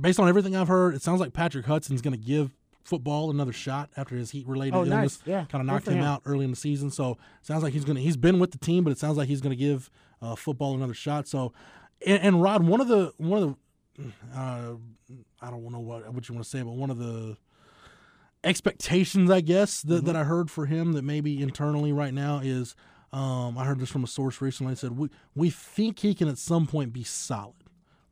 based 0.00 0.20
on 0.20 0.28
everything 0.28 0.54
I've 0.56 0.68
heard, 0.68 0.94
it 0.94 1.02
sounds 1.02 1.20
like 1.20 1.32
Patrick 1.32 1.66
Hudson's 1.66 2.02
going 2.02 2.12
to 2.18 2.22
give 2.24 2.50
football 2.84 3.30
another 3.30 3.52
shot 3.52 3.90
after 3.96 4.16
his 4.16 4.30
heat-related 4.30 4.74
Oh, 4.74 4.82
nice. 4.84 4.92
illness 4.92 5.18
Yeah, 5.26 5.44
kind 5.46 5.60
of 5.62 5.66
knocked 5.66 5.86
him 5.88 5.94
him. 5.98 6.04
out 6.04 6.22
early 6.24 6.44
in 6.44 6.50
the 6.50 6.56
season. 6.56 6.90
So 6.90 7.12
it 7.12 7.46
sounds 7.46 7.62
like 7.62 7.72
he's 7.72 7.84
going 7.84 7.96
to. 7.96 8.02
He's 8.02 8.16
been 8.16 8.38
with 8.38 8.52
the 8.52 8.58
team, 8.58 8.84
but 8.84 8.90
it 8.90 8.98
sounds 8.98 9.16
like 9.16 9.28
he's 9.28 9.40
going 9.40 9.56
to 9.56 9.62
give 9.62 9.90
uh, 10.22 10.34
football 10.34 10.74
another 10.74 10.94
shot. 10.94 11.28
So, 11.28 11.52
and, 12.06 12.22
and 12.22 12.42
Rod, 12.42 12.62
one 12.66 12.80
of 12.80 12.88
the 12.88 13.12
one 13.18 13.42
of 13.42 13.56
the, 13.98 14.04
uh, 14.38 14.72
I 15.42 15.50
don't 15.50 15.70
know 15.70 15.78
what 15.80 16.12
what 16.12 16.28
you 16.28 16.34
want 16.34 16.44
to 16.44 16.50
say, 16.50 16.62
but 16.62 16.72
one 16.72 16.90
of 16.90 16.98
the 16.98 17.36
expectations, 18.44 19.30
I 19.30 19.40
guess, 19.40 19.82
that, 19.82 19.96
Mm-hmm. 19.96 20.06
that 20.06 20.16
I 20.16 20.24
heard 20.24 20.50
for 20.50 20.66
him 20.66 20.92
that 20.92 21.02
maybe 21.02 21.42
internally 21.42 21.92
right 21.92 22.14
now 22.14 22.40
is, 22.42 22.74
um, 23.12 23.58
I 23.58 23.64
heard 23.64 23.78
this 23.80 23.90
from 23.90 24.04
a 24.04 24.06
source 24.06 24.40
recently. 24.40 24.74
Said 24.76 24.96
we 24.96 25.10
we 25.34 25.50
think 25.50 25.98
he 25.98 26.14
can 26.14 26.28
at 26.28 26.38
some 26.38 26.66
point 26.66 26.92
be 26.92 27.04
solid, 27.04 27.54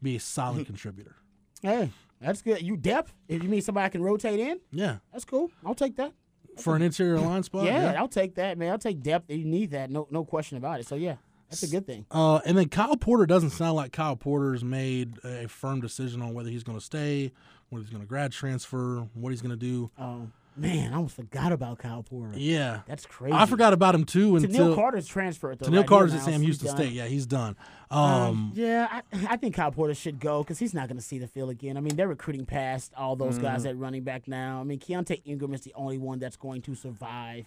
be 0.03 0.17
a 0.17 0.21
solid 0.21 0.67
contributor. 0.67 1.17
Hey, 1.63 1.91
that's 2.21 2.43
good. 2.43 2.63
You 2.63 2.77
depth. 2.77 3.13
If 3.29 3.43
you 3.43 3.49
mean 3.49 3.63
somebody 3.63 3.87
I 3.87 3.89
can 3.89 4.03
rotate 4.03 4.41
in, 4.41 4.61
Yeah, 4.73 4.97
that's 5.13 5.25
cool. 5.25 5.51
I'll 5.65 5.75
take 5.75 5.97
that. 5.97 6.13
for 6.59 6.75
an 6.77 6.83
interior 6.83 7.19
line 7.21 7.43
spot. 7.43 7.65
yeah, 7.65 7.95
I'll 7.97 8.09
take 8.09 8.35
that, 8.37 8.59
man. 8.59 8.73
I'll 8.73 8.79
take 8.79 9.03
depth. 9.03 9.31
You 9.31 9.45
need 9.45 9.71
that. 9.73 9.91
No, 9.91 10.07
no 10.11 10.25
question 10.25 10.57
about 10.57 10.81
it. 10.81 10.87
So 10.87 10.95
yeah, 10.97 11.17
that's 11.49 11.63
a 11.63 11.69
good 11.69 11.87
thing. 11.87 12.05
Uh, 12.11 12.41
and 12.45 12.59
then 12.59 12.69
Kyle 12.69 12.97
Porter 12.97 13.27
doesn't 13.27 13.51
sound 13.51 13.77
like 13.77 13.93
Kyle 13.93 14.17
Porter's 14.17 14.65
made 14.65 15.19
a 15.25 15.47
firm 15.49 15.81
decision 15.81 16.21
on 16.23 16.35
whether 16.35 16.51
he's 16.51 16.65
going 16.65 16.79
to 16.79 16.85
stay, 16.85 17.33
whether 17.69 17.83
he's 17.85 17.91
going 17.93 18.03
to 18.03 18.09
grad 18.09 18.33
transfer, 18.33 19.07
what 19.15 19.31
he's 19.31 19.41
going 19.43 19.51
to 19.51 19.57
do. 19.57 19.91
Um, 19.99 20.33
man, 20.59 20.93
I 20.93 20.97
almost 20.97 21.17
forgot 21.17 21.53
about 21.53 21.79
Kyle 21.79 22.03
Porter. 22.03 22.37
Yeah, 22.37 22.81
That's 22.87 23.07
crazy. 23.07 23.35
I 23.35 23.47
forgot 23.47 23.73
about 23.73 23.95
him 23.95 24.05
too 24.05 24.31
To 24.39 24.45
until 24.45 24.67
Neil 24.69 24.75
Carter's 24.75 25.07
transferred. 25.07 25.59
Though, 25.59 25.71
Neil 25.71 25.81
right? 25.81 25.89
Carter's 25.89 26.15
at 26.15 26.23
Sam 26.23 26.43
Houston. 26.43 26.69
State. 26.69 26.93
Yeah, 26.93 27.07
he's 27.07 27.27
done. 27.27 27.57
Um, 27.91 28.01
Um, 28.01 28.53
yeah, 28.55 28.89
I, 28.91 29.03
I 29.31 29.37
think 29.37 29.55
Kyle 29.55 29.71
Porter 29.73 29.95
should 29.95 30.21
go 30.21 30.43
because 30.43 30.59
he's 30.59 30.75
not 30.75 30.89
going 30.89 30.99
to 30.99 31.05
see 31.05 31.19
the 31.19 31.27
field 31.29 31.51
again. 31.51 31.77
I 31.77 31.81
mean, 31.81 31.97
they're 31.97 32.09
recruiting 32.09 32.45
past 32.47 32.93
all 32.97 33.17
those 33.17 33.39
guys 33.39 33.61
Mm-hmm. 33.61 33.69
at 33.69 33.77
running 33.79 34.03
back 34.05 34.29
now. 34.29 34.61
I 34.61 34.65
mean, 34.65 34.79
Keaontay 34.79 35.23
Ingram 35.25 35.55
is 35.55 35.63
the 35.63 35.73
only 35.75 35.99
one 35.99 36.19
that's 36.19 36.37
going 36.37 36.63
to 36.63 36.75
survive. 36.75 37.47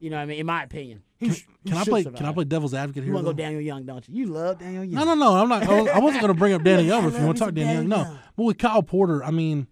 You 0.00 0.10
know 0.10 0.16
what 0.16 0.22
I 0.22 0.26
mean? 0.26 0.40
In 0.40 0.46
my 0.46 0.62
opinion, 0.64 1.02
he 1.18 1.30
sh- 1.32 1.46
he 1.62 1.70
Can 1.70 1.78
I 1.78 1.84
play? 1.84 2.02
survive. 2.02 2.18
Can 2.18 2.26
I 2.26 2.32
play 2.32 2.44
devil's 2.44 2.74
advocate 2.74 3.04
here? 3.04 3.10
You 3.10 3.14
want 3.14 3.26
to 3.26 3.32
go? 3.32 3.36
Daniel 3.36 3.60
Young, 3.62 3.84
don't 3.84 4.06
you? 4.08 4.14
You 4.14 4.26
love 4.26 4.58
Daniel 4.58 4.84
Young. 4.84 5.06
No, 5.06 5.14
no, 5.14 5.14
no. 5.14 5.34
I'm 5.36 5.48
not. 5.48 5.62
I 5.62 5.76
I 5.96 5.98
wasn't 6.00 6.20
going 6.20 6.32
to 6.32 6.38
bring 6.38 6.52
up 6.52 6.62
Daniel 6.64 6.84
Young 6.86 7.06
if 7.06 7.18
you 7.18 7.24
want 7.24 7.38
to 7.38 7.44
talk 7.44 7.54
Daniel 7.54 7.76
Young. 7.76 7.88
No, 7.88 8.18
but 8.36 8.42
with 8.42 8.58
Kyle 8.58 8.82
Porter, 8.82 9.24
I 9.24 9.30
mean, 9.30 9.66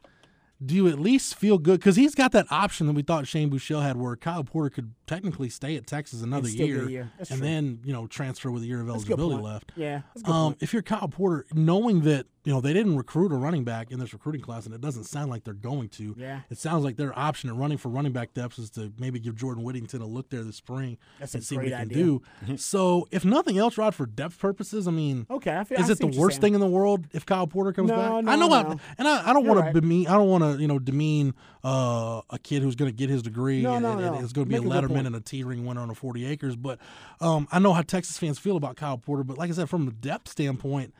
do 0.65 0.75
you 0.75 0.89
at 0.89 0.99
least 0.99 1.35
feel 1.35 1.59
good 1.59 1.81
because 1.81 1.97
he's 1.97 2.15
got 2.15 2.33
that 2.33 2.47
option 2.51 2.87
that 2.87 2.95
we 2.95 3.03
thought 3.03 3.27
Shane 3.27 3.51
Buechele 3.51 3.83
had, 3.83 3.97
where 3.97 4.17
Kyle 4.17 4.45
Porter 4.45 4.71
could 4.71 4.93
technically 5.07 5.49
stay 5.49 5.77
at 5.77 5.87
Texas 5.87 6.23
another 6.23 6.49
year, 6.49 6.89
year. 6.89 7.13
And 7.19 7.27
true. 7.27 7.37
then 7.39 7.81
you 7.85 7.93
know 7.93 8.07
transfer 8.07 8.51
with 8.51 8.63
a 8.63 8.67
year 8.67 8.81
of 8.81 8.87
That's 8.87 9.05
a 9.05 9.07
good 9.07 9.19
eligibility 9.19 9.43
left. 9.43 9.73
Yeah, 9.77 10.03
that's 10.15 10.23
a 10.23 10.25
good 10.25 10.33
Um, 10.33 10.57
if 10.61 10.73
you're 10.73 10.83
Kyle 10.83 11.09
Porter, 11.09 11.47
knowing 11.53 12.03
that 12.03 12.27
you 12.45 12.53
know 12.53 12.61
they 12.61 12.73
didn't 12.73 12.97
recruit 12.97 13.31
a 13.33 13.37
running 13.37 13.63
back 13.65 13.91
in 13.93 13.99
this 14.01 14.13
recruiting 14.13 14.41
class, 14.41 14.67
and 14.67 14.75
it 14.75 14.81
doesn't 14.81 15.05
sound 15.05 15.31
like 15.31 15.45
they're 15.45 15.55
going 15.55 15.89
to. 15.91 16.15
Yeah. 16.19 16.41
It 16.51 16.59
sounds 16.59 16.83
like 16.85 16.97
their 16.97 17.17
option 17.19 17.49
at 17.51 17.57
running 17.57 17.79
for 17.79 17.89
running 17.89 18.13
back 18.13 18.35
depths 18.35 18.59
is 18.59 18.71
to 18.71 18.93
maybe 18.99 19.21
give 19.21 19.37
Jordan 19.37 19.63
Whittington 19.63 20.01
a 20.03 20.07
look 20.07 20.29
there 20.31 20.43
this 20.43 20.57
spring 20.57 20.99
That's 21.21 21.35
a 21.35 21.39
and 21.39 21.45
see 21.45 21.57
what 21.57 21.65
he 21.67 21.71
can 21.71 21.81
idea. 21.83 21.97
do. 21.97 22.23
so, 22.57 23.07
if 23.11 23.25
nothing 23.25 23.59
else, 23.59 23.79
Rod, 23.79 23.95
for 23.95 24.07
depth 24.07 24.39
purposes, 24.39 24.89
I 24.89 24.91
mean, 24.91 25.27
Okay, 25.31 25.57
I 25.57 25.65
feel. 25.65 25.79
is 25.79 25.89
I 25.89 25.93
it 25.93 25.99
the 25.99 26.07
worst 26.19 26.41
thing 26.41 26.55
in 26.55 26.61
the 26.61 26.67
world 26.67 27.07
if 27.13 27.25
Kyle 27.27 27.47
Porter 27.47 27.73
comes 27.73 27.91
No, 27.91 27.97
back? 27.97 28.25
no, 28.25 28.33
I 28.33 28.37
know, 28.37 28.53
I, 28.53 28.77
and 28.99 29.07
I, 29.09 29.31
I 29.31 29.33
don't 29.33 29.47
want 29.47 29.61
right. 29.61 29.73
to 29.75 29.81
demean. 29.81 30.07
I 30.09 30.13
don't 30.15 30.29
want 30.29 30.43
to, 30.43 30.61
you 30.61 30.67
know, 30.69 30.79
demean 30.79 31.35
uh, 31.65 32.23
a 32.31 32.39
kid 32.39 32.63
who's 32.63 32.75
going 32.75 32.91
to 32.91 32.97
get 32.97 33.09
his 33.09 33.23
degree 33.23 33.63
No, 33.63 33.75
and, 33.75 33.83
no, 33.85 33.93
and- 33.93 34.01
and 34.01 34.15
no. 34.17 34.21
is 34.23 34.33
going 34.33 34.47
to 34.47 34.49
be 34.49 34.59
Make 34.61 34.69
a 34.69 34.77
a 34.79 34.83
letterman 34.83 34.95
point. 34.95 35.07
and 35.07 35.17
a 35.17 35.21
T 35.21 35.45
ring 35.45 35.65
winner 35.65 35.81
on 35.81 35.91
a 35.91 35.95
forty 35.95 36.27
acres. 36.27 36.57
But 36.57 36.79
um, 37.21 37.47
I 37.53 37.59
know 37.59 37.73
how 37.73 37.83
Texas 37.83 38.19
fans 38.19 38.39
feel 38.39 38.57
about 38.57 38.77
Kyle 38.77 38.99
Porter. 38.99 39.23
But 39.23 39.39
like 39.39 39.51
I 39.51 39.53
said, 39.53 39.69
from 39.71 39.87
a 39.87 39.93
depth 39.93 40.29
standpoint, 40.29 40.93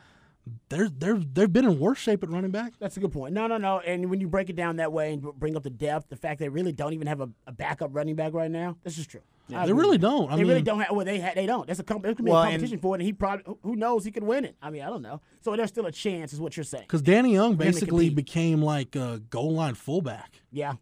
they're 0.69 0.89
they're 0.89 1.17
they've 1.17 1.51
been 1.51 1.65
in 1.65 1.79
worse 1.79 1.99
shape 1.99 2.23
at 2.23 2.29
running 2.29 2.51
back. 2.51 2.73
That's 2.79 2.97
a 2.97 2.99
good 2.99 3.11
point. 3.13 3.33
No, 3.33 3.47
no, 3.47 3.57
no. 3.57 3.79
And 3.79 4.09
when 4.09 4.19
you 4.19 4.27
break 4.27 4.49
it 4.49 4.55
down 4.55 4.75
that 4.77 4.91
way 4.91 5.13
and 5.13 5.21
bring 5.21 5.55
up 5.55 5.63
the 5.63 5.69
depth, 5.69 6.09
the 6.09 6.15
fact 6.17 6.39
they 6.39 6.49
really 6.49 6.71
don't 6.73 6.93
even 6.93 7.07
have 7.07 7.21
a, 7.21 7.29
a 7.47 7.51
backup 7.51 7.91
running 7.93 8.15
back 8.15 8.33
right 8.33 8.51
now, 8.51 8.77
this 8.83 8.97
is 8.97 9.07
true. 9.07 9.21
I 9.49 9.65
They 9.65 9.71
agree 9.71 9.81
really 9.83 9.97
don't. 9.97 10.31
I 10.31 10.37
they 10.37 10.43
really 10.45 10.61
don't 10.61 10.79
have. 10.79 10.95
Well, 10.95 11.05
they 11.05 11.19
ha- 11.19 11.31
they 11.35 11.45
don't. 11.45 11.67
That's 11.67 11.79
a 11.79 11.83
comp- 11.83 12.03
there 12.03 12.15
could 12.15 12.23
be 12.25 12.31
Well, 12.31 12.41
a 12.41 12.45
competition 12.45 12.79
for 12.79 12.95
it, 12.95 12.99
and 12.99 13.05
he 13.05 13.11
probably 13.13 13.43
who- 13.45 13.59
who 13.61 13.75
knows 13.75 14.05
he 14.05 14.11
could 14.11 14.23
win 14.23 14.45
it. 14.45 14.55
I 14.61 14.69
mean, 14.69 14.81
I 14.81 14.87
don't 14.87 15.01
know. 15.01 15.21
So 15.41 15.55
there's 15.55 15.69
still 15.69 15.85
a 15.85 15.91
chance, 15.91 16.31
is 16.33 16.39
what 16.39 16.55
you're 16.55 16.63
saying. 16.63 16.85
Because 16.85 17.01
Danny 17.01 17.33
Young 17.33 17.57
For 17.57 17.63
him 17.63 17.71
to 17.73 17.79
basically 17.79 18.09
became 18.09 18.61
like 18.61 18.95
a 18.95 19.21
goal 19.29 19.53
line 19.53 19.75
fullback. 19.75 20.41
Yeah, 20.51 20.73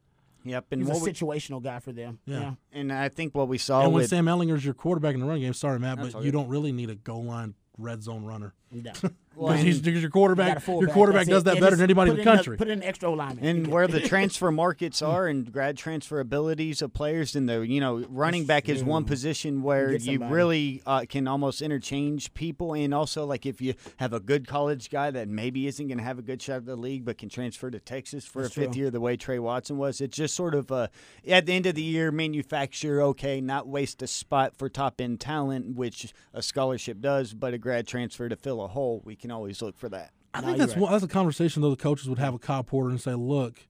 Yep, 0.44 0.66
and 0.72 0.82
he's 0.82 0.90
a 0.90 0.94
what 0.94 1.02
we, 1.04 1.12
situational 1.12 1.62
guy 1.62 1.80
for 1.80 1.92
them. 1.92 2.20
Yeah. 2.26 2.40
Yeah. 2.40 2.54
and 2.72 2.92
I 2.94 3.10
think 3.10 3.36
what 3.36 3.48
we 3.48 3.58
saw 3.60 3.82
and 3.82 3.94
when 3.94 4.02
with 4.02 4.10
Sam 4.10 4.26
Ehlinger's 4.26 4.64
your 4.66 4.74
quarterback 4.74 5.14
in 5.16 5.20
the 5.22 5.26
run 5.28 5.40
game, 5.40 5.54
sorry 5.54 5.80
Matt, 5.80 6.00
but 6.00 6.24
you 6.24 6.32
don't 6.32 6.48
really 6.48 6.72
need 6.72 6.90
a 6.90 6.96
goal 6.96 7.24
line 7.24 7.54
red 7.78 8.04
zone 8.04 8.26
runner. 8.26 8.54
No. 8.72 8.92
Well, 9.34 9.54
Because 9.54 9.64
he's 9.66 9.82
because 9.82 10.02
your 10.02 10.12
quarterback, 10.12 10.68
a 10.68 10.72
your 10.74 10.88
quarterback 10.90 11.26
does 11.26 11.46
that 11.46 11.56
Yeah, 11.56 11.62
better 11.62 11.78
than 11.78 11.86
anybody 11.86 12.12
in 12.12 12.18
put 12.18 12.24
the 12.24 12.30
another- 12.30 12.38
country. 12.44 12.58
Put 12.58 12.68
in 12.68 12.80
an 12.80 12.84
extra 12.84 13.10
lineman. 13.10 13.46
and 13.46 13.68
where 13.68 13.88
the 13.88 14.02
transfer 14.08 14.52
markets 14.52 15.02
are 15.02 15.26
and 15.28 15.50
grad 15.52 15.78
transfer 15.78 16.20
abilities 16.20 16.82
of 16.82 16.94
players 16.94 17.34
and 17.36 17.48
the 17.48 17.66
you 17.66 17.80
know 17.80 18.06
running 18.10 18.46
back 18.46 18.68
is 18.68 18.84
one 18.84 19.06
position 19.06 19.64
where 19.64 19.94
you 19.94 20.22
really 20.26 20.82
uh, 20.86 21.06
can 21.08 21.30
almost 21.30 21.62
interchange 21.62 22.34
people 22.34 22.74
and 22.74 22.94
also 22.94 23.26
like 23.26 23.46
if 23.46 23.62
you 23.62 23.74
have 23.98 24.12
a 24.12 24.20
good 24.20 24.48
college 24.48 24.90
guy 24.90 25.10
that 25.10 25.30
maybe 25.30 25.66
isn't 25.66 25.88
going 25.88 25.98
to 25.98 26.04
have 26.04 26.20
a 26.20 26.22
good 26.22 26.42
shot 26.42 26.58
at 26.58 26.66
the 26.66 26.76
league 26.76 27.06
but 27.06 27.18
can 27.18 27.30
transfer 27.30 27.72
to 27.72 27.80
Texas 27.80 28.26
for 28.26 28.42
That's 28.42 28.58
a 28.58 28.60
fifth 28.62 28.72
true. 28.74 28.82
year 28.82 28.92
the 28.92 29.00
way 29.00 29.16
Tre 29.16 29.40
Watson 29.40 29.78
was 29.78 30.02
it's 30.02 30.18
just 30.18 30.36
sort 30.36 30.54
of 30.54 30.70
uh, 30.74 30.88
at 31.26 31.46
the 31.46 31.54
end 31.54 31.66
of 31.68 31.76
the 31.76 31.82
year 31.82 32.12
manufacture 32.12 33.02
okay 33.02 33.40
not 33.40 33.66
waste 33.66 34.02
a 34.02 34.08
spot 34.08 34.58
for 34.58 34.68
top 34.68 35.00
end 35.00 35.22
talent 35.22 35.76
which 35.76 36.14
a 36.34 36.42
scholarship 36.42 37.00
does 37.00 37.34
but 37.34 37.54
a 37.54 37.58
grad 37.58 37.88
transfer 37.88 38.28
to 38.28 38.36
fill 38.36 38.62
a 38.62 38.68
hole 38.68 39.02
we 39.06 39.16
can 39.16 39.31
always 39.32 39.62
look 39.62 39.78
for 39.78 39.90
that 39.90 40.12
I 40.34 40.42
No, 40.42 40.48
think 40.48 40.60
that's 40.60 40.74
right. 40.74 40.82
one, 40.82 40.92
that's 40.92 41.04
a 41.04 41.08
conversation 41.08 41.62
though 41.62 41.70
the 41.72 41.76
coaches 41.76 42.08
would 42.10 42.20
have 42.20 42.34
with 42.34 42.42
Kyle 42.42 42.64
Porter 42.64 42.90
and 42.90 43.02
say, 43.02 43.14
look, 43.16 43.68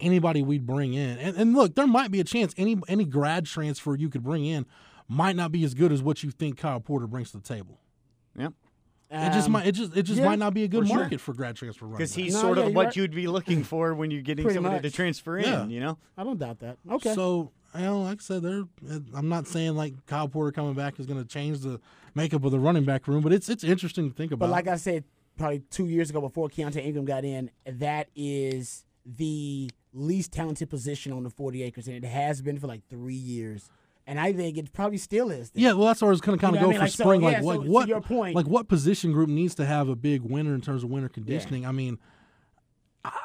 anybody 0.00 0.42
we'd 0.42 0.66
bring 0.66 0.94
in, 0.94 1.16
and, 1.18 1.36
and 1.36 1.54
look, 1.54 1.74
there 1.74 1.86
might 1.86 2.10
be 2.10 2.20
a 2.20 2.24
chance 2.24 2.52
any 2.56 2.76
any 2.88 3.04
grad 3.04 3.46
transfer 3.46 3.94
you 3.96 4.08
could 4.08 4.22
bring 4.22 4.44
in 4.44 4.66
might 5.08 5.36
not 5.36 5.52
be 5.52 5.64
as 5.64 5.74
good 5.74 5.92
as 5.92 6.02
what 6.02 6.22
you 6.22 6.30
think 6.30 6.58
Kyle 6.58 6.80
Porter 6.80 7.06
brings 7.06 7.30
to 7.32 7.38
the 7.38 7.42
table. 7.42 7.80
yep 8.36 8.52
it 9.14 9.30
just 9.34 9.46
Um, 9.46 9.52
might 9.52 9.66
it 9.66 9.72
just 9.72 9.94
it 9.94 10.04
just 10.04 10.18
yeah, 10.20 10.24
might 10.26 10.38
not 10.38 10.54
be 10.54 10.64
a 10.64 10.68
good 10.68 10.84
for 10.84 10.88
sure. 10.88 10.96
market 11.00 11.20
for 11.20 11.34
grad 11.34 11.54
transfer 11.54 11.84
running 11.84 11.98
because 11.98 12.14
he's 12.14 12.32
No, 12.32 12.40
sort 12.40 12.56
yeah, 12.58 12.64
of 12.64 12.74
what 12.74 12.86
right. 12.86 12.96
you'd 12.96 13.14
be 13.14 13.26
looking 13.26 13.62
for 13.72 13.94
when 13.94 14.10
you're 14.10 14.22
getting 14.22 14.44
Pretty 14.44 14.54
somebody 14.56 14.80
to 14.80 14.90
transfer 14.94 15.36
in 15.36 15.44
Yeah. 15.44 15.66
you 15.66 15.80
know 15.80 15.98
I 16.16 16.24
don't 16.24 16.38
doubt 16.38 16.60
that. 16.60 16.78
Okay. 16.90 17.14
So, 17.14 17.52
you 17.74 17.80
know, 17.82 18.02
like 18.02 18.20
I 18.20 18.22
said, 18.22 18.42
there. 18.42 18.64
I'm 19.14 19.28
not 19.28 19.46
saying 19.46 19.76
like 19.76 19.94
Kyle 20.06 20.28
Porter 20.28 20.50
coming 20.50 20.72
back 20.74 20.98
is 20.98 21.04
going 21.06 21.18
to 21.22 21.28
change 21.28 21.58
the 21.60 21.78
makeup 22.14 22.44
of 22.44 22.50
the 22.52 22.58
running 22.60 22.84
back 22.84 23.06
room, 23.08 23.22
but 23.22 23.32
it's 23.32 23.48
it's 23.48 23.64
interesting 23.64 24.08
to 24.10 24.14
think 24.16 24.32
about. 24.32 24.46
But 24.46 24.52
like 24.52 24.68
I 24.68 24.76
said, 24.76 25.04
probably 25.36 25.60
two 25.70 25.86
years 25.86 26.10
ago 26.10 26.20
before 26.20 26.48
Keaontay 26.48 26.84
Ingram 26.84 27.04
got 27.04 27.24
in, 27.24 27.50
that 27.66 28.08
is 28.14 28.84
the 29.04 29.70
least 29.92 30.32
talented 30.32 30.70
position 30.70 31.12
on 31.12 31.22
the 31.22 31.30
40 31.30 31.62
acres, 31.62 31.86
and 31.88 31.96
it 31.96 32.04
has 32.04 32.40
been 32.42 32.58
for 32.58 32.66
like 32.66 32.82
three 32.88 33.14
years. 33.14 33.68
And 34.06 34.18
I 34.18 34.32
think 34.32 34.58
it 34.58 34.72
probably 34.72 34.98
still 34.98 35.30
is. 35.30 35.52
Yeah, 35.54 35.74
well, 35.74 35.86
that's 35.86 36.02
where 36.02 36.08
I 36.08 36.10
was 36.10 36.20
going 36.20 36.36
to 36.36 36.40
kind 36.44 36.54
You 36.56 36.60
of 36.60 36.62
know 36.62 36.72
go 36.72 36.78
I 36.78 36.80
mean? 36.80 36.80
for 36.80 36.84
Like, 36.84 36.92
so, 36.92 37.04
spring. 37.04 37.22
yeah, 37.22 37.28
like, 37.28 37.40
so 37.42 37.46
like 37.46 37.60
to 37.62 37.70
what, 37.70 37.88
your 37.88 38.00
point- 38.00 38.34
like 38.34 38.46
what 38.46 38.66
position 38.68 39.12
group 39.12 39.28
needs 39.28 39.54
to 39.56 39.64
have 39.64 39.88
a 39.88 39.94
big 39.94 40.22
winner 40.22 40.54
in 40.56 40.60
terms 40.60 40.82
of 40.82 40.90
winter 40.90 41.08
conditioning? 41.08 41.64
I 41.66 41.70
mean, 41.72 41.98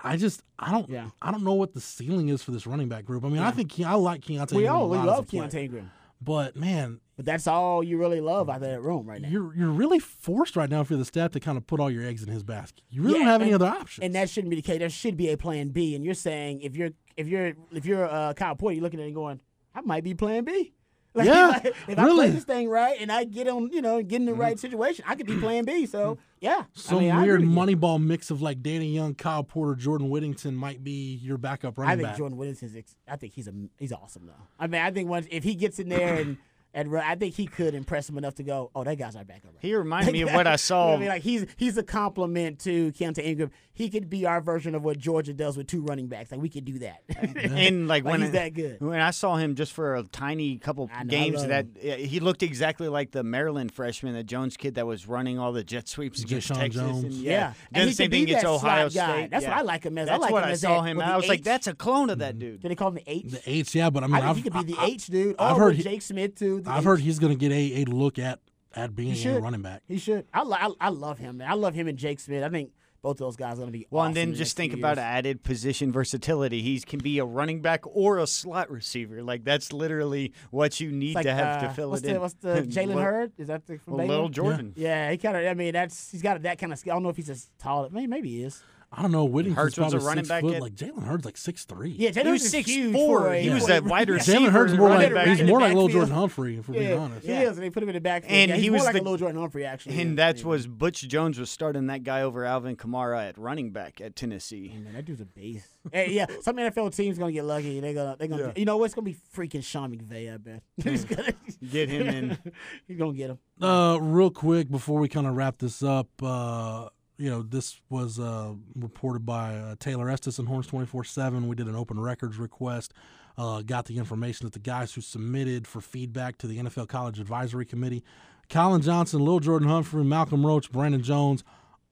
I, 0.03 0.17
just 0.17 0.43
I 0.59 0.71
don't 0.71 0.89
Yeah. 0.89 1.09
I 1.21 1.31
don't 1.31 1.43
know 1.43 1.53
what 1.53 1.73
the 1.73 1.81
ceiling 1.81 2.29
is 2.29 2.41
for 2.43 2.51
this 2.51 2.65
running 2.67 2.89
back 2.89 3.05
group. 3.05 3.23
I 3.23 3.29
mean, 3.29 3.39
I 3.39 3.51
think 3.51 3.79
I 3.79 3.93
like 3.93 4.21
Keaontay. 4.21 4.53
We 4.53 4.63
Ingram 4.63 4.75
all 4.75 4.89
we 4.89 4.97
lot 4.97 5.03
as 5.03 5.07
a 5.09 5.11
love. 5.15 5.27
Keaontay 5.27 5.63
Ingram, 5.65 5.91
but 6.21 6.55
man, 6.55 6.99
but 7.18 7.26
that's 7.26 7.47
all 7.47 7.84
you 7.84 7.97
really 7.97 8.22
love 8.22 8.49
out 8.49 8.57
of 8.57 8.61
that 8.61 8.82
room 8.82 9.05
right 9.05 9.22
now. 9.22 9.28
you're 9.28 9.53
you're 9.55 9.70
really 9.72 9.99
forced 9.99 10.55
right 10.55 10.70
now 10.70 10.84
for 10.84 10.95
the 10.95 11.03
staff 11.03 11.32
to 11.32 11.39
kind 11.41 11.57
of 11.57 11.68
put 11.68 11.80
all 11.82 11.91
your 11.91 12.05
eggs 12.05 12.24
in 12.24 12.30
his 12.30 12.43
basket. 12.43 12.84
You 12.89 13.01
really 13.01 13.15
Yeah, 13.20 13.26
don't 13.26 13.32
have 13.34 13.41
any 13.41 13.53
other 13.53 13.65
options. 13.65 14.05
And 14.05 14.15
that 14.15 14.30
shouldn't 14.30 14.49
be 14.51 14.55
the 14.55 14.61
case. 14.61 14.80
There 14.80 14.89
should 14.89 15.18
be 15.18 15.30
a 15.30 15.38
plan 15.38 15.70
B. 15.70 15.95
And 15.95 16.05
you're 16.05 16.13
saying 16.13 16.61
if 16.61 16.76
you're 16.78 16.91
if 17.18 17.28
you're 17.28 17.53
if 17.74 17.86
you're 17.86 18.05
uh, 18.07 18.34
Kyle 18.34 18.55
Porter, 18.55 18.76
you're 18.76 18.84
looking 18.84 18.99
at 18.99 19.03
it 19.03 19.07
and 19.07 19.15
going, 19.15 19.41
I 19.76 19.82
might 19.82 20.03
be 20.03 20.13
plan 20.13 20.45
B. 20.45 20.74
Like, 21.15 21.26
Yeah, 21.28 21.47
like, 21.47 21.65
if 21.88 21.97
I 21.97 22.09
play 22.09 22.30
this 22.30 22.43
thing 22.43 22.70
right 22.70 22.95
and 23.01 23.11
I 23.11 23.24
get 23.24 23.47
on, 23.47 23.72
you 23.74 23.82
know, 23.82 24.03
get 24.03 24.18
in 24.18 24.26
the 24.28 24.36
right 24.36 24.59
situation, 24.59 25.03
I 25.07 25.15
could 25.15 25.26
be 25.26 25.38
plan 25.39 25.65
B. 25.65 25.88
So 25.88 26.20
yeah, 26.39 26.65
Some 26.74 26.97
I 26.97 27.01
mean, 27.01 27.15
weird 27.15 27.41
agree 27.41 27.47
with 27.55 27.70
you. 27.72 27.78
Moneyball 27.78 27.99
mix 28.03 28.30
of 28.30 28.43
like 28.43 28.61
Danny 28.61 28.93
Young, 28.93 29.15
Kyle 29.15 29.43
Porter, 29.43 29.74
Jordan 29.74 30.11
Whittington 30.11 30.55
might 30.55 30.84
be 30.84 31.15
your 31.15 31.39
backup 31.39 31.80
running 31.80 31.93
I 31.93 31.95
think 31.95 32.09
back. 32.09 32.18
Jordan 32.18 32.38
Whittington's. 32.38 32.76
Ex- 32.76 32.95
I 33.07 33.15
think 33.15 33.34
he's 33.34 33.47
a 33.47 33.53
he's 33.80 33.91
awesome 33.91 34.28
though. 34.28 34.34
I 34.59 34.68
mean, 34.68 34.82
I 34.82 34.91
think 34.91 35.09
once 35.09 35.26
if 35.32 35.43
he 35.43 35.55
gets 35.55 35.80
in 35.80 35.89
there 35.89 36.15
and 36.22 36.38
and 36.78 36.95
I 36.95 37.15
think 37.15 37.34
he 37.34 37.47
could 37.47 37.73
impress 37.73 38.07
him 38.07 38.19
enough 38.19 38.36
to 38.36 38.43
go. 38.43 38.69
Oh, 38.75 38.84
that 38.84 38.99
guy's 38.99 39.15
our 39.15 39.25
backup. 39.25 39.45
Right 39.45 39.61
He 39.61 39.73
reminded 39.73 40.11
me 40.11 40.21
of 40.21 40.32
what 40.34 40.45
I 40.45 40.57
saw. 40.57 40.93
I 40.93 40.97
mean, 40.97 41.07
like 41.07 41.23
he's 41.23 41.47
he's 41.57 41.75
a 41.75 41.84
compliment 41.84 42.59
to 42.59 42.91
Keaontay 42.91 43.25
Ingram. 43.25 43.51
He 43.73 43.89
could 43.89 44.09
be 44.09 44.25
our 44.28 44.41
version 44.41 44.75
of 44.75 44.84
what 44.84 44.97
Georgia 44.99 45.34
does 45.34 45.57
with 45.57 45.67
two 45.67 45.82
running 45.82 46.07
backs. 46.07 46.32
Like 46.32 46.39
we 46.39 46.49
could 46.49 46.65
do 46.65 46.80
that. 46.80 47.01
and 47.17 47.88
like, 47.88 48.03
Like, 48.03 48.11
when 48.11 48.21
he's 48.21 48.30
I- 48.30 48.34
that 48.34 48.53
good. 48.53 48.80
When 48.80 48.99
I 48.99 49.09
saw 49.09 49.38
him 49.38 49.55
just 49.55 49.73
for 49.73 49.95
a 49.95 50.03
tiny 50.03 50.57
couple 50.59 50.88
know, 50.88 51.03
games, 51.05 51.45
that 51.45 51.65
yeah, 51.82 51.95
he 51.95 52.19
looked 52.19 52.43
exactly 52.43 52.88
like 52.89 53.09
the 53.11 53.23
Maryland 53.23 53.71
freshman, 53.71 54.13
the 54.13 54.23
Jones 54.23 54.55
kid 54.55 54.75
that 54.75 54.86
was 54.86 55.07
running 55.07 55.39
all 55.39 55.53
the 55.53 55.63
jet 55.63 55.88
sweeps 55.88 56.21
against 56.21 56.49
Jeshaun 56.49 56.59
Texas. 56.59 56.82
Jones. 56.82 57.03
And, 57.05 57.13
Yeah, 57.13 57.32
yeah, 57.32 57.47
and 57.47 57.55
Done 57.73 57.82
he 57.84 57.89
the 57.89 57.95
same 57.95 58.05
could 58.05 58.11
be 58.11 58.17
thing 58.17 58.23
against 58.25 58.43
that 58.43 58.51
Ohio 58.51 58.89
slot 58.89 59.07
guy. 59.07 59.28
That's 59.28 59.43
yeah. 59.43 59.49
what 59.49 59.57
I 59.57 59.61
like 59.61 59.84
him 59.84 59.97
as. 59.97 60.09
I 60.09 60.11
That's 60.11 60.21
like 60.21 60.32
what 60.32 60.43
him 60.43 60.49
I 60.49 60.53
saw 60.53 60.82
him. 60.82 60.97
with 60.97 61.03
and 61.05 61.11
the 61.11 61.13
I 61.13 61.17
was 61.17 61.28
like, 61.28 61.43
that's 61.43 61.67
a 61.67 61.73
clone 61.73 62.11
of 62.11 62.19
that 62.19 62.34
mm-hmm. 62.34 62.39
dude. 62.39 62.61
Do 62.61 62.69
they 62.69 62.75
call 62.75 62.89
him 62.89 62.95
the 62.95 63.11
H? 63.11 63.32
the 63.32 63.41
H, 63.49 63.73
yeah, 63.73 63.89
but 63.89 64.03
I 64.03 64.07
mean, 64.07 64.15
I 64.15 64.34
think 64.34 64.38
he 64.38 64.43
could 64.43 64.65
be 64.65 64.73
the 64.73 64.80
I- 64.80 64.86
H 64.86 65.07
dude. 65.07 65.36
I've 65.39 65.57
or 65.57 65.59
heard 65.59 65.78
Jake 65.78 66.01
Smith 66.01 66.36
too. 66.36 66.61
The 66.68 66.74
I've 66.74 66.80
H. 66.84 66.86
heard 66.86 66.99
he's 67.01 67.20
going 67.20 67.34
to 67.34 67.39
get 67.39 67.51
a, 67.51 67.82
a 67.82 67.86
look 67.86 68.20
at 68.20 68.39
at 68.76 68.95
being 68.95 69.15
a 69.28 69.39
running 69.39 69.61
back. 69.61 69.82
He 69.88 69.97
should. 69.97 70.26
I, 70.34 70.43
li- 70.43 70.57
I, 70.59 70.72
I 70.80 70.89
love 70.89 71.18
him. 71.18 71.38
Man. 71.38 71.49
I 71.49 71.53
love 71.55 71.74
him 71.74 71.88
and 71.88 71.97
Jake 71.97 72.20
Smith. 72.20 72.43
I 72.43 72.49
think 72.49 72.72
both 73.01 73.13
of 73.13 73.18
those 73.20 73.36
guys 73.36 73.53
are 73.53 73.57
going 73.61 73.68
to 73.72 73.78
be 73.78 73.88
Well, 73.89 74.01
awesome 74.01 74.07
and 74.09 74.15
then 74.18 74.24
in 74.30 74.32
the 74.34 74.38
just 74.38 74.57
think 74.57 74.74
about 74.74 74.97
years. 74.97 75.03
added 75.05 75.43
position 75.43 75.91
versatility. 75.91 76.61
He 76.61 76.80
can 76.82 76.99
be 76.99 77.20
a 77.20 77.26
running 77.26 77.61
back 77.61 77.82
or 77.88 78.18
a 78.20 78.28
slot 78.28 78.70
receiver. 78.70 79.24
Like 79.24 79.43
that's 79.43 79.72
literally 79.74 80.34
what 80.51 80.80
you 80.80 80.91
need 80.91 81.15
like, 81.15 81.24
to 81.26 81.34
have 81.34 81.63
uh, 81.63 81.68
to 81.68 81.74
fill 81.74 81.93
it 81.95 82.03
the, 82.03 82.15
in. 82.15 82.22
What's 82.22 82.34
the 82.36 82.49
Jalen 82.70 82.95
Well, 82.95 83.03
Hurd? 83.03 83.32
Is 83.38 83.47
that 83.47 83.65
the 83.65 83.78
from 83.78 83.93
well, 83.97 84.07
Little 84.07 84.30
Jordan. 84.30 84.74
Yeah, 84.76 85.09
he 85.11 85.18
kind 85.18 85.38
of. 85.38 85.45
I 85.45 85.53
mean, 85.53 85.74
that's 85.74 86.11
he's 86.11 86.22
got 86.22 86.41
that 86.41 86.59
kind 86.59 86.74
of 86.74 86.80
skill. 86.80 86.93
I 86.93 86.95
don't 86.95 87.03
know 87.03 87.09
if 87.09 87.15
he's 87.15 87.30
as 87.30 87.49
tall. 87.59 87.88
Maybe, 87.91 88.07
maybe 88.07 88.30
he 88.30 88.43
is. 88.43 88.61
I 88.89 89.01
don't 89.01 89.11
know. 89.11 89.25
Whittington's 89.25 89.75
Hurts 89.75 89.77
was 89.77 89.93
a 89.93 89.97
probably 89.97 90.07
running 90.07 90.23
six 90.23 90.29
back 90.29 90.41
foot. 90.43 90.55
at- 90.55 90.61
Like 90.61 90.73
Jalen 90.75 91.03
Hurd's 91.03 91.25
like 91.25 91.35
six 91.38 91.65
three. 91.65 91.89
Yeah, 91.89 92.09
Jalen 92.11 92.23
He 92.25 92.31
was 92.31 92.41
Hurts 92.41 92.43
is 92.45 92.51
six 92.51 92.69
huge 92.69 92.93
four. 92.93 93.19
for 93.21 93.33
a- 93.33 93.41
He 93.41 93.49
was 93.49 93.65
that 93.67 93.83
a- 93.83 93.85
wide 93.85 94.07
yeah. 94.07 94.13
receiver. 94.15 94.39
Jalen 94.39 94.51
Hurd's 94.51 94.73
more 94.75 94.88
running 94.88 95.03
like 95.07 95.13
back 95.13 95.27
he's 95.27 95.39
in 95.41 95.45
the 95.45 95.51
more 95.51 95.59
like 95.59 95.73
little 95.73 95.88
backfield. 95.88 96.01
Jordan 96.07 96.15
Humphrey, 96.15 96.57
if 96.57 96.69
we're 96.69 96.73
being 96.75 96.89
Yeah, 96.91 96.95
honest. 96.95 97.25
he 97.27 97.33
is. 97.33 97.49
And 97.57 97.63
they 97.65 97.69
put 97.69 97.83
him 97.83 97.89
in 97.89 97.95
the 97.95 98.01
backfield. 98.01 98.31
And 98.33 98.49
yeah, 98.49 98.55
he 98.55 98.61
he's 98.63 98.71
was 98.71 98.79
more 98.79 98.85
like 98.85 98.93
the- 98.93 99.01
a 99.01 99.03
little 99.03 99.17
Jordan 99.17 99.41
Humphrey, 99.41 99.65
actually. 99.65 99.99
And 100.01 100.11
yeah. 100.11 100.15
that's 100.25 100.41
yeah. 100.41 100.47
was 100.47 100.67
Butch 100.67 101.01
Jones 101.07 101.38
was 101.38 101.49
starting 101.49 101.88
that 101.88 102.03
guy 102.03 102.21
over 102.21 102.45
Alvin 102.45 102.77
Kamara 102.77 103.27
at 103.27 103.38
running 103.38 103.71
back 103.71 103.99
at 103.99 104.15
Tennessee. 104.15 104.71
Man, 104.73 104.93
that 104.93 105.03
dude's 105.03 105.19
a 105.21 105.25
beast. 105.25 105.67
hey, 105.91 106.11
yeah, 106.13 106.25
some 106.41 106.55
NFL 106.55 106.95
teams 106.95 107.17
gonna 107.17 107.33
get 107.33 107.43
lucky. 107.43 107.81
They're 107.81 107.93
gonna, 107.93 108.15
they're 108.17 108.27
gonna. 108.29 108.53
You 108.55 108.63
know 108.65 108.77
what's 108.77 108.93
gonna 108.93 109.03
be 109.05 109.17
freaking 109.35 109.63
Sean 109.65 109.93
McVay? 109.95 110.33
I 110.33 110.38
bet. 110.38 110.63
He's 110.83 111.03
gonna 111.03 111.33
Get 111.71 111.89
him 111.89 112.07
in. 112.07 112.38
He's 112.88 112.97
gonna 112.97 113.13
get 113.13 113.31
him. 113.31 113.39
Uh, 113.61 113.97
real 113.99 114.29
quick 114.31 114.71
before 114.71 114.99
we 114.99 115.09
kind 115.09 115.27
of 115.27 115.35
wrap 115.35 115.57
this 115.57 115.83
up, 115.83 116.07
uh, 116.23 116.88
you 117.18 117.30
know, 117.30 117.41
this 117.41 117.80
was 117.89 118.20
uh, 118.20 118.53
reported 118.76 119.26
by 119.26 119.55
uh, 119.55 119.76
Taylor 119.80 120.09
Estes 120.09 120.39
and 120.39 120.47
Horns 120.47 120.68
24 120.68 121.03
7. 121.03 121.47
We 121.47 121.55
did 121.55 121.68
an 121.68 121.76
open 121.76 121.99
records 121.99 122.38
request. 122.38 122.93
Uh, 123.38 123.61
got 123.61 123.86
the 123.86 123.97
information 123.97 124.45
that 124.45 124.53
the 124.53 124.59
guys 124.59 124.93
who 124.93 125.01
submitted 125.01 125.68
for 125.68 125.80
feedback 125.80 126.38
to 126.39 126.47
the 126.47 126.57
NFL 126.57 126.88
College 126.88 127.20
Advisory 127.20 127.65
Committee, 127.65 128.03
Collin 128.49 128.82
Johnson, 128.82 129.22
Lil'Jordan 129.22 129.68
Humphrey, 129.68 130.03
Malcolm 130.03 130.45
Roach, 130.45 130.72
Brandon 130.72 131.03
Jones, 131.03 131.43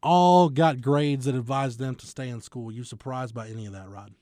all 0.01 0.49
got 0.49 0.81
grades 0.81 1.25
that 1.25 1.35
advised 1.35 1.77
them 1.79 1.95
to 1.95 2.07
stay 2.07 2.29
in 2.29 2.41
school. 2.41 2.71
You 2.71 2.83
surprised 2.83 3.35
by 3.35 3.47
any 3.47 3.65
of 3.65 3.73
that, 3.73 3.89
Rod? 3.89 4.13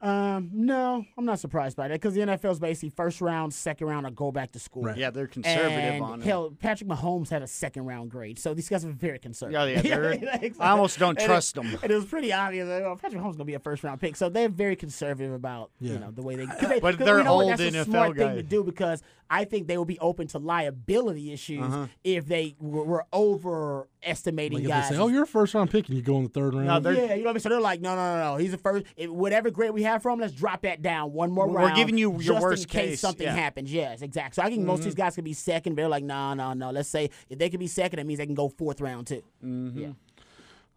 Um, 0.00 0.50
no, 0.52 1.04
I'm 1.16 1.24
not 1.24 1.40
surprised 1.40 1.76
by 1.76 1.88
that 1.88 1.94
because 1.94 2.14
the 2.14 2.20
NFL 2.20 2.52
is 2.52 2.60
basically 2.60 2.90
first 2.90 3.20
round, 3.20 3.52
second 3.52 3.88
round, 3.88 4.06
or 4.06 4.10
go 4.10 4.30
back 4.30 4.52
to 4.52 4.60
school. 4.60 4.84
Right. 4.84 4.96
Yeah, 4.96 5.10
they're 5.10 5.26
conservative 5.26 5.72
and 5.72 6.04
on 6.04 6.20
it. 6.20 6.24
hell, 6.24 6.54
Patrick 6.56 6.88
Mahomes 6.88 7.30
had 7.30 7.42
a 7.42 7.48
second 7.48 7.84
round 7.84 8.10
grade, 8.12 8.38
so 8.38 8.54
these 8.54 8.68
guys 8.68 8.84
are 8.84 8.90
very 8.92 9.18
conservative. 9.18 9.84
Yeah, 9.84 9.96
yeah, 9.96 9.98
they're- 10.38 10.52
I 10.60 10.70
almost 10.70 11.00
don't 11.00 11.10
And 11.16 11.18
it- 11.22 11.26
trust 11.26 11.56
them. 11.56 11.66
And 11.82 11.90
it 11.90 11.94
was 11.96 12.04
pretty 12.04 12.32
obvious 12.32 12.68
that 12.68 12.82
oh, 12.84 12.94
Patrick 12.94 13.20
Mahomes 13.20 13.30
is 13.30 13.36
gonna 13.36 13.44
be 13.46 13.54
a 13.54 13.58
first 13.58 13.82
round 13.82 14.00
pick, 14.00 14.14
so 14.14 14.28
they're 14.28 14.48
very 14.48 14.76
conservative 14.76 15.32
about 15.32 15.72
Yeah. 15.80 15.94
you 15.94 15.98
know 15.98 16.10
the 16.12 16.22
way 16.22 16.36
they. 16.36 16.46
'cause 16.46 16.60
they 16.68 16.78
But 16.80 16.96
'cause 16.96 17.04
they're 17.04 17.18
you 17.18 17.24
know 17.24 17.40
old 17.40 17.50
that's 17.50 17.60
a 17.60 17.70
NFL 17.72 17.84
smart 17.86 18.16
thing 18.16 18.36
to 18.36 18.42
do 18.44 18.62
because 18.62 19.02
I 19.28 19.44
think 19.46 19.66
they 19.66 19.76
will 19.76 19.84
be 19.84 19.98
open 19.98 20.28
to 20.28 20.38
liability 20.38 21.32
issues 21.32 21.64
Uh-huh. 21.64 21.86
if 22.04 22.26
they 22.26 22.54
were, 22.60 22.84
were 22.84 23.88
overestimating 24.02 24.58
Like 24.58 24.64
if 24.64 24.68
guys. 24.68 24.88
they 24.88 24.96
say, 24.96 25.00
"Oh, 25.00 25.08
you're 25.08 25.24
a 25.24 25.26
first 25.26 25.54
round 25.54 25.70
pick," 25.70 25.88
and 25.88 25.96
you 25.96 26.02
go 26.02 26.16
in 26.18 26.24
the 26.24 26.28
third 26.28 26.54
round. 26.54 26.84
No, 26.84 26.90
yeah, 26.90 27.14
you 27.14 27.22
know 27.22 27.24
what 27.24 27.30
I 27.30 27.32
mean. 27.34 27.40
So 27.40 27.48
they're 27.48 27.60
like, 27.60 27.80
no, 27.80 27.94
no, 27.94 28.16
no, 28.16 28.32
no. 28.32 28.36
He's 28.36 28.52
the 28.52 28.58
first. 28.58 28.86
If, 28.96 29.10
whatever 29.10 29.50
grade 29.50 29.72
we 29.72 29.82
have 29.82 30.02
from, 30.02 30.20
let's 30.20 30.32
drop 30.32 30.62
that 30.62 30.82
down 30.82 31.12
one 31.12 31.30
more 31.30 31.46
round. 31.48 31.70
We're 31.70 31.76
giving 31.76 31.98
you 31.98 32.12
your 32.12 32.34
just 32.34 32.42
worst 32.42 32.64
in 32.64 32.68
case 32.70 32.90
case, 32.90 33.00
something 33.00 33.24
yeah. 33.24 33.30
Mm-hmm. 33.32 33.38
happens. 33.38 33.72
Yes, 33.72 34.02
exactly. 34.02 34.40
So 34.40 34.46
I 34.46 34.50
think 34.50 34.64
most 34.64 34.80
of 34.80 34.84
these 34.86 34.94
guys 34.94 35.14
could 35.14 35.24
be 35.24 35.32
second, 35.32 35.74
but 35.74 35.82
they're 35.82 35.88
like, 35.88 36.04
no, 36.04 36.34
no, 36.34 36.52
no. 36.52 36.70
Let's 36.70 36.88
say 36.88 37.10
if 37.28 37.38
they 37.38 37.50
could 37.50 37.60
be 37.60 37.66
second, 37.66 37.98
that 37.98 38.06
means 38.06 38.18
they 38.18 38.26
can 38.26 38.34
go 38.34 38.48
fourth 38.48 38.80
round 38.80 39.06
too. 39.06 39.22
Mm-hmm. 39.44 39.90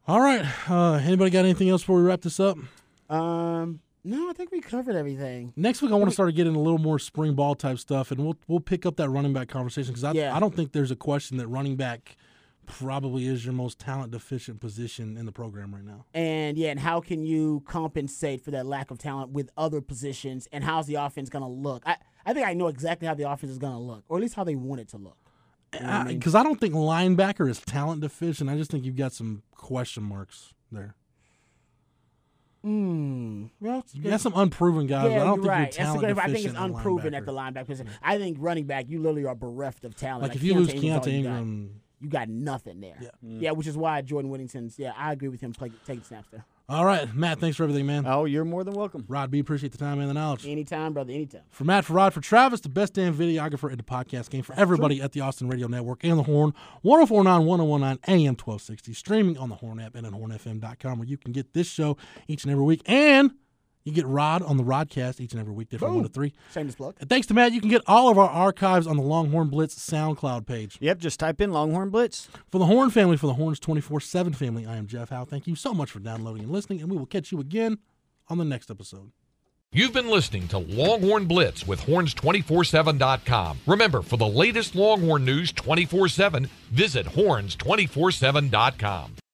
All 0.07 0.19
right. 0.19 0.45
Uh, 0.69 0.93
anybody 0.95 1.29
got 1.29 1.45
anything 1.45 1.69
else 1.69 1.81
before 1.83 1.97
we 1.97 2.03
wrap 2.03 2.21
this 2.21 2.39
up? 2.39 2.57
Um, 3.09 3.81
no, 4.03 4.29
I 4.29 4.33
think 4.33 4.51
we 4.51 4.61
covered 4.61 4.95
everything. 4.95 5.53
Next 5.55 5.81
week, 5.81 5.91
I 5.91 5.95
want 5.95 6.07
to 6.09 6.13
start 6.13 6.33
getting 6.33 6.55
a 6.55 6.59
little 6.59 6.79
more 6.79 6.97
spring 6.97 7.35
ball 7.35 7.53
type 7.53 7.77
stuff, 7.77 8.09
and 8.11 8.23
we'll 8.23 8.35
we'll 8.47 8.59
pick 8.59 8.85
up 8.85 8.95
that 8.97 9.09
running 9.09 9.33
back 9.33 9.47
conversation 9.47 9.91
because 9.91 10.03
I, 10.03 10.13
Yeah. 10.13 10.35
I 10.35 10.39
don't 10.39 10.55
think 10.55 10.71
there's 10.71 10.91
a 10.91 10.95
question 10.95 11.37
that 11.37 11.47
running 11.47 11.75
back 11.75 12.15
probably 12.65 13.25
is 13.27 13.43
your 13.45 13.53
most 13.53 13.79
talent 13.79 14.11
deficient 14.11 14.59
position 14.59 15.17
in 15.17 15.25
the 15.25 15.31
program 15.31 15.73
right 15.73 15.83
now. 15.83 16.05
And 16.13 16.57
yeah, 16.57 16.69
and 16.71 16.79
how 16.79 17.01
can 17.01 17.23
you 17.23 17.63
compensate 17.65 18.43
for 18.43 18.51
that 18.51 18.65
lack 18.65 18.91
of 18.91 18.97
talent 18.97 19.31
with 19.31 19.49
other 19.57 19.81
positions? 19.81 20.47
And 20.51 20.63
how's 20.63 20.87
the 20.87 20.95
offense 20.95 21.29
going 21.29 21.43
to 21.43 21.49
look? 21.49 21.83
I, 21.85 21.97
I 22.25 22.33
think 22.33 22.47
I 22.47 22.53
know 22.53 22.67
exactly 22.67 23.07
how 23.07 23.13
the 23.13 23.29
offense 23.29 23.51
is 23.51 23.57
going 23.57 23.73
to 23.73 23.79
look, 23.79 24.03
or 24.07 24.17
at 24.17 24.21
least 24.21 24.35
how 24.35 24.43
they 24.43 24.55
want 24.55 24.81
it 24.81 24.89
to 24.89 24.97
look. 24.97 25.17
You 25.73 25.79
know 25.79 25.89
I 25.89 26.03
mean? 26.03 26.19
Because 26.19 26.35
I, 26.35 26.43
don't 26.43 26.59
think 26.59 26.73
linebacker 26.73 27.49
is 27.49 27.59
talent 27.59 28.01
deficient. 28.01 28.49
I 28.49 28.57
just 28.57 28.71
think 28.71 28.83
you've 28.83 28.97
got 28.97 29.13
some 29.13 29.43
question 29.55 30.03
marks 30.03 30.53
there. 30.71 30.95
Hmm. 32.63 33.45
Well, 33.59 33.83
You 33.93 34.09
got 34.11 34.21
some 34.21 34.33
unproven 34.35 34.85
guys. 34.85 35.09
but 35.09 35.13
I 35.13 35.23
don't 35.23 35.37
think 35.37 35.47
right. 35.47 35.59
you're 35.61 35.85
talent 35.85 36.01
good. 36.01 36.19
I 36.19 36.25
think 36.25 36.37
it's 36.37 36.43
deficient 36.43 36.57
unproven 36.57 37.13
at 37.15 37.25
the 37.25 37.33
linebacker. 37.33 37.65
position. 37.65 37.91
I 38.03 38.17
think 38.19 38.37
running 38.39 38.65
back, 38.65 38.85
you 38.87 38.99
literally 38.99 39.25
are 39.25 39.33
bereft 39.33 39.83
of 39.83 39.95
talent. 39.95 40.23
Like 40.23 40.35
if 40.35 40.43
you 40.43 40.53
lose 40.53 40.69
Keaontay 40.69 40.93
all 40.93 40.99
Keaontay. 41.01 41.13
Ingram, 41.13 41.81
you 42.01 42.09
got 42.09 42.27
nothing 42.29 42.81
there. 42.81 42.97
Mm. 43.25 43.41
Yeah. 43.41 43.51
which 43.51 43.67
is 43.67 43.77
why 43.77 44.01
Jordan 44.01 44.29
Whittington's. 44.31 44.77
Yeah, 44.79 44.93
I 44.97 45.11
agree 45.13 45.27
with 45.29 45.41
him 45.41 45.53
play, 45.53 45.71
taking 45.85 46.03
snaps 46.03 46.27
there. 46.31 46.43
all 46.69 46.85
right, 46.85 47.13
Matt. 47.13 47.39
Thanks 47.39 47.57
for 47.57 47.63
everything, 47.63 47.85
man. 47.85 48.05
Oh, 48.07 48.25
you're 48.25 48.45
more 48.45 48.63
than 48.63 48.73
welcome. 48.73 49.03
Rod 49.07 49.29
B, 49.29 49.39
appreciate 49.39 49.71
the 49.71 49.77
time 49.77 49.99
and 49.99 50.09
the 50.09 50.13
knowledge. 50.13 50.47
Anytime, 50.47 50.93
brother. 50.93 51.11
Anytime. 51.13 51.41
For 51.49 51.63
Matt, 51.65 51.85
for 51.85 51.93
Rod, 51.93 52.13
for 52.13 52.21
Travis, 52.21 52.61
the 52.61 52.69
best 52.69 52.93
damn 52.93 53.13
videographer 53.13 53.69
in 53.69 53.77
the 53.77 53.83
podcast 53.83 54.29
game. 54.29 54.41
For 54.43 54.53
everybody 54.55 55.01
at 55.01 55.11
the 55.11 55.19
Austin 55.21 55.47
Radio 55.49 55.67
Network 55.67 56.03
and 56.03 56.17
the 56.17 56.23
Horn, 56.23 56.53
1049 56.81 57.45
1019 57.45 57.99
AM 58.07 58.33
1260, 58.35 58.93
streaming 58.93 59.37
on 59.37 59.49
the 59.49 59.55
Horn 59.55 59.79
app 59.79 59.95
and 59.95 60.05
at 60.07 60.13
hornfm.com, 60.13 60.97
where 60.99 61.07
you 61.07 61.17
can 61.17 61.31
get 61.33 61.53
this 61.53 61.67
show 61.67 61.97
each 62.27 62.43
and 62.43 62.51
every 62.51 62.63
week. 62.63 62.81
And 62.85 63.31
you 63.83 63.91
get 63.91 64.05
Rod 64.05 64.43
on 64.43 64.57
the 64.57 64.63
Rodcast 64.63 65.19
each 65.19 65.31
and 65.31 65.39
every 65.39 65.53
week, 65.53 65.69
different 65.69 65.95
one 65.95 66.03
to 66.03 66.09
three. 66.09 66.33
Shameless 66.53 66.75
plug. 66.75 66.95
And 66.99 67.09
thanks 67.09 67.27
to 67.27 67.33
Matt, 67.33 67.53
you 67.53 67.61
can 67.61 67.69
get 67.69 67.81
all 67.87 68.09
of 68.09 68.17
our 68.17 68.29
archives 68.29 68.87
on 68.87 68.97
the 68.97 69.03
Longhorn 69.03 69.49
Blitz 69.49 69.75
SoundCloud 69.75 70.45
page. 70.45 70.77
Yep, 70.79 70.99
just 70.99 71.19
type 71.19 71.41
in 71.41 71.51
Longhorn 71.51 71.89
Blitz. 71.89 72.29
For 72.49 72.59
the 72.59 72.65
Horn 72.65 72.89
family, 72.89 73.17
for 73.17 73.27
the 73.27 73.33
Horns 73.33 73.59
24 73.59 73.99
7 73.99 74.33
family, 74.33 74.65
I 74.65 74.77
am 74.77 74.87
Jeff 74.87 75.09
Howe. 75.09 75.25
Thank 75.25 75.47
you 75.47 75.55
so 75.55 75.73
much 75.73 75.91
for 75.91 75.99
downloading 75.99 76.43
and 76.43 76.51
listening, 76.51 76.81
and 76.81 76.91
we 76.91 76.97
will 76.97 77.05
catch 77.05 77.31
you 77.31 77.39
again 77.39 77.79
on 78.27 78.37
the 78.37 78.45
next 78.45 78.69
episode. 78.69 79.11
You've 79.73 79.93
been 79.93 80.09
listening 80.09 80.49
to 80.49 80.57
Longhorn 80.57 81.27
Blitz 81.27 81.65
with 81.65 81.79
horns247.com. 81.81 83.59
Remember, 83.65 84.01
for 84.01 84.17
the 84.17 84.27
latest 84.27 84.75
Longhorn 84.75 85.23
news 85.23 85.53
24 85.53 86.09
7, 86.09 86.49
visit 86.71 87.05
horns247.com. 87.05 89.15